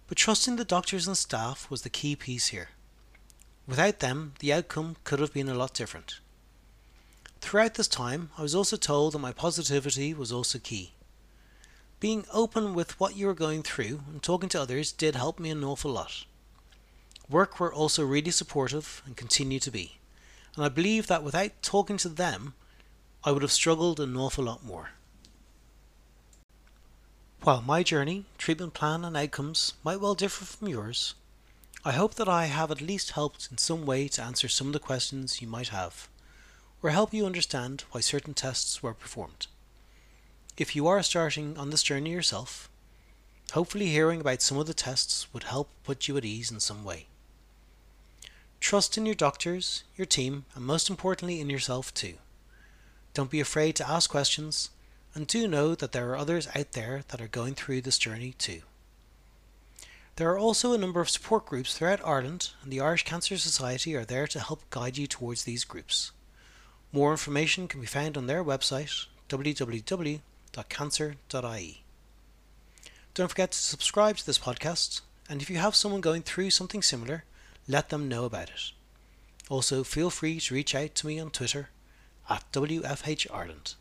but 0.08 0.18
trusting 0.18 0.56
the 0.56 0.64
doctors 0.64 1.06
and 1.06 1.16
staff 1.16 1.70
was 1.70 1.82
the 1.82 1.90
key 1.90 2.16
piece 2.16 2.48
here. 2.48 2.70
Without 3.68 4.00
them, 4.00 4.34
the 4.40 4.52
outcome 4.52 4.96
could 5.04 5.20
have 5.20 5.32
been 5.32 5.48
a 5.48 5.54
lot 5.54 5.74
different. 5.74 6.18
Throughout 7.52 7.74
this 7.74 7.86
time, 7.86 8.30
I 8.38 8.40
was 8.40 8.54
also 8.54 8.78
told 8.78 9.12
that 9.12 9.18
my 9.18 9.30
positivity 9.30 10.14
was 10.14 10.32
also 10.32 10.58
key. 10.58 10.94
Being 12.00 12.24
open 12.32 12.72
with 12.72 12.98
what 12.98 13.14
you 13.14 13.26
were 13.26 13.34
going 13.34 13.62
through 13.62 14.00
and 14.10 14.22
talking 14.22 14.48
to 14.48 14.62
others 14.62 14.90
did 14.90 15.16
help 15.16 15.38
me 15.38 15.50
an 15.50 15.62
awful 15.62 15.90
lot. 15.90 16.24
Work 17.28 17.60
were 17.60 17.70
also 17.70 18.06
really 18.06 18.30
supportive 18.30 19.02
and 19.04 19.18
continue 19.18 19.60
to 19.60 19.70
be, 19.70 19.98
and 20.56 20.64
I 20.64 20.70
believe 20.70 21.08
that 21.08 21.22
without 21.22 21.50
talking 21.60 21.98
to 21.98 22.08
them, 22.08 22.54
I 23.22 23.32
would 23.32 23.42
have 23.42 23.52
struggled 23.52 24.00
an 24.00 24.16
awful 24.16 24.44
lot 24.44 24.64
more. 24.64 24.92
While 27.42 27.60
my 27.60 27.82
journey, 27.82 28.24
treatment 28.38 28.72
plan, 28.72 29.04
and 29.04 29.14
outcomes 29.14 29.74
might 29.84 30.00
well 30.00 30.14
differ 30.14 30.46
from 30.46 30.68
yours, 30.68 31.16
I 31.84 31.92
hope 31.92 32.14
that 32.14 32.30
I 32.30 32.46
have 32.46 32.70
at 32.70 32.80
least 32.80 33.10
helped 33.10 33.48
in 33.50 33.58
some 33.58 33.84
way 33.84 34.08
to 34.08 34.22
answer 34.22 34.48
some 34.48 34.68
of 34.68 34.72
the 34.72 34.78
questions 34.78 35.42
you 35.42 35.48
might 35.48 35.68
have 35.68 36.08
or 36.82 36.90
help 36.90 37.14
you 37.14 37.24
understand 37.24 37.84
why 37.92 38.00
certain 38.00 38.34
tests 38.34 38.82
were 38.82 38.94
performed. 38.94 39.46
If 40.58 40.74
you 40.76 40.86
are 40.86 41.02
starting 41.02 41.56
on 41.56 41.70
this 41.70 41.82
journey 41.82 42.10
yourself, 42.10 42.68
hopefully 43.52 43.86
hearing 43.86 44.20
about 44.20 44.42
some 44.42 44.58
of 44.58 44.66
the 44.66 44.74
tests 44.74 45.32
would 45.32 45.44
help 45.44 45.68
put 45.84 46.08
you 46.08 46.16
at 46.16 46.24
ease 46.24 46.50
in 46.50 46.60
some 46.60 46.84
way. 46.84 47.06
Trust 48.60 48.96
in 48.96 49.06
your 49.06 49.14
doctors, 49.14 49.84
your 49.96 50.06
team, 50.06 50.44
and 50.54 50.64
most 50.64 50.90
importantly 50.90 51.40
in 51.40 51.50
yourself 51.50 51.92
too. 51.94 52.14
Don't 53.14 53.30
be 53.30 53.40
afraid 53.40 53.76
to 53.76 53.88
ask 53.88 54.10
questions, 54.10 54.70
and 55.14 55.26
do 55.26 55.46
know 55.46 55.74
that 55.74 55.92
there 55.92 56.10
are 56.10 56.16
others 56.16 56.48
out 56.54 56.72
there 56.72 57.02
that 57.08 57.20
are 57.20 57.28
going 57.28 57.54
through 57.54 57.80
this 57.80 57.98
journey 57.98 58.34
too. 58.38 58.62
There 60.16 60.30
are 60.30 60.38
also 60.38 60.72
a 60.72 60.78
number 60.78 61.00
of 61.00 61.10
support 61.10 61.46
groups 61.46 61.76
throughout 61.76 62.06
Ireland, 62.06 62.50
and 62.62 62.72
the 62.72 62.80
Irish 62.80 63.04
Cancer 63.04 63.38
Society 63.38 63.94
are 63.96 64.04
there 64.04 64.26
to 64.26 64.40
help 64.40 64.68
guide 64.70 64.96
you 64.96 65.06
towards 65.06 65.44
these 65.44 65.64
groups. 65.64 66.12
More 66.92 67.10
information 67.10 67.68
can 67.68 67.80
be 67.80 67.86
found 67.86 68.18
on 68.18 68.26
their 68.26 68.44
website 68.44 69.06
www.cancer.ie. 69.30 70.20
Don't 73.14 73.28
forget 73.28 73.52
to 73.52 73.58
subscribe 73.58 74.16
to 74.18 74.26
this 74.26 74.38
podcast, 74.38 75.00
and 75.28 75.40
if 75.40 75.48
you 75.48 75.56
have 75.56 75.74
someone 75.74 76.02
going 76.02 76.20
through 76.20 76.50
something 76.50 76.82
similar, 76.82 77.24
let 77.66 77.88
them 77.88 78.08
know 78.08 78.26
about 78.26 78.50
it. 78.50 78.72
Also, 79.48 79.82
feel 79.84 80.10
free 80.10 80.38
to 80.40 80.54
reach 80.54 80.74
out 80.74 80.94
to 80.96 81.06
me 81.06 81.18
on 81.18 81.30
Twitter 81.30 81.70
at 82.28 82.44
WFH 82.52 83.26
Ireland. 83.32 83.74